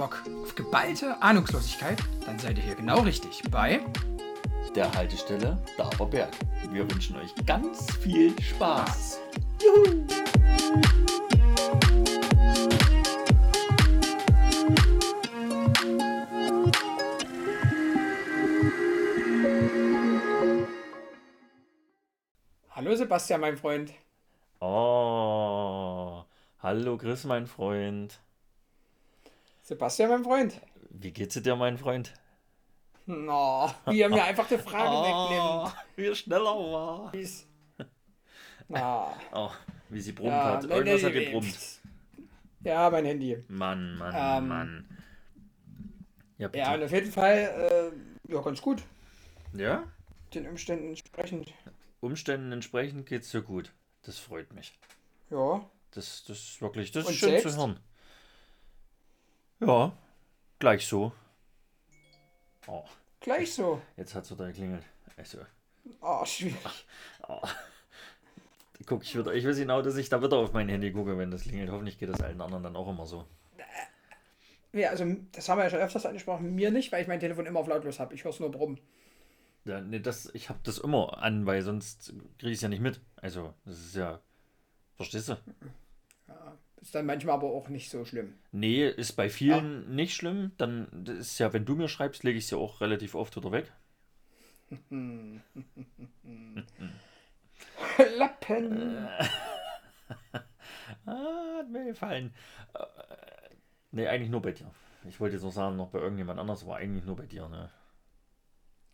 Bock 0.00 0.22
auf 0.42 0.54
geballte 0.54 1.20
Ahnungslosigkeit? 1.20 2.02
Dann 2.24 2.38
seid 2.38 2.56
ihr 2.56 2.64
hier 2.64 2.74
genau 2.74 3.00
richtig 3.00 3.42
bei 3.50 3.80
der 4.74 4.90
Haltestelle 4.94 5.62
Daberberg. 5.76 6.30
Wir 6.70 6.90
wünschen 6.90 7.18
euch 7.18 7.34
ganz 7.44 7.94
viel 7.96 8.32
Spaß. 8.40 9.20
Juhu! 9.62 10.06
Hallo 22.70 22.94
Sebastian, 22.94 23.42
mein 23.42 23.58
Freund. 23.58 23.92
Oh, 24.60 26.24
hallo 26.60 26.96
Chris, 26.96 27.24
mein 27.24 27.46
Freund. 27.46 28.18
Sebastian, 29.70 30.10
mein 30.10 30.24
Freund. 30.24 30.60
Wie 30.90 31.12
geht's 31.12 31.40
dir, 31.40 31.54
mein 31.54 31.78
Freund? 31.78 32.12
No, 33.06 33.70
wie 33.86 34.00
er 34.00 34.08
mir 34.08 34.24
einfach 34.24 34.48
die 34.48 34.58
Frage 34.58 34.90
oh, 34.90 35.04
wegnimmt. 35.04 35.86
Wie 35.94 36.06
er 36.06 36.14
schneller 36.16 36.56
war. 36.56 37.12
Wie's? 37.12 37.46
Na. 38.68 39.14
Oh, 39.32 39.52
wie 39.88 40.00
sie 40.00 40.10
brummt 40.10 40.32
ja, 40.32 40.44
hat. 40.56 40.64
Irgendwas 40.64 41.04
hat 41.04 41.12
gebrummt. 41.12 41.80
Ja, 42.64 42.90
mein 42.90 43.04
Handy. 43.04 43.44
Mann, 43.46 43.96
Mann, 43.96 44.14
ähm, 44.16 44.48
Mann. 44.48 44.98
Ja, 46.38 46.48
bitte. 46.48 46.58
ja, 46.58 46.74
und 46.74 46.82
auf 46.82 46.90
jeden 46.90 47.12
Fall, 47.12 47.92
äh, 48.26 48.32
ja, 48.32 48.40
ganz 48.40 48.60
gut. 48.60 48.82
Ja? 49.52 49.84
Den 50.34 50.48
Umständen 50.48 50.88
entsprechend. 50.88 51.54
Umständen 52.00 52.50
entsprechend 52.50 53.06
geht's 53.06 53.30
dir 53.30 53.42
gut. 53.42 53.72
Das 54.02 54.18
freut 54.18 54.52
mich. 54.52 54.76
Ja. 55.30 55.64
Das, 55.92 56.24
das 56.24 56.38
ist 56.38 56.60
wirklich, 56.60 56.90
das 56.90 57.08
ist 57.08 57.18
schön 57.18 57.30
selbst? 57.30 57.52
zu 57.52 57.56
hören. 57.56 57.78
Ja, 59.60 59.92
gleich 60.58 60.86
so. 60.86 61.12
Oh. 62.66 62.84
Gleich 63.20 63.52
so. 63.52 63.82
Jetzt 63.96 64.14
hat 64.14 64.24
es 64.24 64.30
wieder 64.30 64.46
geklingelt. 64.46 64.84
Also. 65.16 65.38
Oh, 66.00 66.24
schwierig. 66.24 66.86
Oh. 67.28 67.42
Guck, 68.86 69.02
ich, 69.02 69.16
wieder, 69.16 69.34
ich 69.34 69.46
weiß 69.46 69.58
genau, 69.58 69.82
dass 69.82 69.96
ich 69.96 70.08
da 70.08 70.22
wieder 70.22 70.38
auf 70.38 70.54
mein 70.54 70.68
Handy 70.68 70.90
gucke, 70.90 71.18
wenn 71.18 71.30
das 71.30 71.42
klingelt. 71.42 71.70
Hoffentlich 71.70 71.98
geht 71.98 72.08
das 72.08 72.22
allen 72.22 72.40
anderen 72.40 72.62
dann 72.62 72.76
auch 72.76 72.88
immer 72.88 73.04
so. 73.04 73.26
Ja, 74.72 74.90
also 74.90 75.04
das 75.32 75.48
haben 75.48 75.58
wir 75.58 75.64
ja 75.64 75.70
schon 75.70 75.80
öfters 75.80 76.06
angesprochen. 76.06 76.54
Mir 76.54 76.70
nicht, 76.70 76.92
weil 76.92 77.02
ich 77.02 77.08
mein 77.08 77.20
Telefon 77.20 77.44
immer 77.44 77.60
auf 77.60 77.66
lautlos 77.66 78.00
habe. 78.00 78.14
Ich 78.14 78.24
höre 78.24 78.30
es 78.30 78.40
nur 78.40 78.50
brummen. 78.50 78.80
Ja, 79.64 79.80
nee, 79.80 80.00
das, 80.00 80.30
ich 80.32 80.48
habe 80.48 80.60
das 80.62 80.78
immer 80.78 81.22
an, 81.22 81.44
weil 81.44 81.62
sonst 81.62 82.14
kriege 82.38 82.52
ich 82.52 82.58
es 82.58 82.62
ja 82.62 82.68
nicht 82.68 82.80
mit. 82.80 83.00
Also, 83.16 83.52
das 83.66 83.78
ist 83.78 83.96
ja. 83.96 84.20
Verstehst 84.96 85.28
du? 85.28 85.36
Ja, 86.28 86.56
ist 86.80 86.94
dann 86.94 87.06
manchmal 87.06 87.34
aber 87.34 87.48
auch 87.48 87.68
nicht 87.68 87.90
so 87.90 88.04
schlimm. 88.04 88.34
Nee, 88.52 88.88
ist 88.88 89.12
bei 89.12 89.28
vielen 89.28 89.82
ja. 89.82 89.88
nicht 89.88 90.14
schlimm. 90.14 90.52
Dann 90.56 91.06
ist 91.06 91.38
ja, 91.38 91.52
wenn 91.52 91.64
du 91.64 91.74
mir 91.74 91.88
schreibst, 91.88 92.24
lege 92.24 92.38
ich 92.38 92.44
es 92.44 92.50
ja 92.50 92.58
auch 92.58 92.80
relativ 92.80 93.14
oft 93.14 93.36
wieder 93.36 93.52
weg. 93.52 93.72
Lappen! 98.16 99.08
ah, 101.06 101.58
hat 101.58 101.68
mir 101.68 101.84
gefallen. 101.84 102.32
Äh, 102.74 102.86
nee, 103.90 104.06
eigentlich 104.06 104.30
nur 104.30 104.42
bei 104.42 104.52
dir. 104.52 104.70
Ich 105.08 105.20
wollte 105.20 105.36
jetzt 105.36 105.42
noch 105.42 105.52
sagen, 105.52 105.76
noch 105.76 105.90
bei 105.90 105.98
irgendjemand 105.98 106.38
anders, 106.38 106.62
aber 106.62 106.76
eigentlich 106.76 107.04
nur 107.04 107.16
bei 107.16 107.26
dir, 107.26 107.48
ne? 107.48 107.70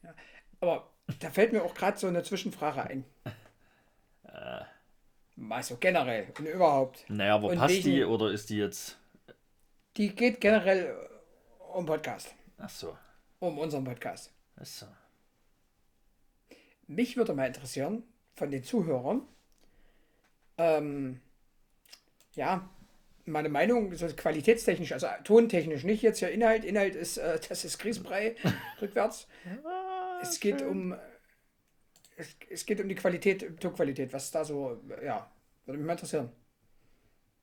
Ja, 0.02 0.14
aber 0.60 0.90
da 1.20 1.30
fällt 1.30 1.52
mir 1.52 1.62
auch 1.62 1.74
gerade 1.74 1.98
so 1.98 2.06
eine 2.06 2.22
Zwischenfrage 2.22 2.82
ein. 2.82 3.04
Äh. 4.24 4.64
Mal 5.36 5.62
so 5.62 5.76
generell 5.76 6.32
und 6.38 6.46
überhaupt. 6.46 7.04
Naja, 7.08 7.34
aber 7.34 7.48
und 7.48 7.58
passt 7.58 7.74
welchen, 7.74 7.92
die 7.92 8.04
oder 8.04 8.30
ist 8.30 8.48
die 8.48 8.56
jetzt. 8.56 8.98
Die 9.96 10.14
geht 10.14 10.40
generell 10.40 10.96
um 11.74 11.84
Podcast. 11.84 12.34
Ach 12.56 12.70
so. 12.70 12.96
Um 13.38 13.58
unseren 13.58 13.84
Podcast. 13.84 14.32
Ach 14.56 14.64
so. 14.64 14.86
Mich 16.86 17.16
würde 17.18 17.34
mal 17.34 17.46
interessieren, 17.46 18.02
von 18.34 18.50
den 18.50 18.64
Zuhörern, 18.64 19.22
ähm, 20.56 21.20
ja, 22.32 22.68
meine 23.26 23.48
Meinung, 23.48 23.94
so 23.94 24.06
qualitätstechnisch, 24.06 24.92
also 24.92 25.08
tontechnisch 25.24 25.84
nicht 25.84 26.02
jetzt 26.02 26.20
ja 26.20 26.28
Inhalt. 26.28 26.64
Inhalt 26.64 26.94
ist, 26.94 27.18
äh, 27.18 27.38
das 27.48 27.64
ist 27.64 27.78
Grießbrei 27.78 28.36
rückwärts. 28.80 29.26
es 30.22 30.40
geht 30.40 30.60
schön. 30.60 30.68
um 30.68 30.96
es, 32.16 32.36
es, 32.48 32.66
geht 32.66 32.80
um 32.80 32.88
die 32.88 32.94
Qualität, 32.94 33.60
Tonqualität, 33.60 34.12
was 34.12 34.30
da 34.30 34.44
so, 34.44 34.82
ja, 35.04 35.30
würde 35.66 35.78
mich 35.78 35.86
mal 35.86 35.92
interessieren. 35.92 36.30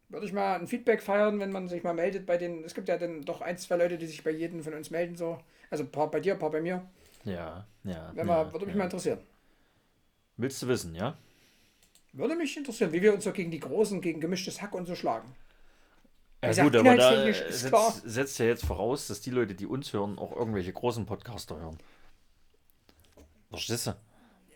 Würde 0.10 0.26
ich 0.26 0.34
mal 0.34 0.56
ein 0.60 0.68
Feedback 0.68 1.02
feiern, 1.02 1.40
wenn 1.40 1.52
man 1.52 1.68
sich 1.68 1.84
mal 1.84 1.94
meldet 1.94 2.26
bei 2.26 2.38
den, 2.38 2.64
es 2.64 2.74
gibt 2.74 2.88
ja 2.88 2.98
dann 2.98 3.22
doch 3.24 3.42
ein, 3.42 3.58
zwei 3.58 3.78
Leute, 3.78 3.98
die 3.98 4.08
sich 4.08 4.24
bei 4.24 4.32
jedem 4.32 4.64
von 4.64 4.74
uns 4.74 4.92
melden, 4.92 5.16
so. 5.16 5.40
Also 5.70 5.84
ein 5.84 5.92
paar 5.92 6.10
bei 6.12 6.20
dir, 6.20 6.34
ein 6.34 6.40
paar 6.40 6.52
bei 6.52 6.62
mir. 6.62 6.88
Ja, 7.24 7.66
ja. 7.84 8.12
Wenn 8.14 8.28
ja, 8.28 8.52
würde 8.52 8.66
mich 8.66 8.76
ja. 8.76 8.80
mal 8.80 8.86
interessieren. 8.86 9.20
Willst 10.38 10.62
du 10.62 10.68
wissen, 10.68 10.96
ja? 10.96 11.18
Würde 12.12 12.36
mich 12.36 12.56
interessieren, 12.56 12.92
wie 12.92 13.02
wir 13.02 13.14
uns 13.14 13.24
so 13.24 13.32
gegen 13.32 13.50
die 13.50 13.60
Großen, 13.60 14.02
gegen 14.02 14.22
gemischtes 14.22 14.62
Hack 14.62 14.76
und 14.76 14.86
so 14.86 14.96
schlagen. 14.96 15.36
Ja, 16.42 16.50
also 16.50 16.64
gut, 16.64 16.76
aber 16.76 16.96
da 16.96 17.34
setzt, 17.34 18.02
setzt 18.04 18.40
ja 18.40 18.46
jetzt 18.46 18.66
voraus, 18.66 19.08
dass 19.08 19.22
die 19.22 19.32
Leute, 19.32 19.56
die 19.56 19.66
uns 19.66 19.94
hören, 19.94 20.20
auch 20.20 20.36
irgendwelche 20.36 20.74
großen 20.74 21.06
Podcaster 21.06 21.58
hören. 21.60 21.78
Verstehst 23.50 23.88
du? 23.88 23.96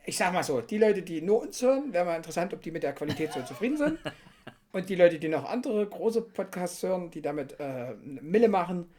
Ich 0.08 0.16
sag 0.16 0.32
mal 0.32 0.42
so, 0.42 0.62
die 0.62 0.78
Leute, 0.78 1.02
die 1.02 1.22
nur 1.22 1.42
uns 1.42 1.62
hören, 1.62 1.92
wäre 1.92 2.06
mal 2.06 2.16
interessant, 2.16 2.54
ob 2.54 2.62
die 2.62 2.72
mit 2.72 2.82
der 2.82 2.94
Qualität 2.94 3.34
so 3.34 3.42
zufrieden 3.42 3.76
sind. 3.76 4.00
Und 4.72 4.88
die 4.88 4.96
Leute, 4.96 5.20
die 5.20 5.28
noch 5.28 5.44
andere 5.44 5.86
große 5.86 6.22
Podcasts 6.22 6.82
hören, 6.82 7.12
die 7.12 7.22
damit 7.22 7.60
äh, 7.60 7.94
Mille 7.96 8.48
machen, 8.48 8.90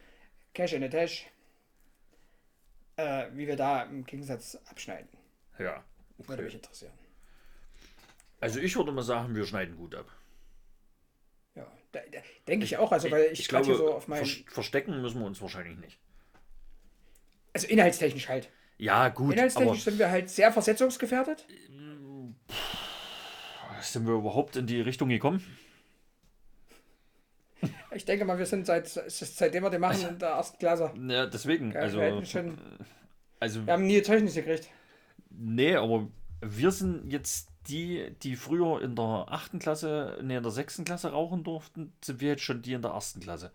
Cash 0.53 0.75
in 0.75 0.83
the 0.83 0.91
Tash, 0.91 1.27
äh, 2.97 3.27
wie 3.33 3.47
wir 3.47 3.57
da 3.57 3.85
im 3.85 4.05
Gegensatz 4.05 4.57
abschneiden. 4.67 5.09
Ja. 5.59 5.83
Okay. 6.19 6.29
Würde 6.29 6.43
mich 6.43 6.55
interessieren. 6.55 6.93
Also 8.41 8.61
ich 8.61 8.77
würde 8.77 8.93
mal 8.93 9.03
sagen, 9.03 9.35
wir 9.35 9.47
schneiden 9.47 9.79
gut 9.79 9.95
ab. 9.95 10.13
Ja, 11.55 11.67
da, 11.93 12.01
da 12.13 12.19
denke 12.47 12.67
ich 12.67 12.77
auch. 12.77 12.93
Also, 12.93 13.11
weil 13.11 13.33
ich, 13.33 13.41
ich 13.41 13.49
glaube, 13.49 13.75
so 13.75 13.95
auf 13.95 14.09
meinen... 14.09 14.27
verstecken 14.27 15.01
müssen 15.01 15.21
wir 15.21 15.27
uns 15.27 15.41
wahrscheinlich 15.41 15.79
nicht. 15.79 15.99
Also 17.55 17.67
inhaltstechnisch 17.67 18.29
halt. 18.29 18.51
Ja, 18.79 19.09
gut. 19.09 19.35
Inhaltstechnisch 19.35 19.83
sind 19.83 19.99
wir 19.99 20.11
halt 20.11 20.31
sehr 20.31 20.53
versetzungsgefährdet. 20.53 21.45
Sind 23.81 24.07
wir 24.07 24.15
überhaupt 24.15 24.57
in 24.57 24.67
die 24.67 24.81
Richtung 24.81 25.09
gekommen? 25.09 25.45
Ich 27.91 28.05
denke 28.05 28.25
mal, 28.25 28.39
wir 28.39 28.47
sind 28.47 28.67
seit, 28.67 28.87
seitdem 28.87 29.65
wir 29.65 29.71
den 29.71 29.81
machen 29.81 30.09
in 30.09 30.19
der 30.19 30.31
ersten 30.31 30.59
Klasse. 30.59 30.93
Ja, 31.09 31.27
deswegen. 31.27 31.73
Ja, 31.73 31.81
also, 31.81 31.99
wir, 31.99 32.25
schon, 32.25 32.59
also, 33.41 33.67
wir 33.67 33.73
haben 33.73 33.87
nie 33.87 34.01
Zeugnis 34.03 34.35
gekriegt. 34.35 34.69
Nee, 35.31 35.75
aber 35.75 36.09
wir 36.41 36.71
sind 36.71 37.11
jetzt 37.11 37.49
die, 37.69 38.15
die 38.23 38.37
früher 38.37 38.81
in 38.83 38.95
der 38.95 39.27
achten 39.29 39.59
Klasse, 39.59 40.19
nee, 40.23 40.37
in 40.37 40.43
der 40.43 40.53
sechsten 40.53 40.85
Klasse 40.85 41.11
rauchen 41.11 41.45
durften, 41.45 41.93
sind 42.03 42.21
wir 42.21 42.29
jetzt 42.31 42.43
schon 42.43 42.63
die 42.63 42.75
in 42.75 42.83
der 42.83 42.93
ersten 42.93 43.21
Klasse. 43.21 43.51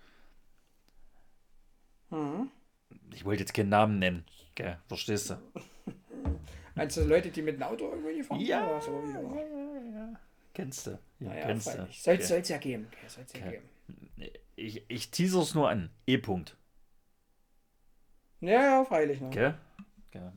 Mhm. 2.10 2.50
Ich 3.14 3.26
wollte 3.26 3.42
jetzt 3.42 3.54
keinen 3.54 3.70
Namen 3.70 4.00
nennen. 4.00 4.26
Gell, 4.56 4.78
verstehst 4.88 5.32
du? 5.32 5.38
Meinst 6.76 6.98
du 6.98 7.04
Leute, 7.04 7.30
die 7.30 7.42
mit 7.42 7.56
dem 7.56 7.64
Auto 7.64 7.90
irgendwie 7.90 8.18
gefahren 8.18 8.42
ja, 8.42 8.68
oder 8.68 8.82
so? 8.82 8.92
Ja, 8.92 9.22
ja, 9.22 9.82
ja. 9.96 10.20
Kennst 10.54 10.88
du. 10.88 10.92
Ja, 11.20 11.30
naja, 11.30 11.46
kennst 11.48 11.68
du. 11.68 11.88
Soll 11.92 12.16
es 12.16 12.32
okay. 12.32 12.44
ja 12.46 12.58
geben. 12.58 12.88
Okay, 12.92 13.08
soll's 13.08 13.36
okay. 13.36 13.44
ja 13.46 13.52
geben. 13.52 13.70
Ich, 14.56 14.86
ich 14.88 15.12
teaser 15.12 15.42
es 15.42 15.56
nur 15.56 15.70
an. 15.70 15.90
E-Punkt. 16.06 16.56
Ja, 18.40 18.62
ja, 18.62 18.86
freilich. 18.86 19.22
Ne? 19.22 19.28
Okay. 19.28 19.54
okay. 20.10 20.32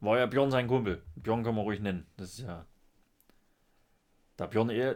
War 0.00 0.18
ja 0.18 0.26
Björn 0.26 0.50
sein 0.50 0.66
Kumpel. 0.66 1.02
Björn 1.16 1.42
kann 1.42 1.54
man 1.54 1.64
ruhig 1.64 1.80
nennen. 1.80 2.06
Das 2.16 2.30
ist 2.30 2.40
ja. 2.40 2.66
Da 4.36 4.46
Björn 4.46 4.70
eh. 4.70 4.94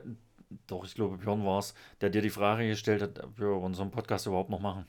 Doch, 0.66 0.84
ich 0.84 0.94
glaube, 0.94 1.18
Björn 1.18 1.44
war 1.44 1.58
es, 1.58 1.74
der 2.00 2.08
dir 2.08 2.22
die 2.22 2.30
Frage 2.30 2.66
gestellt 2.66 3.02
hat, 3.02 3.22
ob 3.22 3.38
wir 3.38 3.50
unseren 3.50 3.90
Podcast 3.90 4.26
überhaupt 4.26 4.48
noch 4.48 4.60
machen. 4.60 4.86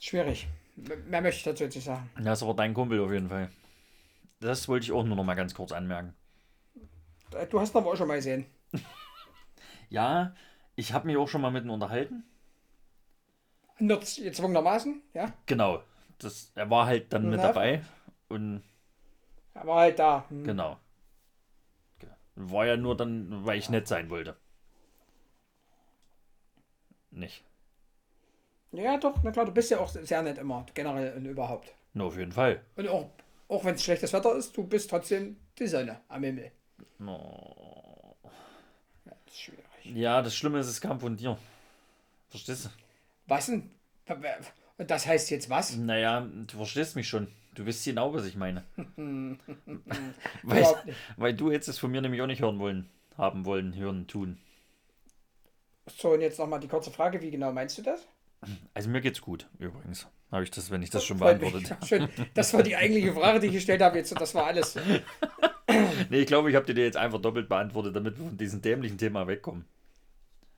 Schwierig. 0.00 0.48
Mehr 0.76 1.20
möchte 1.20 1.38
ich 1.38 1.44
dazu 1.44 1.64
jetzt 1.64 1.74
nicht 1.74 1.84
sagen. 1.84 2.10
Das 2.22 2.44
war 2.46 2.54
dein 2.54 2.74
Kumpel 2.74 3.00
auf 3.00 3.12
jeden 3.12 3.28
Fall. 3.28 3.50
Das 4.40 4.68
wollte 4.68 4.84
ich 4.84 4.92
auch 4.92 5.04
nur 5.04 5.16
noch 5.16 5.24
mal 5.24 5.34
ganz 5.34 5.54
kurz 5.54 5.72
anmerken. 5.72 6.14
Du 7.50 7.60
hast 7.60 7.74
ihn 7.74 7.78
aber 7.78 7.92
auch 7.92 7.96
schon 7.96 8.08
mal 8.08 8.16
gesehen. 8.16 8.46
ja, 9.90 10.34
ich 10.74 10.92
habe 10.92 11.06
mich 11.06 11.16
auch 11.16 11.28
schon 11.28 11.40
mal 11.40 11.50
mit 11.50 11.64
ihm 11.64 11.70
unterhalten. 11.70 12.24
Nur 13.78 14.00
gezwungenermaßen, 14.00 15.02
ja? 15.14 15.32
Genau. 15.46 15.82
Das, 16.18 16.52
er 16.54 16.70
war 16.70 16.86
halt 16.86 17.12
dann 17.12 17.30
mit 17.30 17.40
dabei 17.40 17.82
und. 18.28 18.62
Er 19.54 19.66
war 19.66 19.80
halt 19.80 19.98
da. 19.98 20.24
Hm. 20.28 20.44
Genau. 20.44 20.78
War 22.34 22.66
ja 22.66 22.76
nur 22.76 22.96
dann, 22.96 23.44
weil 23.44 23.58
ich 23.58 23.68
nett 23.68 23.86
sein 23.86 24.08
wollte. 24.08 24.36
Nicht. 27.10 27.44
Ja, 28.72 28.96
doch, 28.96 29.14
na 29.22 29.30
klar, 29.30 29.44
du 29.44 29.52
bist 29.52 29.70
ja 29.70 29.78
auch 29.78 29.88
sehr 29.88 30.22
nett 30.22 30.38
immer, 30.38 30.64
generell 30.74 31.14
und 31.16 31.26
überhaupt. 31.26 31.74
Na, 31.92 32.04
auf 32.04 32.16
jeden 32.16 32.32
Fall. 32.32 32.62
Und 32.76 32.88
auch, 32.88 33.10
auch 33.48 33.64
wenn 33.64 33.74
es 33.74 33.84
schlechtes 33.84 34.12
Wetter 34.12 34.34
ist, 34.34 34.56
du 34.56 34.66
bist 34.66 34.88
trotzdem 34.88 35.36
die 35.58 35.66
Sonne 35.66 36.00
am 36.08 36.22
Himmel. 36.22 36.50
No. 36.98 38.16
Ja, 39.04 39.12
das 39.26 39.34
ist 39.34 39.40
schwierig. 39.40 39.64
Ja, 39.84 40.22
das 40.22 40.34
Schlimme 40.34 40.60
ist, 40.60 40.68
es 40.68 40.80
kam 40.80 40.98
von 41.00 41.16
dir. 41.16 41.36
Verstehst 42.30 42.64
du? 42.64 42.68
Was 43.26 43.46
denn? 43.46 43.70
Und 44.78 44.90
das 44.90 45.06
heißt 45.06 45.30
jetzt 45.30 45.50
was? 45.50 45.76
Naja, 45.76 46.20
du 46.20 46.56
verstehst 46.56 46.96
mich 46.96 47.08
schon. 47.08 47.28
Du 47.54 47.66
wisst 47.66 47.84
genau, 47.84 48.14
was 48.14 48.24
ich 48.24 48.36
meine. 48.36 48.64
weil, 50.42 50.66
weil 51.18 51.34
du 51.34 51.50
jetzt 51.50 51.68
es 51.68 51.78
von 51.78 51.90
mir 51.90 52.00
nämlich 52.00 52.22
auch 52.22 52.26
nicht 52.26 52.40
hören 52.40 52.58
wollen, 52.58 52.88
haben 53.18 53.44
wollen, 53.44 53.76
hören, 53.76 54.06
tun. 54.06 54.38
So, 55.86 56.12
und 56.12 56.22
jetzt 56.22 56.38
nochmal 56.38 56.60
die 56.60 56.68
kurze 56.68 56.90
Frage, 56.90 57.20
wie 57.20 57.30
genau 57.30 57.52
meinst 57.52 57.76
du 57.76 57.82
das? 57.82 58.06
Also 58.74 58.88
mir 58.90 59.00
geht's 59.00 59.20
gut, 59.20 59.48
übrigens. 59.58 60.06
Habe 60.30 60.44
ich 60.44 60.50
das, 60.50 60.70
wenn 60.70 60.82
ich 60.82 60.90
das 60.90 61.04
schon 61.04 61.18
Freut 61.18 61.40
mich. 61.40 61.52
beantwortet. 61.52 61.84
Schön. 61.88 62.08
Das 62.34 62.52
war 62.54 62.62
die 62.62 62.74
eigentliche 62.74 63.12
Frage, 63.12 63.38
die 63.40 63.48
ich 63.48 63.52
gestellt 63.52 63.82
habe. 63.82 63.98
Jetzt, 63.98 64.18
das 64.20 64.34
war 64.34 64.46
alles. 64.46 64.76
Nee, 66.10 66.20
ich 66.20 66.26
glaube, 66.26 66.50
ich 66.50 66.56
habe 66.56 66.66
dir 66.66 66.74
die 66.74 66.82
jetzt 66.82 66.98
einfach 66.98 67.20
doppelt 67.20 67.48
beantwortet, 67.48 67.96
damit 67.96 68.18
wir 68.18 68.26
von 68.26 68.36
diesem 68.36 68.60
dämlichen 68.60 68.98
Thema 68.98 69.26
wegkommen. 69.26 69.64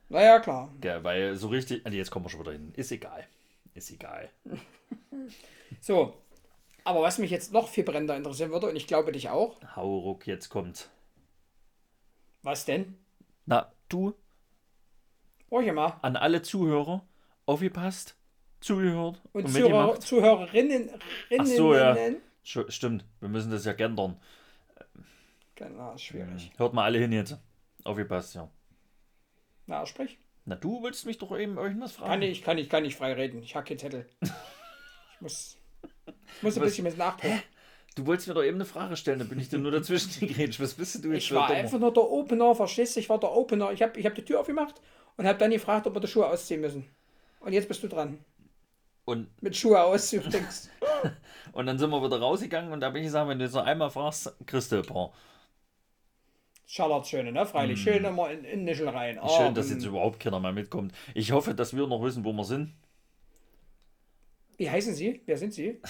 Naja, 0.09 0.39
klar. 0.39 0.73
Ja, 0.83 1.01
weil 1.05 1.35
so 1.37 1.47
richtig. 1.47 1.85
Ah, 1.85 1.89
nee, 1.89 1.95
jetzt 1.97 2.11
kommen 2.11 2.25
wir 2.25 2.29
schon 2.29 2.41
wieder 2.41 2.51
hin. 2.51 2.73
Ist 2.75 2.91
egal. 2.91 3.25
Ist 3.73 3.91
egal. 3.91 4.29
So. 5.79 6.17
Aber 6.83 7.01
was 7.01 7.17
mich 7.17 7.31
jetzt 7.31 7.53
noch 7.53 7.69
viel 7.69 7.83
brennender 7.85 8.17
interessieren 8.17 8.51
würde, 8.51 8.67
und 8.67 8.75
ich 8.75 8.87
glaube 8.87 9.11
dich 9.13 9.29
auch, 9.29 9.57
Hauruck, 9.75 10.27
jetzt 10.27 10.49
kommt. 10.49 10.89
was 12.43 12.65
denn? 12.65 12.97
Na, 13.45 13.71
du, 13.89 14.13
Ruhig 15.49 15.71
mal. 15.73 15.97
an 16.01 16.15
alle 16.17 16.41
Zuhörer, 16.41 17.05
aufgepasst, 17.45 18.15
zugehört 18.59 19.21
Und, 19.33 19.45
und, 19.45 19.51
Zuhörer. 19.51 19.99
Zuhörerinnen. 19.99 20.89
Ach 21.37 21.45
so, 21.45 21.75
ja. 21.75 21.95
Stimmt, 22.43 23.05
wir 23.19 23.29
müssen 23.29 23.51
das 23.51 23.65
ja 23.65 23.73
gendern. 23.73 24.19
Genau, 25.55 25.93
ist 25.93 26.03
schwierig. 26.03 26.51
Hört 26.57 26.73
mal 26.73 26.83
alle 26.83 26.99
hin 26.99 27.11
jetzt. 27.11 27.37
Aufgepasst, 27.83 28.35
ja. 28.35 28.49
Na, 29.67 29.85
sprich. 29.85 30.19
Na, 30.45 30.55
du 30.55 30.81
wolltest 30.81 31.05
mich 31.05 31.17
doch 31.17 31.37
eben 31.37 31.57
irgendwas 31.57 31.93
fragen. 31.93 32.11
Kann 32.11 32.21
ich, 32.21 32.43
kann 32.43 32.57
ich, 32.57 32.69
kann 32.69 32.85
ich 32.85 32.95
frei 32.95 33.13
reden. 33.13 33.41
Ich 33.41 33.53
keinen 33.53 33.79
Zettel. 33.79 34.05
Ich 34.21 35.21
muss, 35.21 35.57
ich 36.05 36.43
muss 36.43 36.57
ein 36.57 36.61
Was? 36.61 36.69
bisschen 36.69 36.83
mit 36.83 36.97
nachdenken. 36.97 37.41
Du 37.95 38.05
wolltest 38.05 38.27
mir 38.27 38.33
doch 38.33 38.43
eben 38.43 38.57
eine 38.57 38.65
Frage 38.65 38.97
stellen, 38.97 39.19
da 39.19 39.25
bin 39.25 39.39
ich 39.39 39.47
dir 39.49 39.57
nur 39.57 39.71
dazwischen 39.71 40.19
gegrätscht. 40.19 40.59
Was 40.59 40.73
bist 40.73 41.03
du 41.03 41.11
jetzt 41.13 41.23
Ich 41.23 41.33
war 41.33 41.49
einfach 41.49 41.79
nur 41.79 41.93
der 41.93 42.03
Opener, 42.03 42.53
verstehst 42.53 42.95
du? 42.95 42.99
Ich 42.99 43.09
war 43.09 43.19
der 43.19 43.31
Opener. 43.31 43.71
Ich 43.71 43.81
habe 43.81 43.97
ich 43.97 44.05
hab 44.05 44.13
die 44.13 44.25
Tür 44.25 44.41
aufgemacht 44.41 44.81
und 45.15 45.25
habe 45.25 45.39
dann 45.39 45.51
gefragt, 45.51 45.87
ob 45.87 45.95
wir 45.95 46.01
die 46.01 46.07
Schuhe 46.07 46.27
ausziehen 46.27 46.59
müssen. 46.61 46.85
Und 47.45 47.53
jetzt 47.53 47.67
bist 47.67 47.83
du 47.83 47.87
dran. 47.87 48.17
Und, 49.05 49.29
Mit 49.41 49.55
Schuhe 49.55 49.81
ausziehen 49.81 50.23
übrigens. 50.23 50.69
und 51.53 51.67
dann 51.67 51.77
sind 51.77 51.91
wir 51.91 52.03
wieder 52.03 52.19
rausgegangen 52.19 52.71
und 52.71 52.79
da 52.79 52.89
bin 52.89 53.03
ich 53.03 53.07
gesagt, 53.07 53.29
wenn 53.29 53.37
du 53.37 53.45
jetzt 53.45 53.53
noch 53.53 53.65
einmal 53.65 53.91
fragst, 53.91 54.33
kriegst 54.47 54.71
du 54.71 54.77
ein 54.77 54.81
paar. 54.81 55.13
Charlotte 56.65 57.07
schöne, 57.07 57.31
ne? 57.31 57.45
Freilich. 57.45 57.79
Schön 57.79 58.03
immer 58.03 58.31
in, 58.31 58.43
in 58.43 58.63
Nischel 58.63 58.89
rein. 58.89 59.19
Oh. 59.21 59.29
Schön, 59.29 59.53
dass 59.53 59.69
mm. 59.69 59.73
jetzt 59.73 59.85
überhaupt 59.85 60.19
keiner 60.19 60.39
mehr 60.39 60.53
mitkommt. 60.53 60.91
Ich 61.13 61.31
hoffe, 61.31 61.53
dass 61.53 61.75
wir 61.75 61.85
noch 61.85 62.01
wissen, 62.01 62.25
wo 62.25 62.33
wir 62.33 62.43
sind. 62.43 62.73
Wie 64.57 64.67
heißen 64.67 64.95
Sie? 64.95 65.21
Wer 65.27 65.37
sind 65.37 65.53
Sie? 65.53 65.79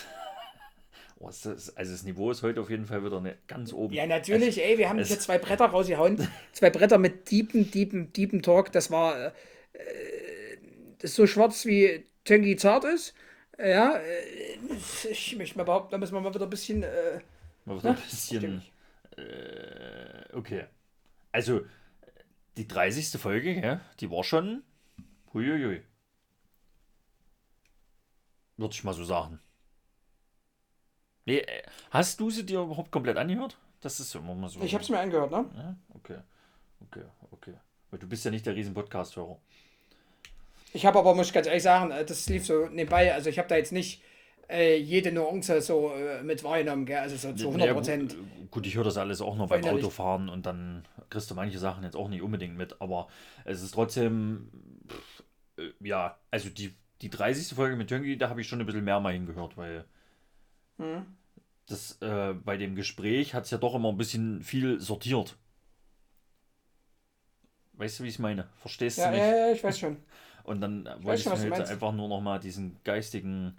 Oh, 1.18 1.30
ist 1.30 1.46
das, 1.46 1.76
also 1.78 1.94
das 1.94 2.04
Niveau 2.04 2.30
ist 2.30 2.44
heute 2.44 2.60
auf 2.60 2.70
jeden 2.70 2.86
Fall 2.86 3.04
wieder 3.06 3.18
eine, 3.20 3.38
ganz 3.48 3.72
oben. 3.72 3.94
Ja, 3.94 4.06
natürlich, 4.06 4.62
ey, 4.62 4.78
wir 4.78 4.90
haben 4.90 5.00
es- 5.00 5.08
hier 5.08 5.18
zwei 5.18 5.38
Bretter 5.38 5.68
rausgehauen. 5.68 6.28
Zwei 6.52 6.70
Bretter 6.70 6.98
mit 6.98 7.32
deepen, 7.32 7.72
deepen, 7.72 8.12
deepen 8.12 8.42
Talk. 8.42 8.74
Das 8.74 8.92
war 8.92 9.28
äh, 9.28 9.32
ist 11.06 11.16
so 11.16 11.28
schwarz 11.28 11.66
wie 11.66 12.06
Töngi 12.24 12.56
zart 12.56 12.84
ist. 12.84 13.14
Ja, 13.58 13.98
äh, 13.98 14.58
ich 15.10 15.36
möchte 15.38 15.58
mal 15.58 15.64
behaupten, 15.64 15.92
da 15.92 15.98
müssen 15.98 16.14
wir 16.14 16.22
mal 16.22 16.34
wieder 16.34 16.46
ein 16.46 16.50
bisschen. 16.50 16.84
Äh, 16.84 17.22
Mal 17.66 17.78
wieder 17.78 17.90
ein 17.90 17.96
ne? 17.96 18.02
bisschen. 18.02 18.62
Äh, 19.18 20.36
okay. 20.36 20.66
Also, 21.32 21.62
die 22.58 22.68
30. 22.68 23.20
Folge, 23.20 23.54
ja, 23.54 23.82
die 24.00 24.12
war 24.12 24.24
schon. 24.24 24.64
Huiuiui. 25.34 25.82
Würde 28.58 28.74
ich 28.74 28.84
mal 28.84 28.94
so 28.94 29.04
sagen. 29.04 29.40
Nee, 31.26 31.40
äh, 31.40 31.64
hast 31.92 32.20
du 32.20 32.30
sie 32.30 32.46
dir 32.46 32.62
überhaupt 32.62 32.92
komplett 32.92 33.18
angehört? 33.18 33.58
Das 33.82 34.00
ist 34.00 34.14
immer 34.16 34.36
mal 34.36 34.50
so. 34.50 34.62
ich 34.62 34.74
habe 34.74 34.84
es 34.84 34.90
mir 34.90 35.00
angehört, 35.00 35.32
ne? 35.32 35.46
Ja, 35.56 35.76
okay. 35.94 36.20
Okay, 36.82 37.06
okay. 37.32 37.54
Weil 37.90 38.00
du 38.00 38.08
bist 38.08 38.26
ja 38.26 38.32
nicht 38.32 38.46
der 38.46 38.56
riesen 38.56 38.74
Podcast-Hörer. 38.74 39.40
Ich 40.76 40.86
habe 40.86 41.00
aber, 41.00 41.16
muss 41.16 41.28
ich 41.28 41.34
ganz 41.34 41.48
ehrlich 41.48 41.64
sagen, 41.64 41.92
äh, 41.92 42.06
das 42.06 42.28
lief 42.30 42.46
so 42.46 42.68
nebenbei. 42.68 43.14
Also, 43.14 43.30
ich 43.30 43.40
habe 43.40 43.48
da 43.48 43.56
jetzt 43.56 43.72
nicht 43.72 44.02
äh, 44.50 44.78
jede 44.78 45.12
Nuance 45.12 45.62
so 45.62 45.92
äh, 45.94 46.22
mit 46.24 46.44
wahrgenommen, 46.44 46.86
gell? 46.86 46.98
Also, 46.98 47.16
so 47.16 47.34
zu 47.34 47.48
100 47.48 47.68
Ja, 47.68 47.74
Prozent. 47.74 48.16
gut, 48.18 48.52
gut, 48.52 48.68
ich 48.68 48.76
höre 48.76 48.84
das 48.84 48.98
alles 48.98 49.22
auch 49.22 49.36
noch 49.38 49.48
beim. 49.50 49.64
Autofahren 49.64 50.30
und 50.30 50.46
dann 50.46 50.86
kriegst 51.10 51.32
du 51.32 51.36
manche 51.36 51.60
Sachen 51.60 51.84
jetzt 51.84 51.96
auch 51.96 52.10
nicht 52.10 52.22
unbedingt 52.22 52.58
mit, 52.58 52.82
aber 52.82 53.08
es 53.46 53.62
ist 53.62 53.72
trotzdem, 53.74 54.52
äh, 55.58 55.70
ja, 55.80 56.20
also 56.32 56.50
die, 56.50 56.76
die 57.02 57.10
30. 57.10 57.56
Folge 57.56 57.76
mit 57.76 57.90
Jöngi, 57.92 58.18
da 58.18 58.30
habe 58.30 58.42
ich 58.42 58.48
schon 58.48 58.60
ein 58.60 58.66
bisschen 58.66 58.84
mehr 58.84 59.00
mal 59.00 59.14
hingehört, 59.14 59.58
weil 59.58 59.86
Hm. 60.78 61.06
das 61.68 61.98
äh, 62.02 62.34
bei 62.34 62.58
dem 62.58 62.76
Gespräch 62.76 63.34
hat 63.34 63.46
es 63.46 63.52
ja 63.52 63.58
doch 63.58 63.76
immer 63.76 63.90
ein 63.90 63.98
bisschen 63.98 64.42
viel 64.44 64.80
sortiert. 64.80 65.38
Weißt 67.78 68.00
du, 68.00 68.04
wie 68.04 68.08
ich 68.08 68.16
es 68.16 68.20
meine? 68.20 68.48
Verstehst 68.62 68.98
Ja, 68.98 69.06
du 69.06 69.12
mich? 69.12 69.20
ja, 69.20 69.36
ja, 69.36 69.52
ich 69.52 69.64
weiß 69.64 69.80
schon. 69.80 69.98
Und 70.44 70.62
dann 70.62 70.86
äh, 70.86 70.90
weiß 71.04 71.04
wollte 71.04 71.22
ich 71.22 71.24
schon, 71.24 71.50
meinst. 71.50 71.72
einfach 71.72 71.92
nur 71.92 72.08
noch 72.08 72.22
mal 72.22 72.40
diesen 72.40 72.78
geistigen 72.84 73.58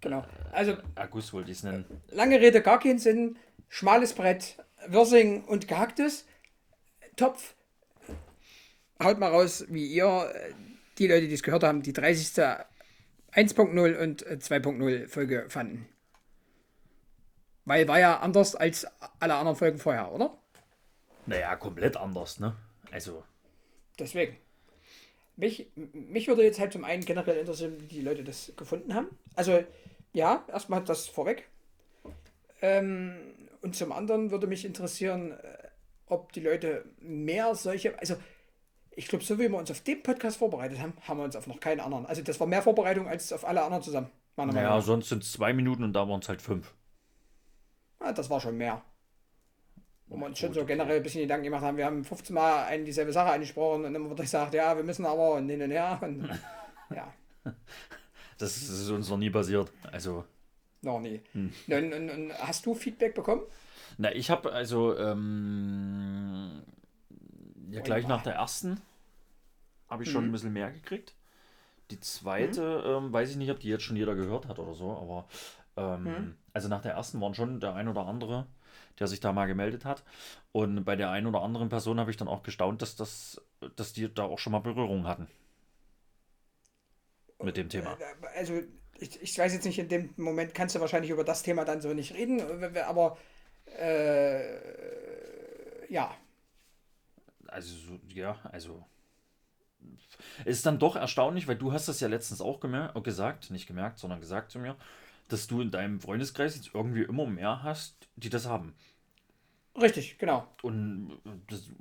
Genau. 0.00 0.24
Also, 0.52 0.76
Akkus 0.94 1.32
wollte 1.32 1.50
ich 1.50 1.58
es 1.58 1.62
nennen. 1.64 1.84
lange 2.08 2.40
Rede, 2.40 2.60
gar 2.62 2.78
keinen 2.78 2.98
Sinn. 2.98 3.36
Schmales 3.68 4.12
Brett, 4.14 4.56
Würsing 4.86 5.44
und 5.44 5.66
gehacktes. 5.68 6.26
Topf. 7.16 7.54
Haut 9.02 9.18
mal 9.18 9.30
raus, 9.30 9.64
wie 9.68 9.86
ihr, 9.86 10.30
äh, 10.34 10.52
die 10.98 11.06
Leute, 11.08 11.28
die 11.28 11.34
es 11.34 11.42
gehört 11.42 11.64
haben, 11.64 11.82
die 11.82 11.92
30. 11.92 12.42
1.0 13.32 13.96
und 13.98 14.26
äh, 14.26 14.38
2.0 14.40 15.08
Folge 15.08 15.46
fanden. 15.48 15.86
Weil 17.64 17.88
war 17.88 17.98
ja 17.98 18.20
anders 18.20 18.54
als 18.54 18.86
alle 19.18 19.34
anderen 19.34 19.56
Folgen 19.56 19.78
vorher, 19.78 20.12
oder? 20.12 20.38
Naja, 21.26 21.56
komplett 21.56 21.96
anders, 21.96 22.40
ne? 22.40 22.56
Also, 22.90 23.24
Deswegen. 23.98 24.36
Mich, 25.36 25.70
mich 25.92 26.28
würde 26.28 26.42
jetzt 26.42 26.58
halt 26.58 26.72
zum 26.72 26.84
einen 26.84 27.04
generell 27.04 27.36
interessieren, 27.36 27.76
wie 27.78 27.86
die 27.86 28.00
Leute 28.00 28.24
das 28.24 28.52
gefunden 28.56 28.94
haben. 28.94 29.08
Also, 29.34 29.62
ja, 30.12 30.44
erstmal 30.48 30.82
das 30.82 31.08
vorweg. 31.08 31.48
Ähm, 32.62 33.16
und 33.60 33.76
zum 33.76 33.92
anderen 33.92 34.30
würde 34.30 34.46
mich 34.46 34.64
interessieren, 34.64 35.32
äh, 35.32 35.68
ob 36.06 36.32
die 36.32 36.40
Leute 36.40 36.86
mehr 37.00 37.54
solche. 37.54 37.98
Also, 37.98 38.16
ich 38.92 39.08
glaube, 39.08 39.24
so 39.24 39.38
wie 39.38 39.50
wir 39.50 39.58
uns 39.58 39.70
auf 39.70 39.82
den 39.82 40.02
Podcast 40.02 40.38
vorbereitet 40.38 40.78
haben, 40.78 40.94
haben 41.02 41.18
wir 41.18 41.24
uns 41.24 41.36
auf 41.36 41.46
noch 41.46 41.60
keinen 41.60 41.80
anderen. 41.80 42.06
Also, 42.06 42.22
das 42.22 42.40
war 42.40 42.46
mehr 42.46 42.62
Vorbereitung 42.62 43.06
als 43.06 43.30
auf 43.32 43.46
alle 43.46 43.62
anderen 43.62 43.82
zusammen. 43.82 44.10
Meiner 44.36 44.54
naja, 44.54 44.80
sonst 44.80 45.10
sind 45.10 45.22
es 45.22 45.32
zwei 45.32 45.52
Minuten 45.52 45.84
und 45.84 45.92
da 45.92 46.08
waren 46.08 46.20
es 46.20 46.28
halt 46.28 46.40
fünf. 46.40 46.72
Ah, 47.98 48.12
das 48.12 48.30
war 48.30 48.40
schon 48.40 48.56
mehr. 48.56 48.82
Wo 50.08 50.16
wir 50.16 50.26
uns 50.26 50.38
schon 50.38 50.52
so 50.52 50.64
generell 50.64 50.98
ein 50.98 51.02
bisschen 51.02 51.22
Gedanken 51.22 51.44
gemacht 51.44 51.62
haben. 51.62 51.76
Wir 51.76 51.84
haben 51.86 52.04
15 52.04 52.32
Mal 52.34 52.64
eine 52.66 52.84
dieselbe 52.84 53.12
Sache 53.12 53.30
angesprochen 53.30 53.84
und 53.86 53.92
dann 53.94 54.08
wurde 54.08 54.22
gesagt, 54.22 54.54
ja, 54.54 54.76
wir 54.76 54.84
müssen 54.84 55.04
aber 55.04 55.32
und 55.34 55.48
hin 55.48 55.60
und 55.62 55.70
her. 55.72 55.98
Und, 56.00 56.28
ja, 56.94 57.12
Das 58.38 58.56
ist 58.56 58.88
uns 58.90 59.08
noch 59.10 59.16
nie 59.18 59.30
passiert. 59.30 59.72
Also, 59.90 60.24
noch 60.82 61.00
nie. 61.00 61.20
Hm. 61.32 61.52
Und, 61.68 61.92
und, 61.92 62.10
und 62.10 62.32
hast 62.38 62.64
du 62.66 62.74
Feedback 62.74 63.14
bekommen? 63.14 63.42
na, 63.98 64.12
ich 64.14 64.30
habe 64.30 64.52
also, 64.52 64.96
ähm, 64.96 66.62
ja, 67.70 67.80
gleich 67.80 68.06
nach 68.06 68.22
der 68.22 68.34
ersten 68.34 68.80
habe 69.88 70.02
ich 70.04 70.10
schon 70.10 70.24
Mhm. 70.24 70.28
ein 70.28 70.32
bisschen 70.32 70.52
mehr 70.52 70.70
gekriegt. 70.70 71.14
Die 71.90 71.98
zweite, 72.00 72.82
ähm, 72.86 73.12
weiß 73.12 73.30
ich 73.30 73.36
nicht, 73.36 73.50
ob 73.50 73.60
die 73.60 73.68
jetzt 73.68 73.84
schon 73.84 73.96
jeder 73.96 74.14
gehört 74.14 74.46
hat 74.48 74.58
oder 74.58 74.74
so, 74.74 74.90
aber 74.96 75.26
ähm, 75.76 76.02
Mhm. 76.04 76.34
also 76.52 76.68
nach 76.68 76.82
der 76.82 76.92
ersten 76.92 77.20
waren 77.20 77.34
schon 77.34 77.60
der 77.60 77.74
ein 77.74 77.88
oder 77.88 78.06
andere, 78.06 78.46
der 78.98 79.08
sich 79.08 79.20
da 79.20 79.32
mal 79.32 79.46
gemeldet 79.46 79.84
hat. 79.84 80.04
Und 80.52 80.84
bei 80.84 80.96
der 80.96 81.10
einen 81.10 81.26
oder 81.26 81.42
anderen 81.42 81.68
Person 81.68 82.00
habe 82.00 82.10
ich 82.10 82.16
dann 82.16 82.28
auch 82.28 82.42
gestaunt, 82.42 82.82
dass 82.82 82.96
das, 82.96 83.40
dass 83.76 83.92
die 83.92 84.12
da 84.12 84.24
auch 84.24 84.38
schon 84.38 84.52
mal 84.52 84.60
Berührung 84.60 85.06
hatten. 85.06 85.28
Mit 87.42 87.56
dem 87.56 87.68
Thema. 87.68 87.98
Also, 88.34 88.62
ich, 88.98 89.20
ich 89.20 89.38
weiß 89.38 89.52
jetzt 89.52 89.66
nicht, 89.66 89.78
in 89.78 89.88
dem 89.88 90.14
Moment 90.16 90.54
kannst 90.54 90.74
du 90.74 90.80
wahrscheinlich 90.80 91.10
über 91.10 91.24
das 91.24 91.42
Thema 91.42 91.64
dann 91.64 91.82
so 91.82 91.92
nicht 91.92 92.14
reden, 92.14 92.40
aber 92.78 93.18
äh, 93.78 95.92
ja, 95.92 96.14
Also, 97.48 97.74
so- 97.74 98.00
ja, 98.08 98.38
also. 98.52 98.84
Es 100.44 100.58
ist 100.58 100.66
dann 100.66 100.78
doch 100.78 100.96
erstaunlich, 100.96 101.48
weil 101.48 101.56
du 101.56 101.72
hast 101.72 101.88
das 101.88 102.00
ja 102.00 102.08
letztens 102.08 102.40
auch 102.40 102.62
äh, 102.64 103.00
gesagt, 103.00 103.50
nicht 103.50 103.66
gemerkt, 103.66 103.98
sondern 103.98 104.20
gesagt 104.20 104.50
zu 104.50 104.58
mir, 104.58 104.76
dass 105.28 105.46
du 105.46 105.60
in 105.60 105.70
deinem 105.70 106.00
Freundeskreis 106.00 106.56
jetzt 106.56 106.70
irgendwie 106.74 107.02
immer 107.02 107.26
mehr 107.26 107.62
hast, 107.62 108.08
die 108.16 108.30
das 108.30 108.46
haben. 108.46 108.74
richtig, 109.80 110.18
genau. 110.18 110.46
Und 110.62 111.20
äh, 111.24 111.30
das, 111.48 111.66
Da 111.66 111.74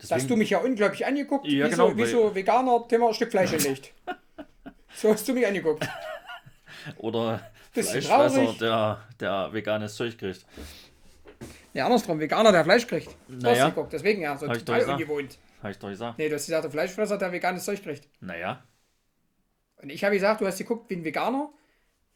deswegen, 0.00 0.20
hast 0.20 0.30
du 0.30 0.36
mich 0.36 0.50
ja 0.50 0.58
unglaublich 0.58 1.06
angeguckt, 1.06 1.46
Ja, 1.46 1.66
wie, 1.66 1.70
genau, 1.70 1.90
so, 1.90 1.96
wie 1.96 2.06
so 2.06 2.34
Veganer, 2.34 2.86
Thema 2.88 3.12
Stück 3.14 3.30
Fleisch 3.30 3.50
gelegt. 3.50 3.92
so 4.94 5.10
hast 5.10 5.26
du 5.28 5.34
mich 5.34 5.46
angeguckt. 5.46 5.88
oder 6.98 7.40
Fleischfresser, 7.72 8.54
der, 8.60 9.02
der 9.20 9.52
veganes 9.52 9.94
Zeug 9.94 10.16
kriegt. 10.18 10.46
Ja, 11.74 11.84
andersrum, 11.84 12.18
Veganer, 12.18 12.52
der 12.52 12.64
Fleisch 12.64 12.86
kriegt. 12.86 13.14
Naja. 13.28 13.68
geguckt, 13.68 13.92
deswegen 13.92 14.22
ja, 14.22 14.36
so 14.36 14.48
Hab 14.48 14.58
total 14.58 14.82
ungewohnt. 14.84 15.38
Habe 15.62 15.72
ich 15.72 15.78
doch 15.78 15.90
gesagt. 15.90 16.18
Nee, 16.18 16.28
du 16.30 16.34
hast 16.34 16.46
gesagt, 16.46 16.64
der 16.64 16.70
Fleischfresser, 16.70 17.18
der 17.18 17.32
veganes 17.32 17.64
Zeug 17.64 17.82
kriegt. 17.82 18.08
Naja. 18.20 18.62
Und 19.82 19.90
ich 19.90 20.02
habe 20.02 20.14
gesagt, 20.14 20.40
du 20.40 20.46
hast 20.46 20.56
geguckt, 20.56 20.88
wie 20.88 20.94
ein 20.94 21.04
Veganer, 21.04 21.50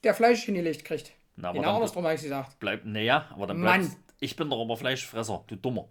der 0.04 0.14
Fleisch 0.14 0.42
hingelegt 0.44 0.84
kriegt. 0.84 1.12
Na, 1.36 1.50
aber 1.50 1.58
Genau 1.60 1.74
andersrum 1.76 2.04
habe 2.04 2.14
ich 2.14 2.22
gesagt. 2.22 2.58
bleibt. 2.60 2.84
Naja, 2.86 3.26
aber 3.30 3.46
dann 3.46 3.60
Mann. 3.60 3.80
bleibt. 3.80 3.96
Ich 4.20 4.36
bin 4.36 4.50
doch 4.50 4.60
aber 4.60 4.76
Fleischfresser, 4.76 5.44
du 5.46 5.56
Dummer. 5.56 5.88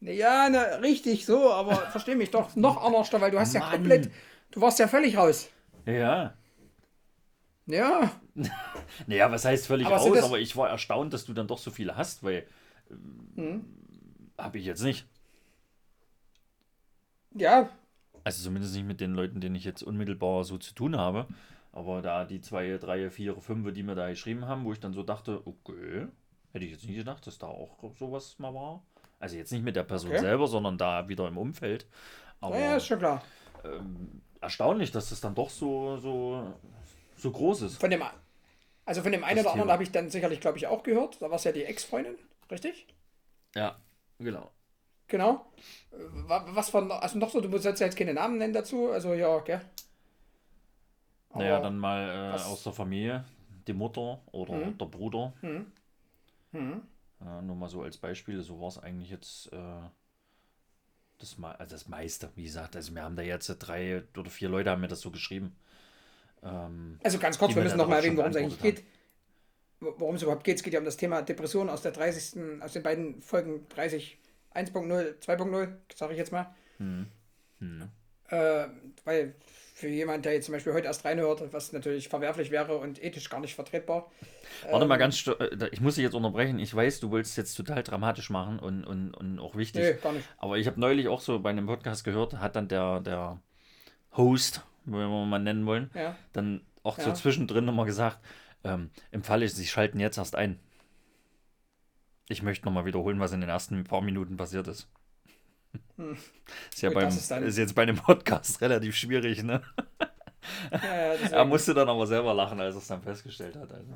Ja, 0.00 0.48
ne, 0.48 0.80
richtig 0.82 1.24
so, 1.24 1.52
aber 1.52 1.74
versteh 1.90 2.14
mich 2.14 2.30
doch 2.30 2.54
noch 2.56 2.82
anders, 2.84 3.12
weil 3.12 3.30
du 3.30 3.38
hast 3.38 3.54
ja 3.54 3.60
Mann. 3.60 3.70
komplett, 3.70 4.10
du 4.50 4.60
warst 4.60 4.78
ja 4.78 4.88
völlig 4.88 5.16
raus. 5.16 5.48
Ja. 5.86 6.34
Ja, 7.66 8.10
Naja, 9.06 9.30
was 9.30 9.44
heißt 9.44 9.66
völlig 9.66 9.86
Aber 9.86 9.96
raus, 9.96 10.22
aber 10.22 10.38
ich 10.40 10.56
war 10.56 10.68
erstaunt, 10.68 11.12
dass 11.12 11.24
du 11.24 11.32
dann 11.32 11.46
doch 11.46 11.58
so 11.58 11.70
viele 11.70 11.96
hast, 11.96 12.22
weil. 12.24 12.46
Hm. 13.36 13.64
Habe 14.38 14.58
ich 14.58 14.64
jetzt 14.64 14.82
nicht. 14.82 15.06
ja, 17.34 17.70
Also 18.24 18.42
zumindest 18.44 18.74
nicht 18.74 18.86
mit 18.86 19.00
den 19.00 19.14
Leuten, 19.14 19.40
denen 19.40 19.54
ich 19.54 19.64
jetzt 19.64 19.82
unmittelbar 19.82 20.44
so 20.44 20.58
zu 20.58 20.74
tun 20.74 20.96
habe. 20.96 21.26
Aber 21.72 22.02
da 22.02 22.24
die 22.24 22.40
zwei, 22.40 22.76
drei, 22.78 23.08
vier, 23.10 23.34
fünf, 23.40 23.72
die 23.72 23.82
mir 23.82 23.94
da 23.94 24.08
geschrieben 24.10 24.46
haben, 24.46 24.64
wo 24.64 24.72
ich 24.72 24.80
dann 24.80 24.92
so 24.92 25.02
dachte, 25.02 25.42
okay, 25.46 26.06
hätte 26.52 26.64
ich 26.64 26.70
jetzt 26.72 26.84
nicht 26.86 26.96
gedacht, 26.98 27.26
dass 27.26 27.38
da 27.38 27.46
auch 27.46 27.78
sowas 27.98 28.38
mal 28.38 28.52
war. 28.54 28.82
Also 29.18 29.36
jetzt 29.36 29.52
nicht 29.52 29.64
mit 29.64 29.74
der 29.76 29.84
Person 29.84 30.10
Okay. 30.10 30.20
selber, 30.20 30.46
sondern 30.46 30.76
da 30.76 31.08
wieder 31.08 31.26
im 31.28 31.38
Umfeld. 31.38 31.86
Aber 32.40 32.58
ja, 32.58 32.76
ist 32.76 32.86
schon 32.86 32.98
klar. 32.98 33.22
erstaunlich, 34.40 34.90
dass 34.90 35.08
das 35.10 35.20
dann 35.20 35.34
doch 35.34 35.48
so, 35.48 35.96
so, 35.96 36.52
so 37.16 37.30
groß 37.30 37.62
ist. 37.62 37.80
Von 37.80 37.90
dem, 37.90 38.02
also 38.84 39.02
von 39.02 39.12
dem 39.12 39.24
einen 39.24 39.36
Das 39.36 39.46
oder 39.46 39.52
anderen 39.52 39.70
habe 39.72 39.82
ich 39.84 39.92
dann 39.92 40.10
sicherlich, 40.10 40.40
glaube 40.40 40.58
ich, 40.58 40.66
auch 40.66 40.82
gehört. 40.82 41.22
Da 41.22 41.30
war 41.30 41.36
es 41.36 41.44
ja 41.44 41.52
die 41.52 41.64
Ex-Freundin, 41.64 42.16
richtig? 42.50 42.86
Ja, 43.54 43.76
genau. 44.18 44.50
Genau. 45.08 45.46
Äh, 45.92 45.96
wa- 46.28 46.44
Was 46.48 46.72
noch, 46.72 47.00
also 47.00 47.18
noch 47.18 47.30
so, 47.30 47.40
du 47.40 47.48
ja 47.80 47.86
jetzt 47.86 47.96
keine 47.96 48.14
Namen 48.14 48.38
nennen 48.38 48.52
dazu, 48.52 48.90
also 48.90 49.14
ja, 49.14 49.38
gell? 49.40 49.60
Naja, 51.34 51.60
dann 51.60 51.78
mal 51.78 52.34
äh, 52.34 52.42
aus 52.42 52.62
der 52.62 52.72
Familie, 52.72 53.24
die 53.66 53.72
Mutter 53.72 54.20
oder 54.32 54.54
Mhm. 54.54 54.78
der 54.78 54.86
Bruder. 54.86 55.32
Mhm. 55.42 56.82
Ja, 57.20 57.40
nur 57.40 57.56
mal 57.56 57.68
so 57.68 57.82
als 57.82 57.96
Beispiel, 57.96 58.42
so 58.42 58.60
war 58.60 58.68
es 58.68 58.78
eigentlich 58.78 59.10
jetzt 59.10 59.52
äh, 59.52 59.56
das, 61.18 61.38
Me- 61.38 61.58
also 61.58 61.74
das 61.74 61.88
meiste, 61.88 62.30
wie 62.34 62.44
gesagt. 62.44 62.76
Also 62.76 62.94
wir 62.94 63.02
haben 63.02 63.16
da 63.16 63.22
jetzt 63.22 63.46
drei 63.60 64.02
oder 64.16 64.30
vier 64.30 64.48
Leute 64.48 64.70
haben 64.70 64.80
mir 64.80 64.88
das 64.88 65.00
so 65.00 65.10
geschrieben. 65.10 65.54
Ähm, 66.42 66.98
Also 67.02 67.18
ganz 67.18 67.38
kurz, 67.38 67.54
wir 67.54 67.62
müssen 67.62 67.78
dann 67.78 67.86
noch 67.86 67.88
mal 67.88 67.98
auch 67.98 68.02
schon 68.02 68.16
erwähnen, 68.18 68.18
worum 68.18 68.30
es 68.30 68.36
eigentlich 68.36 68.58
beantwortet 68.58 68.84
geht. 68.84 68.92
Wo- 69.80 69.94
Worum 70.00 70.14
es 70.16 70.22
überhaupt 70.22 70.44
geht. 70.44 70.56
Es 70.56 70.62
geht 70.62 70.72
ja 70.74 70.78
um 70.80 70.84
das 70.84 70.96
Thema 70.96 71.22
Depression 71.22 71.68
aus 71.68 71.82
der 71.82 71.92
30. 71.92 72.60
aus 72.60 72.72
den 72.72 72.82
beiden 72.82 73.22
Folgen 73.22 73.66
30 73.68 74.18
1.0, 74.54 75.18
2.0, 75.20 75.76
sage 75.94 76.12
ich 76.12 76.18
jetzt 76.18 76.32
mal. 76.32 76.54
hm. 76.78 77.06
Äh, 78.28 78.66
weil 79.04 79.34
für 79.82 79.88
jemand, 79.88 80.24
der 80.24 80.32
jetzt 80.34 80.46
zum 80.46 80.52
Beispiel 80.54 80.72
heute 80.72 80.86
erst 80.86 81.04
reinhört, 81.04 81.52
was 81.52 81.72
natürlich 81.72 82.08
verwerflich 82.08 82.50
wäre 82.52 82.78
und 82.78 83.02
ethisch 83.02 83.28
gar 83.28 83.40
nicht 83.40 83.54
vertretbar. 83.56 84.10
Warte 84.70 84.86
mal 84.86 84.94
ähm, 84.94 85.00
ganz, 85.00 85.18
sto- 85.18 85.32
äh, 85.38 85.68
ich 85.72 85.80
muss 85.80 85.96
dich 85.96 86.04
jetzt 86.04 86.14
unterbrechen. 86.14 86.58
Ich 86.60 86.72
weiß, 86.74 87.00
du 87.00 87.10
willst 87.10 87.36
jetzt 87.36 87.54
total 87.56 87.82
dramatisch 87.82 88.30
machen 88.30 88.58
und, 88.60 88.84
und, 88.84 89.12
und 89.12 89.38
auch 89.40 89.56
wichtig. 89.56 89.82
Nee, 89.82 89.92
gar 90.02 90.12
nicht. 90.12 90.26
Aber 90.38 90.56
ich 90.56 90.66
habe 90.68 90.78
neulich 90.80 91.08
auch 91.08 91.20
so 91.20 91.40
bei 91.40 91.50
einem 91.50 91.66
Podcast 91.66 92.04
gehört, 92.04 92.38
hat 92.38 92.54
dann 92.54 92.68
der, 92.68 93.00
der 93.00 93.40
Host, 94.16 94.62
wenn 94.84 95.00
wir 95.00 95.26
mal 95.26 95.38
nennen 95.40 95.66
wollen, 95.66 95.90
Ja. 95.94 96.16
dann 96.32 96.62
auch 96.84 96.98
so 96.98 97.08
Ja. 97.10 97.14
zwischendrin 97.14 97.64
nochmal 97.64 97.86
gesagt, 97.86 98.18
ähm, 98.64 98.90
im 99.10 99.22
Falle, 99.24 99.48
Sie 99.48 99.66
schalten 99.66 99.98
jetzt 99.98 100.16
erst 100.18 100.36
ein. 100.36 100.60
Ich 102.28 102.42
möchte 102.42 102.64
nochmal 102.66 102.84
wiederholen, 102.84 103.18
was 103.20 103.32
in 103.32 103.40
den 103.40 103.50
ersten 103.50 103.82
paar 103.84 104.00
Minuten 104.00 104.36
passiert 104.36 104.68
ist. 104.68 104.88
Ist 106.72 106.82
ja 106.82 106.88
Gut, 106.88 106.94
beim, 106.96 107.04
das 107.04 107.16
ist 107.16 107.30
ist 107.30 107.58
jetzt 107.58 107.74
bei 107.74 107.82
einem 107.82 107.96
Podcast 107.96 108.60
relativ 108.60 108.96
schwierig, 108.96 109.42
ne? 109.42 109.62
Ja, 110.72 111.14
ja. 111.14 111.28
Er 111.30 111.44
musste 111.44 111.72
dann 111.72 111.88
aber 111.88 112.06
selber 112.06 112.34
lachen, 112.34 112.60
als 112.60 112.74
er 112.74 112.80
es 112.80 112.88
dann 112.88 113.02
festgestellt 113.02 113.54
hat. 113.56 113.72
Also. 113.72 113.92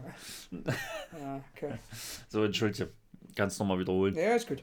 ja, 1.20 1.44
okay. 1.54 1.74
So, 2.28 2.44
entschuldige. 2.44 2.90
Kannst 3.34 3.58
nochmal 3.58 3.78
wiederholen. 3.78 4.14
Ja, 4.14 4.36
ist 4.36 4.46
gut. 4.46 4.62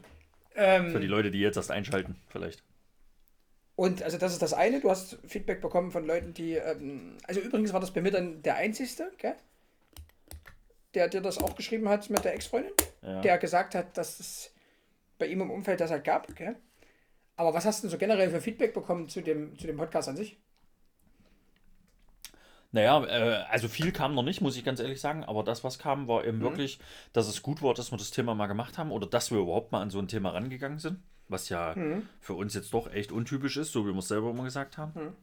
Ähm, 0.55 0.91
Für 0.91 0.99
die 0.99 1.07
Leute, 1.07 1.29
die 1.31 1.39
jetzt 1.39 1.57
erst 1.57 1.71
einschalten, 1.71 2.15
vielleicht. 2.29 2.63
Und 3.75 4.03
also 4.03 4.17
das 4.17 4.33
ist 4.33 4.41
das 4.41 4.53
eine, 4.53 4.79
du 4.79 4.89
hast 4.89 5.17
Feedback 5.27 5.61
bekommen 5.61 5.91
von 5.91 6.05
Leuten, 6.05 6.33
die, 6.33 6.53
ähm, 6.53 7.17
also 7.27 7.39
übrigens 7.41 7.73
war 7.73 7.79
das 7.79 7.91
bei 7.91 8.01
mir 8.01 8.11
dann 8.11 8.41
der 8.43 8.55
Einzige, 8.55 9.11
gell? 9.17 9.35
der 10.93 11.07
dir 11.09 11.21
das 11.21 11.39
auch 11.39 11.55
geschrieben 11.55 11.89
hat 11.89 12.09
mit 12.11 12.23
der 12.23 12.35
Ex-Freundin, 12.35 12.71
Ja. 13.01 13.21
der 13.21 13.37
gesagt 13.39 13.73
hat, 13.73 13.97
dass 13.97 14.19
es 14.19 14.53
bei 15.17 15.25
ihm 15.25 15.41
im 15.41 15.49
Umfeld 15.49 15.79
das 15.81 15.89
halt 15.89 16.03
gab, 16.03 16.35
gell? 16.35 16.55
Aber 17.35 17.53
was 17.53 17.65
hast 17.65 17.79
du 17.83 17.87
denn 17.87 17.91
so 17.91 17.97
generell 17.97 18.29
für 18.29 18.41
Feedback 18.41 18.73
bekommen 18.73 19.09
zu 19.09 19.21
dem, 19.21 19.57
zu 19.57 19.65
dem 19.67 19.77
Podcast 19.77 20.07
an 20.09 20.15
sich? 20.15 20.37
Naja, 22.71 23.03
äh, 23.05 23.43
also 23.51 23.67
viel 23.67 23.91
kam 23.91 24.15
noch 24.15 24.23
nicht, 24.23 24.41
muss 24.41 24.57
ich 24.57 24.63
ganz 24.65 24.79
ehrlich 24.79 24.99
sagen, 24.99 25.23
aber 25.23 25.43
das, 25.43 25.63
was 25.63 25.77
kam, 25.77 26.07
war 26.07 26.23
Mhm. 26.23 26.27
eben 26.29 26.41
wirklich, 26.41 26.79
dass 27.13 27.27
es 27.27 27.43
gut 27.43 27.61
war, 27.61 27.73
dass 27.75 27.91
wir 27.91 27.97
das 27.97 28.09
Thema 28.11 28.33
mal 28.33 28.47
gemacht 28.47 28.77
haben 28.77 28.91
oder 28.91 29.05
dass 29.07 29.29
wir 29.31 29.37
überhaupt 29.39 29.71
mal 29.71 29.81
an 29.81 29.91
so 29.91 29.99
ein 29.99 30.07
Thema 30.07 30.31
rangegangen 30.31 30.79
sind, 30.79 30.99
was 31.27 31.49
ja 31.49 31.73
Mhm. 31.75 32.07
für 32.19 32.33
uns 32.33 32.55
jetzt 32.55 32.73
doch 32.73 32.91
echt 32.91 33.11
untypisch 33.11 33.57
ist, 33.57 33.71
so 33.71 33.85
wie 33.85 33.91
wir 33.91 33.99
es 33.99 34.07
selber 34.07 34.31
immer 34.31 34.43
gesagt 34.43 34.77
haben. 34.77 34.91
Mhm. 34.99 35.13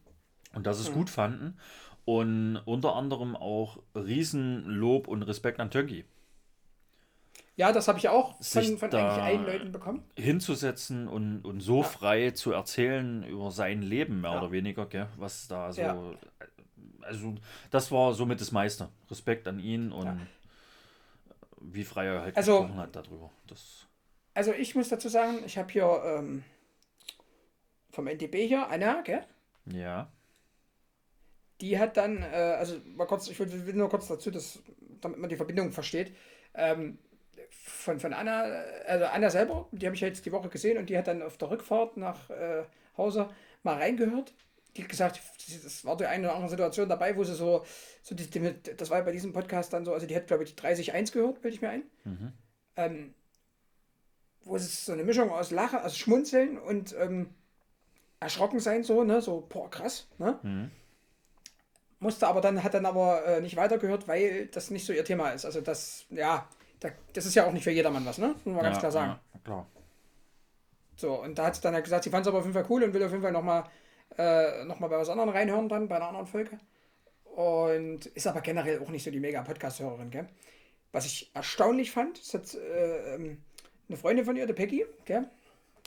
Und 0.55 0.67
dass 0.67 0.79
es 0.81 0.93
gut 0.93 1.11
fanden 1.11 1.57
und 2.05 2.57
unter 2.65 2.95
anderem 2.97 3.35
auch 3.37 3.79
Riesenlob 3.95 5.07
und 5.09 5.23
Respekt 5.23 5.61
an 5.61 5.71
Tönki. 5.71 6.05
Ja, 7.61 7.73
das 7.73 7.89
habe 7.89 7.99
ich 7.99 8.09
auch 8.09 8.43
von, 8.43 8.79
von 8.79 8.91
eigentlich 8.95 9.23
allen 9.23 9.45
Leuten 9.45 9.71
bekommen. 9.71 10.03
hinzusetzen 10.17 11.09
und, 11.09 11.45
und 11.45 11.61
so 11.61 11.79
Ja. 11.83 11.83
frei 11.83 12.31
zu 12.31 12.53
erzählen 12.53 13.23
über 13.25 13.51
sein 13.51 13.83
Leben, 13.83 14.23
mehr 14.23 14.31
Ja. 14.33 14.39
oder 14.39 14.51
weniger, 14.51 14.87
gell? 14.87 15.09
was 15.19 15.47
da 15.47 15.71
so. 15.71 15.83
Ja. 15.83 16.13
Also, 17.03 17.35
das 17.71 17.93
war 17.93 18.15
somit 18.15 18.41
das 18.41 18.51
meiste. 18.51 18.89
Respekt 19.11 19.47
an 19.47 19.59
ihn 19.59 19.93
und 19.93 20.27
wie 21.61 21.85
frei 21.85 22.07
er 22.07 22.23
halt 22.23 22.37
Also- 22.39 22.61
gesprochen 22.61 22.79
hat 22.81 22.97
darüber. 22.97 23.31
Das, 23.47 23.87
Also 24.33 24.53
ich 24.55 24.75
muss 24.75 24.89
dazu 24.89 25.11
sagen, 25.11 25.41
ich 25.45 25.59
habe 25.59 25.71
hier 25.71 26.03
ähm, 26.07 26.43
vom 27.91 28.07
NDB 28.07 28.47
hier, 28.47 28.69
Anna, 28.71 29.03
gell? 29.03 29.23
ja. 29.67 30.11
Die 31.61 31.79
hat 31.79 31.99
dann, 31.99 32.23
äh, 32.23 32.57
also 32.59 32.77
mal 32.97 33.07
kurz, 33.07 33.29
ich 33.29 33.39
will, 33.39 33.67
will 33.67 33.75
nur 33.75 33.91
kurz 33.91 34.09
dazu, 34.09 34.31
dass, 34.31 34.61
damit 35.03 35.19
man 35.19 35.29
die 35.29 35.37
Verbindung 35.37 35.73
versteht. 35.73 36.17
Ähm, 36.55 36.97
von, 37.51 38.01
von 38.01 38.13
Anna, 38.13 38.43
also 38.87 39.07
Anna 39.07 39.31
selber, 39.31 39.69
die 39.73 39.87
habe 39.87 39.95
ich 39.95 40.01
jetzt 40.01 40.25
die 40.27 40.33
Woche 40.33 40.49
gesehen 40.49 40.79
und 40.79 40.89
die 40.89 40.97
hat 40.97 41.07
dann 41.07 41.23
auf 41.23 41.37
der 41.37 41.51
Rückfahrt 41.51 41.97
nach 41.97 42.31
äh, 42.31 42.65
Hause 42.97 43.29
mal 43.63 43.77
reingehört. 43.77 44.33
Die 44.77 44.83
hat 44.83 44.89
gesagt, 44.89 45.21
das 45.65 45.85
war 45.85 45.97
die 45.97 46.07
eine 46.07 46.27
oder 46.27 46.35
andere 46.35 46.51
Situation 46.51 46.89
dabei, 46.89 47.17
wo 47.17 47.25
sie 47.25 47.35
so, 47.35 47.65
so 48.03 48.15
die, 48.15 48.31
die, 48.31 48.55
das 48.77 48.91
war 48.91 48.99
ja 48.99 49.05
bei 49.05 49.13
diesem 49.13 49.33
Podcast 49.33 49.73
dann 49.73 49.85
so, 49.85 49.93
also 49.93 50.07
die 50.07 50.15
hat, 50.15 50.29
glaube 50.29 50.45
ich, 50.45 50.55
30.1 50.55 51.13
gehört, 51.13 51.43
bilde 51.43 51.57
ich 51.57 51.63
mir 51.63 51.71
ein. 51.71 51.83
Mhm. 52.05 52.33
Ähm, 52.77 53.15
wo 54.45 54.57
es 54.57 54.87
so 54.87 54.93
eine 54.93 55.05
Mischung 55.05 55.31
aus 55.31 55.51
Lache, 55.51 55.85
aus 55.85 55.99
Schmunzeln 55.99 56.59
und 56.59 56.95
ähm, 56.99 57.35
erschrocken 58.21 58.61
sein, 58.61 58.85
so, 58.85 59.03
ne, 59.03 59.21
so, 59.21 59.47
boah, 59.49 59.71
krass, 59.71 60.07
ne? 60.19 60.39
Mhm. 60.43 60.71
musste 61.99 62.29
aber 62.29 62.41
dann, 62.41 62.63
hat 62.63 62.75
dann 62.75 62.87
aber 62.87 63.25
äh, 63.27 63.41
nicht 63.41 63.57
weitergehört, 63.57 64.09
weil 64.09 64.47
das 64.47 64.71
nicht 64.71 64.87
so 64.87 64.93
ihr 64.93 65.05
Thema 65.05 65.31
ist. 65.31 65.45
Also 65.45 65.61
das, 65.61 66.07
ja, 66.11 66.49
das 67.13 67.27
ist 67.27 67.35
ja 67.35 67.47
auch 67.47 67.53
nicht 67.53 67.65
für 67.65 67.71
jedermann 67.71 68.07
was, 68.07 68.19
ne? 68.19 68.35
Muss 68.45 68.55
man 68.55 68.63
ganz 68.63 68.77
ja, 68.77 68.81
klar 68.81 68.93
sagen. 68.93 69.21
Ja, 69.35 69.41
klar. 69.45 69.67
So, 70.97 71.23
und 71.23 71.39
da 71.39 71.47
hat 71.47 71.57
sie 71.57 71.63
dann 71.63 71.75
halt 71.75 71.85
gesagt, 71.85 72.05
sie 72.05 72.11
fand 72.11 72.27
es 72.27 72.29
aber 72.29 72.39
auf 72.39 72.45
jeden 72.45 72.55
Fall 72.55 72.67
cool 72.69 72.83
und 72.83 72.93
will 72.93 73.03
auf 73.03 73.11
jeden 73.11 73.23
Fall 73.23 73.33
nochmal 73.33 73.65
äh, 74.19 74.65
noch 74.65 74.81
mal 74.81 74.89
bei 74.89 74.99
was 74.99 75.09
anderem 75.09 75.31
reinhören 75.31 75.69
dann, 75.69 75.89
bei 75.89 75.97
einer 75.97 76.09
anderen 76.09 76.27
Folge. 76.27 76.59
Und 77.25 78.07
ist 78.07 78.27
aber 78.27 78.41
generell 78.41 78.81
auch 78.81 78.91
nicht 78.91 79.05
so 79.05 79.11
die 79.11 79.21
mega 79.21 79.43
Podcast-Hörerin, 79.43 80.11
gell? 80.11 80.29
Was 80.93 81.07
ich 81.07 81.31
erstaunlich 81.33 81.91
fand, 81.91 82.19
ist 82.19 82.33
jetzt 82.33 82.57
äh, 82.57 83.15
ähm, 83.15 83.39
eine 83.89 83.97
Freundin 83.97 84.25
von 84.25 84.37
ihr, 84.37 84.47
der 84.47 84.55
Peggy, 84.55 84.85
gell? 85.05 85.27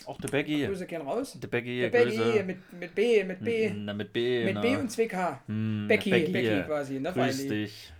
Auch 0.05 0.19
der 0.19 0.29
Becky. 0.29 0.65
Grüße 0.65 0.85
gehen 0.85 1.01
raus. 1.01 1.37
Der 1.39 1.47
Becky, 1.47 1.81
Der 1.81 1.89
Peggy 1.89 2.17
Grüße. 2.17 2.43
mit, 2.43 2.73
mit 2.73 2.95
B, 2.95 3.23
mit 3.23 3.43
B, 3.43 3.71
Na, 3.75 3.93
mit 3.93 4.11
B. 4.11 4.45
mit 4.45 4.55
na. 4.55 4.61
B 4.61 4.75
und 4.75 4.89
2K. 4.89 5.37
Hm, 5.47 5.85
Becky, 5.87 6.09
Becky, 6.09 6.31
Becky 6.31 6.63
quasi, 6.63 6.99
ne, 6.99 7.13
Grüß 7.13 7.47
dich. 7.47 7.92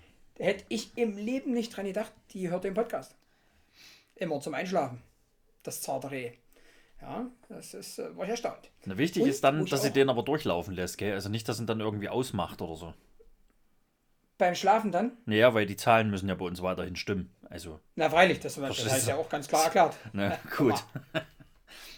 Hätte 0.43 0.65
ich 0.67 0.97
im 0.97 1.15
Leben 1.15 1.53
nicht 1.53 1.73
dran 1.73 1.85
gedacht, 1.85 2.11
die 2.31 2.49
hört 2.49 2.65
den 2.65 2.73
Podcast. 2.73 3.15
Immer 4.15 4.41
zum 4.41 4.53
Einschlafen. 4.53 5.01
Das 5.63 5.81
zarte 5.81 6.11
Reh. 6.11 6.33
Ja, 7.01 7.27
das 7.47 7.73
ist, 7.73 7.97
äh, 7.97 8.13
war 8.17 8.25
ich 8.25 8.31
erstaunt. 8.31 8.69
Na, 8.83 8.97
wichtig 8.97 9.23
Und 9.23 9.29
ist 9.29 9.41
dann, 9.41 9.65
dass 9.65 9.83
sie 9.83 9.91
den 9.91 10.09
aber 10.09 10.21
durchlaufen 10.21 10.73
lässt, 10.73 10.97
gell? 10.97 11.13
Also 11.13 11.29
nicht, 11.29 11.47
dass 11.47 11.61
ihn 11.61 11.65
dann 11.65 11.79
irgendwie 11.79 12.09
ausmacht 12.09 12.61
oder 12.61 12.75
so. 12.75 12.93
Beim 14.37 14.53
Schlafen 14.55 14.91
dann, 14.91 15.13
Naja, 15.25 15.53
weil 15.53 15.65
die 15.65 15.77
Zahlen 15.77 16.09
müssen 16.09 16.27
ja 16.27 16.35
bei 16.35 16.43
uns 16.43 16.61
weiterhin 16.61 16.97
stimmen. 16.97 17.33
Also, 17.49 17.79
na 17.95 18.09
freilich, 18.09 18.41
das, 18.41 18.55
das 18.55 19.05
du? 19.05 19.11
ja 19.11 19.15
auch 19.15 19.29
ganz 19.29 19.47
klar 19.47 19.63
erklärt. 19.63 19.95
ne, 20.13 20.37
gut. 20.57 20.75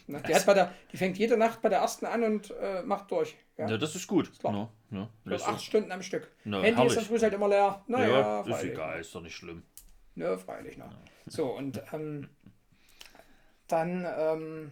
Ne, 0.08 0.22
Die, 0.28 0.36
hat 0.36 0.46
bei 0.46 0.54
der, 0.54 0.72
die 0.92 0.98
fängt 0.98 1.18
jede 1.18 1.36
Nacht 1.36 1.62
bei 1.64 1.70
der 1.70 1.80
ersten 1.80 2.06
an 2.06 2.24
und 2.24 2.52
äh, 2.62 2.84
macht 2.84 3.10
durch. 3.12 3.36
Ja? 3.58 3.68
Ja, 3.68 3.78
das 3.78 3.96
ist 3.96 4.06
gut. 4.08 4.32
Ja, 4.44 4.70
ja, 4.92 5.10
Ich 5.20 5.24
glaub, 5.26 5.40
ist 5.40 5.48
acht 5.48 5.64
Stunden 5.64 5.92
am 5.92 6.04
Stück. 6.04 6.32
Na, 6.44 6.58
Handy 6.62 6.76
herrlich. 6.76 6.92
ist 6.92 6.98
dann 6.98 7.06
früh 7.06 7.20
halt 7.24 7.34
immer 7.34 7.48
leer. 7.48 7.84
ja, 7.88 7.98
Naja, 7.98 8.42
ist 8.42 8.50
freilich. 8.50 8.72
egal, 8.74 9.00
ist 9.00 9.16
doch 9.16 9.22
nicht 9.22 9.36
schlimm. 9.36 9.64
Ne, 10.14 10.38
freilich. 10.38 10.78
Ne. 10.78 10.90
So, 11.26 11.48
und 11.58 11.82
ähm, 11.92 12.30
dann, 13.68 14.06
ähm, 14.18 14.72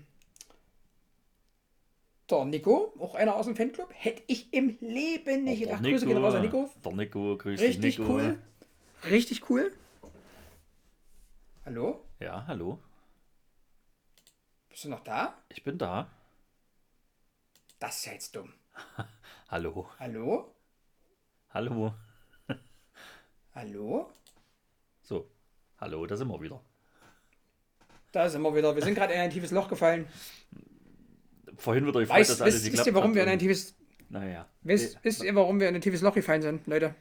der 2.29 2.45
Nico, 2.45 2.93
auch 2.99 3.15
einer 3.15 3.35
aus 3.35 3.45
dem 3.47 3.55
Fanclub, 3.55 3.89
hätte 3.91 4.21
ich 4.27 4.53
im 4.53 4.77
Leben 4.81 5.45
nicht 5.45 5.63
gedacht. 5.63 5.83
Grüße 5.83 6.05
gehen 6.05 6.17
raus 6.23 6.35
an 6.35 6.43
Nico. 6.43 6.69
Der 6.85 6.91
Nico, 6.93 7.37
grüß 7.37 7.59
Richtig 7.59 7.99
Nico. 7.99 8.13
cool. 8.13 8.37
Richtig 9.09 9.49
cool. 9.49 9.71
Hallo? 11.65 12.03
Ja, 12.19 12.45
hallo. 12.47 12.79
Bist 14.73 14.85
du 14.85 14.89
noch 14.89 15.01
da? 15.03 15.37
Ich 15.49 15.63
bin 15.63 15.77
da. 15.77 16.09
Das 17.77 17.99
ist 17.99 18.05
ja 18.07 18.13
jetzt 18.13 18.35
dumm. 18.35 18.51
Hallo. 19.47 19.87
Hallo? 19.99 20.51
Hallo. 21.51 21.93
Hallo? 23.53 24.11
So. 25.03 25.29
Hallo, 25.79 26.07
da 26.07 26.17
sind 26.17 26.27
wir 26.27 26.41
wieder. 26.41 26.59
Da 28.13 28.27
sind 28.27 28.41
wir 28.41 28.55
wieder. 28.55 28.75
Wir 28.75 28.81
sind 28.81 28.95
gerade 28.95 29.13
in 29.13 29.19
ein 29.19 29.29
tiefes 29.29 29.51
Loch 29.51 29.69
gefallen. 29.69 30.07
Vorhin 31.55 31.85
wieder 31.85 31.99
gefreut, 31.99 32.17
Weißt, 32.17 32.31
dass 32.31 32.41
alles 32.41 32.55
wisst, 32.55 32.65
geklappt 32.65 32.79
wisst 32.79 32.87
ihr, 32.87 32.95
warum 32.95 33.13
wir 33.13 33.21
in 33.21 33.29
ein 33.29 33.37
tiefes 33.37 33.75
Naja. 34.09 34.49
wisst, 34.63 34.97
wisst 35.03 35.21
ihr, 35.23 35.35
warum 35.35 35.59
wir 35.59 35.69
in 35.69 35.75
ein 35.75 35.81
tiefes 35.81 36.01
Loch 36.01 36.15
gefallen 36.15 36.41
sind, 36.41 36.65
Leute? 36.65 36.95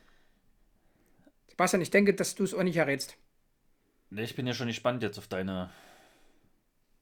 Sebastian, 1.48 1.80
ich 1.80 1.90
denke, 1.90 2.12
dass 2.12 2.34
du 2.34 2.44
es 2.44 2.52
auch 2.52 2.62
nicht 2.64 2.76
errätst. 2.76 3.16
Ich 4.10 4.36
bin 4.36 4.46
ja 4.46 4.52
schon 4.52 4.66
gespannt 4.66 5.02
jetzt 5.02 5.16
auf 5.16 5.26
deine. 5.26 5.70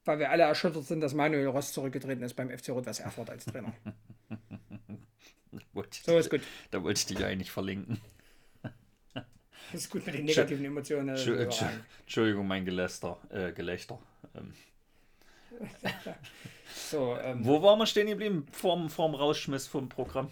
Weil 0.05 0.19
wir 0.19 0.31
alle 0.31 0.43
erschüttert 0.43 0.85
sind, 0.85 1.01
dass 1.01 1.13
Manuel 1.13 1.47
Ross 1.47 1.73
zurückgetreten 1.73 2.23
ist 2.23 2.33
beim 2.33 2.49
FC 2.49 2.69
Rot-Weiß 2.69 2.99
Erfurt 2.99 3.29
als 3.29 3.45
Trainer. 3.45 3.73
So 6.05 6.17
ist 6.17 6.29
gut. 6.29 6.39
Da 6.71 6.81
wollte 6.81 6.99
ich 6.99 7.05
dich 7.07 7.25
eigentlich 7.25 7.51
verlinken. 7.51 7.99
Das 8.63 9.23
ist 9.73 9.89
gut 9.89 10.05
mit 10.05 10.15
den 10.15 10.23
negativen 10.23 10.63
Emotionen. 10.63 11.09
Entschuldigung, 11.09 12.47
mein 12.47 12.63
Geläster. 12.63 13.17
Äh, 13.29 13.51
Gelächter. 13.51 13.99
Ähm, 14.33 14.53
So, 16.73 17.17
ähm, 17.21 17.45
wo 17.45 17.61
waren 17.61 17.79
wir 17.79 17.85
stehen 17.85 18.07
geblieben? 18.07 18.45
Vorm, 18.51 18.89
vorm 18.89 19.15
Rausschmiss 19.15 19.67
vom 19.67 19.89
Programm. 19.89 20.29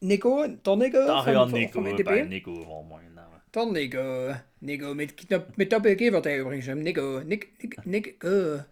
Nico, 0.00 0.46
der 0.46 0.76
Nico 0.76 0.98
Ach 1.08 1.24
vom, 1.24 1.32
ja, 1.32 1.46
Nico. 1.46 1.82
vom 1.82 2.04
Bei. 2.04 2.22
Nico 2.22 2.68
war 2.68 2.82
mein 2.82 3.14
Name. 3.14 3.21
Der 3.54 3.66
Nico. 3.66 4.34
Nico 4.60 4.94
mit, 4.94 5.58
mit 5.58 5.72
Doppel-G 5.72 6.12
wird 6.12 6.26
er 6.26 6.38
übrigens 6.38 6.64
schon. 6.64 6.80
Nico. 6.80 7.20
Nick, 7.20 7.52
Nick, 7.62 7.86
Nico. 7.86 8.64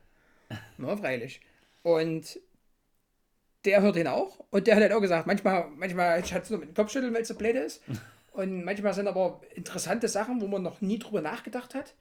Na, 0.78 0.96
freilich. 0.96 1.40
Und 1.82 2.40
der 3.64 3.82
hört 3.82 3.96
ihn 3.96 4.06
auch. 4.06 4.38
Und 4.50 4.66
der 4.66 4.76
hat 4.76 4.82
halt 4.82 4.92
auch 4.92 5.00
gesagt, 5.00 5.26
manchmal, 5.26 5.68
manchmal 5.76 6.22
hat 6.22 6.42
es 6.42 6.50
nur 6.50 6.60
mit 6.60 6.70
dem 6.70 6.75
Kopfschütteln, 6.75 7.12
weil 7.12 7.22
es 7.22 7.28
so 7.28 7.34
blöd 7.34 7.56
ist. 7.56 7.82
Und 8.32 8.64
manchmal 8.64 8.94
sind 8.94 9.06
aber 9.08 9.40
interessante 9.54 10.08
Sachen, 10.08 10.40
wo 10.40 10.46
man 10.46 10.62
noch 10.62 10.80
nie 10.80 10.99
drüber 10.99 11.20
nachgedacht 11.20 11.75
hat. 11.75 11.94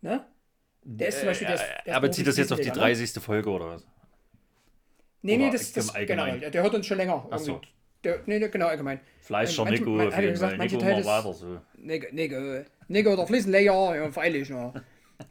Ne? 0.00 0.24
Der 0.82 1.08
ist 1.08 1.20
zum 1.20 1.28
Beispiel 1.28 1.48
der, 1.48 1.58
der 1.84 1.94
Er 1.94 2.00
bezieht 2.00 2.26
das 2.26 2.36
jetzt 2.36 2.52
auf 2.52 2.58
die 2.58 2.70
Berufswissenschaftler, 2.70 2.88
ne? 2.88 3.04
30. 3.06 3.22
Folge 3.22 3.50
oder 3.50 3.66
was? 3.68 3.86
Nee, 5.22 5.36
nee, 5.36 5.50
das, 5.50 5.94
Allgemeinen? 5.94 6.34
generell. 6.34 6.50
Der 6.50 6.62
hört 6.62 6.74
uns 6.74 6.86
schon 6.86 6.96
länger. 6.98 7.26
Ach 7.30 7.38
so. 7.38 7.60
Der, 8.06 8.20
nee, 8.26 8.38
nee, 8.38 8.48
genau, 8.48 8.66
allgemein. 8.66 9.00
Manche- 9.28 9.64
Nico 9.64 9.90
man- 9.90 10.08
auf 10.08 10.14
hat 10.14 10.20
jeden 10.22 10.32
gesagt, 10.34 10.50
Fall. 10.52 10.58
manche 10.58 10.78
Teile 10.78 11.04
weiter 11.04 11.32
so. 11.32 11.60
Nico, 11.78 12.06
Nico, 12.12 12.36
Nico 12.88 13.16
der 13.16 13.26
Fliesenleger, 13.26 13.96
ja, 13.96 14.10
freilich. 14.12 14.48
Ja. 14.48 14.72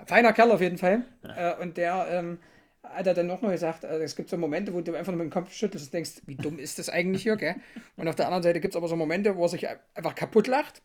Feiner 0.05 0.33
Kerl 0.33 0.51
auf 0.51 0.61
jeden 0.61 0.77
Fall. 0.77 1.03
Äh, 1.37 1.53
und 1.61 1.77
der 1.77 2.07
ähm, 2.11 2.39
hat 2.83 3.07
er 3.07 3.13
dann 3.13 3.27
noch 3.27 3.41
mal 3.41 3.51
gesagt, 3.51 3.83
äh, 3.83 3.99
es 4.03 4.15
gibt 4.15 4.29
so 4.29 4.37
Momente, 4.37 4.73
wo 4.73 4.81
du 4.81 4.93
einfach 4.95 5.11
nur 5.13 5.23
mit 5.23 5.31
dem 5.31 5.33
Kopf 5.33 5.53
schüttelst 5.53 5.87
und 5.87 5.93
denkst, 5.93 6.11
wie 6.25 6.35
dumm 6.35 6.59
ist 6.59 6.77
das 6.79 6.89
eigentlich 6.89 7.23
hier, 7.23 7.35
gell? 7.37 7.55
Und 7.95 8.07
auf 8.07 8.15
der 8.15 8.25
anderen 8.25 8.43
Seite 8.43 8.59
gibt 8.59 8.73
es 8.73 8.77
aber 8.77 8.87
so 8.87 8.95
Momente, 8.95 9.35
wo 9.37 9.43
er 9.43 9.49
sich 9.49 9.65
einfach 9.93 10.15
kaputt 10.15 10.47
lacht. 10.47 10.81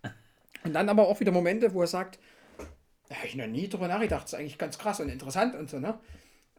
Und 0.64 0.74
dann 0.74 0.88
aber 0.88 1.08
auch 1.08 1.18
wieder 1.18 1.32
Momente, 1.32 1.72
wo 1.74 1.80
er 1.80 1.86
sagt, 1.88 2.18
da 3.08 3.16
habe 3.16 3.26
ich 3.26 3.34
noch 3.34 3.46
nie 3.48 3.68
drüber 3.68 3.88
nachgedacht, 3.88 4.24
das 4.24 4.34
ist 4.34 4.38
eigentlich 4.38 4.58
ganz 4.58 4.78
krass 4.78 5.00
und 5.00 5.08
interessant 5.08 5.54
und 5.56 5.68
so, 5.68 5.78
ne? 5.80 5.98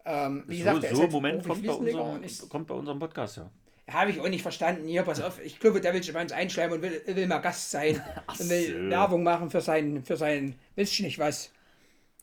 Ähm, 0.04 0.44
wie 0.48 0.58
So, 0.64 0.74
gesagt, 0.74 0.96
so 0.96 1.04
ein 1.04 1.12
Moment 1.12 1.48
kommt 1.48 1.66
bei, 1.66 1.72
unserem, 1.74 2.50
kommt 2.50 2.68
bei 2.68 2.74
unserem 2.74 3.00
Podcast, 3.00 3.38
ja. 3.38 3.50
Habe 3.90 4.12
ich 4.12 4.20
auch 4.20 4.30
nicht 4.30 4.42
verstanden. 4.42 4.88
Hier, 4.88 5.04
pass 5.04 5.22
auf, 5.22 5.42
ich 5.42 5.60
glaube, 5.60 5.82
der 5.82 5.94
will 5.94 6.02
sich 6.04 6.14
bei 6.14 6.22
uns 6.22 6.32
einschleimen 6.32 6.76
und 6.76 6.82
will, 6.82 7.02
will 7.06 7.28
mal 7.28 7.40
Gast 7.40 7.72
sein. 7.72 8.02
und 8.28 8.50
will 8.50 8.84
so. 8.84 8.90
Werbung 8.90 9.24
machen 9.24 9.50
für 9.50 9.62
sein, 9.62 10.04
für 10.04 10.18
sein, 10.18 10.56
wisst 10.76 11.00
ihr 11.00 11.06
nicht 11.06 11.20
was. 11.20 11.52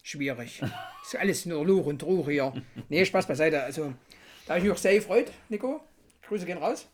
Schwierig. 0.02 0.62
Ist 1.04 1.16
alles 1.16 1.46
nur 1.46 1.66
Luch 1.66 1.86
und 1.86 1.98
Truch 1.98 2.28
hier. 2.28 2.52
Nee, 2.88 3.04
Spaß 3.04 3.26
beiseite. 3.26 3.62
Also, 3.62 3.92
da 4.46 4.54
habe 4.54 4.58
ich 4.58 4.64
mich 4.64 4.72
auch 4.72 4.78
sehr 4.78 4.94
gefreut, 4.94 5.30
Nico. 5.48 5.80
Grüße 6.22 6.46
gehen 6.46 6.58
raus. 6.58 6.88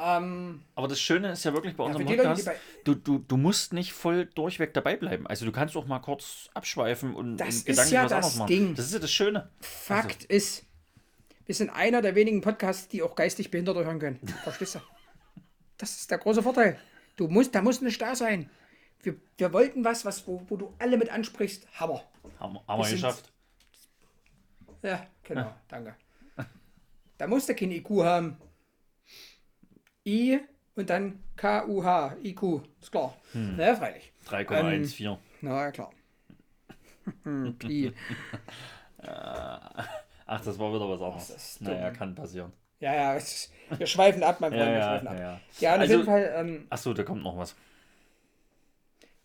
Ähm, 0.00 0.62
Aber 0.74 0.86
das 0.86 1.00
Schöne 1.00 1.32
ist 1.32 1.44
ja 1.44 1.52
wirklich 1.52 1.76
bei 1.76 1.84
unserem 1.84 2.06
Leute, 2.06 2.22
Podcast, 2.22 2.46
die 2.46 2.84
du, 2.84 2.94
du, 2.94 3.18
du 3.18 3.36
musst 3.36 3.72
nicht 3.72 3.92
voll 3.92 4.26
durchweg 4.26 4.72
dabei 4.72 4.96
bleiben. 4.96 5.26
Also 5.26 5.44
du 5.44 5.52
kannst 5.52 5.76
auch 5.76 5.86
mal 5.86 5.98
kurz 5.98 6.50
abschweifen 6.54 7.14
und, 7.14 7.36
Das 7.36 7.46
und 7.48 7.54
ist 7.54 7.66
gedanklich 7.66 7.92
ja 7.92 8.04
was 8.04 8.10
das 8.10 8.16
anderes 8.16 8.36
machen. 8.36 8.48
Ding. 8.48 8.74
Das 8.76 8.86
ist 8.86 8.92
ja 8.92 8.98
das 9.00 9.12
Schöne. 9.12 9.50
Fakt 9.60 10.24
ist, 10.24 10.66
wir 11.48 11.54
sind 11.54 11.70
einer 11.70 12.02
der 12.02 12.14
wenigen 12.14 12.42
Podcasts, 12.42 12.88
die 12.88 13.02
auch 13.02 13.14
geistig 13.14 13.50
Behinderte 13.50 13.82
hören 13.82 13.98
können. 13.98 14.20
Verstehst 14.44 14.74
du? 14.74 14.80
Das 15.78 15.92
ist 15.96 16.10
der 16.10 16.18
große 16.18 16.42
Vorteil. 16.42 16.78
Du 17.16 17.26
musst, 17.26 17.54
da 17.54 17.62
muss 17.62 17.80
nicht 17.80 18.00
da 18.02 18.14
sein. 18.14 18.50
Wir, 19.02 19.16
wir 19.38 19.52
wollten 19.54 19.82
was, 19.82 20.04
was 20.04 20.26
wo, 20.26 20.42
wo 20.48 20.56
du 20.58 20.74
alle 20.78 20.98
mit 20.98 21.08
ansprichst. 21.08 21.66
Hammer. 21.80 22.04
Haben 22.38 22.58
wir 22.66 22.84
sind- 22.84 22.96
geschafft. 22.96 23.32
Ja, 24.82 25.06
genau, 25.24 25.54
danke. 25.68 25.96
Da 27.16 27.26
musst 27.26 27.48
du 27.48 27.54
kein 27.54 27.70
IQ 27.72 27.88
haben. 28.04 28.36
I 30.06 30.38
und 30.76 30.90
dann 30.90 31.20
K-U-H, 31.34 32.16
IQ, 32.22 32.60
ist 32.80 32.92
klar. 32.92 33.16
Hm. 33.32 33.56
Na, 33.56 33.74
freilich. 33.74 34.12
3,14. 34.28 35.16
Na 35.40 35.64
ja, 35.64 35.70
klar. 35.72 35.90
Pi. 37.58 37.92
Ach, 40.28 40.40
das 40.44 40.58
war 40.58 40.72
wieder 40.72 40.88
was 40.88 41.00
anderes. 41.00 41.60
Naja, 41.60 41.90
kann 41.90 42.14
passieren. 42.14 42.52
Ja, 42.80 42.94
ja, 42.94 43.16
es 43.16 43.24
ist, 43.32 43.52
wir 43.78 43.86
schweifen 43.86 44.22
ab, 44.22 44.40
mein 44.40 44.52
Freund, 44.52 44.62
Ja, 44.66 44.70
wir 44.70 44.78
ja, 44.78 44.88
schweifen 44.90 45.08
ab. 45.08 45.14
ja, 45.18 45.20
ja. 45.32 45.40
Ja, 45.58 45.74
und 45.74 45.80
Also- 45.80 45.94
auf 45.94 45.98
jeden 46.00 46.04
Fall, 46.12 46.32
ähm, 46.36 46.66
Achso, 46.70 46.94
da 46.94 47.02
kommt 47.02 47.22
noch 47.24 47.36
was. 47.36 47.56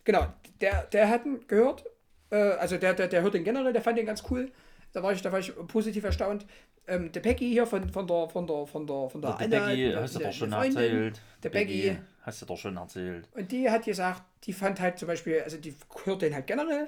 genau, 0.03 0.27
der, 0.61 0.83
der 0.85 1.09
hat 1.09 1.25
ihn 1.25 1.45
gehört, 1.47 1.85
äh, 2.31 2.35
also 2.35 2.77
der, 2.77 2.93
der, 2.93 3.07
der 3.07 3.21
hört 3.21 3.33
den 3.33 3.43
generell, 3.43 3.73
der 3.73 3.81
fand 3.81 3.97
den 3.97 4.05
ganz 4.05 4.23
cool. 4.29 4.51
Da 4.93 5.01
war 5.01 5.11
ich, 5.11 5.21
da 5.21 5.31
war 5.31 5.39
ich 5.39 5.53
positiv 5.67 6.03
erstaunt. 6.03 6.45
Ähm, 6.87 7.11
der 7.11 7.21
Becky 7.21 7.49
hier 7.49 7.65
von, 7.65 7.89
von 7.89 8.05
der, 8.07 8.27
von 8.29 8.45
der, 8.45 8.67
von 8.67 8.85
der, 8.85 9.09
von 9.09 9.21
der, 9.21 9.31
Der 9.33 9.39
Anna, 9.57 9.65
Becky, 9.67 9.89
die- 9.89 9.95
hast 9.95 10.15
du 10.15 10.19
doch 10.19 10.33
schon 10.33 10.51
Freundin, 10.51 10.77
erzählt. 10.77 11.21
Der 11.43 11.49
Becky. 11.49 11.97
Hast 12.21 12.41
du 12.41 12.45
doch 12.45 12.57
schon 12.57 12.77
erzählt. 12.77 13.27
Und 13.33 13.51
die 13.51 13.69
hat 13.69 13.83
gesagt, 13.85 14.21
die 14.45 14.53
fand 14.53 14.79
halt 14.79 14.97
zum 14.99 15.07
Beispiel, 15.07 15.41
also 15.41 15.57
die 15.57 15.75
hört 16.05 16.21
den 16.21 16.33
halt 16.33 16.47
generell 16.47 16.87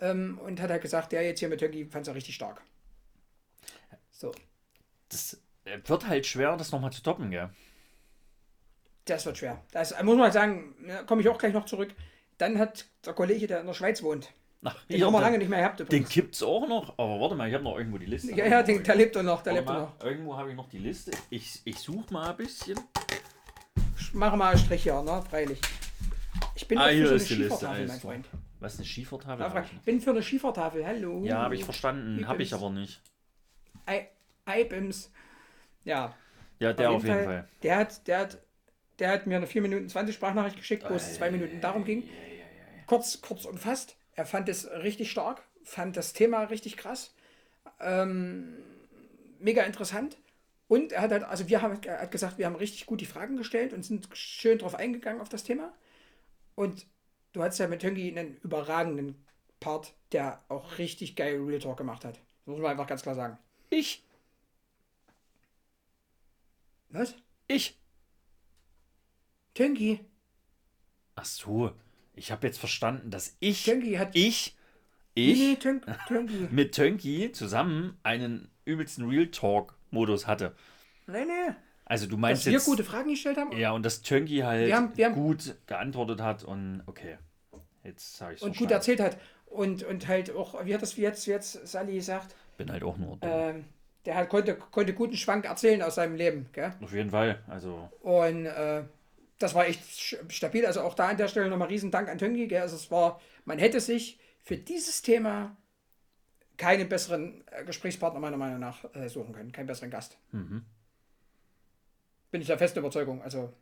ähm, 0.00 0.38
und 0.44 0.60
hat 0.60 0.70
halt 0.70 0.82
gesagt, 0.82 1.12
der 1.12 1.22
jetzt 1.22 1.38
hier 1.40 1.48
mit 1.48 1.60
Turkey 1.60 1.84
fand 1.86 2.04
sie 2.06 2.14
richtig 2.14 2.34
stark. 2.34 2.62
So, 4.18 4.32
Das 5.10 5.38
äh, 5.64 5.78
wird 5.84 6.06
halt 6.08 6.26
schwer, 6.26 6.56
das 6.56 6.72
nochmal 6.72 6.90
zu 6.92 7.02
toppen, 7.02 7.30
gell? 7.30 7.50
das 9.04 9.24
wird 9.26 9.36
schwer. 9.38 9.62
Das 9.72 9.94
muss 10.02 10.16
man 10.16 10.32
sagen, 10.32 10.74
da 10.86 11.02
komme 11.04 11.20
ich 11.20 11.28
auch 11.28 11.38
gleich 11.38 11.52
noch 11.52 11.66
zurück. 11.66 11.94
Dann 12.38 12.58
hat 12.58 12.86
der 13.04 13.12
Kollege, 13.12 13.46
der 13.46 13.60
in 13.60 13.66
der 13.66 13.74
Schweiz 13.74 14.02
wohnt, 14.02 14.32
Ach, 14.64 14.74
den 14.86 14.96
hier, 14.96 15.06
haben 15.06 15.12
wir 15.12 15.20
lange 15.20 15.34
den, 15.34 15.40
nicht 15.40 15.48
mehr 15.48 15.60
gehabt 15.60 15.78
den 15.80 15.86
übrigens. 15.86 16.08
gibt's 16.08 16.42
auch 16.42 16.66
noch. 16.66 16.98
Aber 16.98 17.20
warte 17.20 17.34
mal, 17.36 17.46
ich 17.48 17.54
habe 17.54 17.62
noch 17.62 17.76
irgendwo 17.78 17.98
die 17.98 18.06
Liste. 18.06 18.32
Ja, 18.34 18.46
ja, 18.46 18.62
den, 18.62 18.82
der 18.82 18.94
lebt 18.96 19.14
doch 19.14 19.22
noch, 19.22 19.42
der 19.42 19.52
lebt 19.52 19.66
mal, 19.66 19.80
noch. 19.82 20.02
Irgendwo 20.04 20.36
habe 20.36 20.50
ich 20.50 20.56
noch 20.56 20.68
die 20.68 20.78
Liste. 20.78 21.12
Ich, 21.30 21.60
ich 21.64 21.78
suche 21.78 22.12
mal 22.12 22.30
ein 22.30 22.36
bisschen. 22.36 22.78
Ich 23.98 24.12
mache 24.14 24.36
mal 24.36 24.50
einen 24.50 24.58
Strich 24.58 24.82
hier, 24.82 25.00
ne, 25.02 25.22
freilich. 25.30 25.60
Ich 26.56 26.66
bin 26.66 26.78
Ah, 26.78 26.84
auch 26.84 26.88
für 26.88 26.94
hier 26.94 27.04
so 27.06 27.10
eine 27.12 27.16
ist 27.22 27.30
die 27.30 27.34
Liste. 27.34 27.66
Mein. 27.66 27.88
Freund. 27.90 28.26
Was 28.60 28.72
ist 28.74 28.78
eine 28.80 28.86
Schiefertafel? 28.86 29.50
Frei- 29.50 29.64
ich 29.72 29.80
bin 29.82 30.00
für 30.00 30.10
eine 30.10 30.22
Schiefertafel, 30.22 30.84
hallo. 30.86 31.22
Ja, 31.24 31.42
habe 31.42 31.54
ich 31.54 31.64
verstanden. 31.64 32.26
Habe 32.26 32.42
ich 32.42 32.52
aber 32.54 32.70
nicht. 32.70 33.00
Eibims. 34.44 35.10
Ja, 35.84 36.14
Ja, 36.58 36.72
der 36.72 36.90
auf 36.90 37.04
jeden 37.04 37.22
Fall. 37.22 37.48
Der 37.62 37.76
hat, 37.76 38.06
der 38.06 38.18
hat, 38.18 38.38
der 38.98 39.10
hat 39.10 39.26
mir 39.26 39.36
eine 39.36 39.46
4 39.46 39.62
Minuten 39.62 39.88
20 39.88 40.14
Sprachnachricht 40.14 40.56
geschickt, 40.56 40.84
wo 40.88 40.94
es 40.94 41.14
zwei 41.14 41.30
Minuten 41.30 41.60
darum 41.60 41.84
ging. 41.84 42.08
Kurz, 42.86 43.20
kurz 43.20 43.44
und 43.44 43.58
fast. 43.58 43.96
Er 44.14 44.26
fand 44.26 44.48
es 44.48 44.68
richtig 44.70 45.10
stark, 45.10 45.42
fand 45.64 45.96
das 45.96 46.12
Thema 46.12 46.44
richtig 46.44 46.76
krass. 46.76 47.14
Ähm, 47.80 48.54
mega 49.38 49.62
interessant. 49.62 50.18
Und 50.68 50.92
er 50.92 51.02
hat 51.02 51.12
halt, 51.12 51.24
also 51.24 51.48
wir 51.48 51.62
haben, 51.62 51.80
er 51.84 52.00
hat 52.02 52.10
gesagt, 52.10 52.38
wir 52.38 52.46
haben 52.46 52.56
richtig 52.56 52.86
gut 52.86 53.00
die 53.00 53.06
Fragen 53.06 53.36
gestellt 53.36 53.72
und 53.72 53.84
sind 53.84 54.08
schön 54.14 54.58
drauf 54.58 54.74
eingegangen 54.74 55.20
auf 55.20 55.28
das 55.28 55.44
Thema. 55.44 55.72
Und 56.54 56.86
du 57.32 57.42
hattest 57.42 57.60
ja 57.60 57.68
mit 57.68 57.80
Töngi 57.82 58.10
einen 58.10 58.38
überragenden 58.42 59.24
Part, 59.60 59.94
der 60.12 60.42
auch 60.48 60.78
richtig 60.78 61.16
geil 61.16 61.40
Real 61.42 61.60
Talk 61.60 61.76
gemacht 61.76 62.04
hat. 62.04 62.16
Das 62.16 62.46
muss 62.46 62.60
man 62.60 62.72
einfach 62.72 62.86
ganz 62.86 63.02
klar 63.02 63.14
sagen. 63.14 63.38
Ich. 63.70 64.02
Was? 66.90 67.14
Ich. 67.48 67.78
Töngi. 69.54 70.00
Ach 71.14 71.24
so. 71.24 71.72
Ich 72.14 72.30
habe 72.30 72.46
jetzt 72.46 72.58
verstanden, 72.58 73.10
dass 73.10 73.36
ich. 73.40 73.64
Töngi 73.64 73.94
hat. 73.94 74.14
Ich. 74.14 74.56
Ich. 75.14 75.38
nee, 75.38 75.56
Tön- 75.56 75.80
Töngi. 76.08 76.48
mit 76.50 76.74
Tönki 76.74 77.32
zusammen 77.32 77.98
einen 78.02 78.50
übelsten 78.64 79.08
Real 79.08 79.26
Talk-Modus 79.28 80.26
hatte. 80.26 80.54
Nee, 81.06 81.24
nee. 81.24 81.54
Also 81.84 82.06
du 82.06 82.12
Dass 82.12 82.20
meinst 82.20 82.46
wir 82.46 82.52
jetzt. 82.52 82.64
gute 82.66 82.84
Fragen 82.84 83.10
gestellt 83.10 83.36
haben 83.38 83.52
Ja, 83.56 83.70
und 83.70 83.84
dass 83.84 84.02
Tönki 84.02 84.38
halt 84.40 84.66
Wir 84.66 84.76
haben- 84.76 84.96
wir 84.96 85.06
haben- 85.06 85.14
gut 85.14 85.54
geantwortet 85.66 86.20
hat 86.20 86.42
und 86.44 86.82
okay. 86.86 87.18
Jetzt 87.84 88.20
habe 88.20 88.34
ich 88.34 88.42
und 88.42 88.56
gut 88.56 88.70
erzählt 88.72 88.98
hat. 89.00 89.16
Und, 89.46 89.84
und 89.84 90.08
halt 90.08 90.32
auch, 90.32 90.64
wie 90.66 90.74
hat 90.74 90.82
das 90.82 90.96
wie 90.96 91.02
jetzt, 91.02 91.26
wie 91.28 91.30
jetzt 91.30 91.66
Sally 91.68 91.94
gesagt, 91.94 92.34
Bin 92.56 92.70
halt 92.70 92.82
auch 92.82 92.96
nur 92.96 93.18
ähm, 93.22 93.64
der 94.06 94.14
hat, 94.14 94.28
konnte, 94.28 94.56
konnte 94.56 94.94
guten 94.94 95.16
Schwank 95.16 95.44
erzählen 95.44 95.82
aus 95.82 95.96
seinem 95.96 96.14
Leben. 96.14 96.48
Gell? 96.52 96.72
Auf 96.80 96.92
jeden 96.92 97.10
Fall. 97.10 97.42
Also, 97.48 97.90
Und 98.00 98.46
äh, 98.46 98.84
das 99.38 99.54
war 99.54 99.66
echt 99.66 99.82
stabil. 100.28 100.64
Also 100.64 100.80
auch 100.82 100.94
da 100.94 101.08
an 101.08 101.16
der 101.16 101.28
Stelle 101.28 101.48
nochmal 101.48 101.68
riesen 101.68 101.90
Dank 101.90 102.08
an 102.08 102.18
Töngi. 102.18 102.46
Gell? 102.46 102.62
Also 102.62 102.76
es 102.76 102.90
war, 102.90 103.20
man 103.44 103.58
hätte 103.58 103.80
sich 103.80 104.18
für 104.42 104.56
dieses 104.56 105.02
Thema 105.02 105.56
keinen 106.56 106.88
besseren 106.88 107.44
äh, 107.50 107.64
Gesprächspartner 107.64 108.20
meiner 108.20 108.36
Meinung 108.36 108.60
nach 108.60 108.84
äh, 108.94 109.08
suchen 109.08 109.32
können. 109.32 109.52
Keinen 109.52 109.66
besseren 109.66 109.90
Gast. 109.90 110.16
mhm. 110.32 110.64
Bin 112.30 112.40
ich 112.40 112.46
der 112.48 112.58
festen 112.58 112.80
Überzeugung. 112.80 113.22
Also 113.22 113.52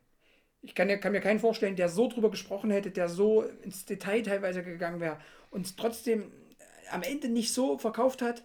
ich 0.61 0.75
kann, 0.75 0.87
kann 0.99 1.11
mir 1.11 1.21
keinen 1.21 1.39
vorstellen, 1.39 1.75
der 1.75 1.89
so 1.89 2.07
drüber 2.09 2.31
gesprochen 2.31 2.71
hätte, 2.71 2.91
der 2.91 3.09
so 3.09 3.43
ins 3.43 3.85
Detail 3.85 4.21
teilweise 4.21 4.63
gegangen 4.63 4.99
wäre 4.99 5.17
und 5.51 5.77
trotzdem 5.77 6.21
äh, 6.21 6.89
am 6.91 7.03
Ende 7.03 7.29
nicht 7.29 7.53
so 7.53 7.77
verkauft 7.77 8.21
hat, 8.21 8.43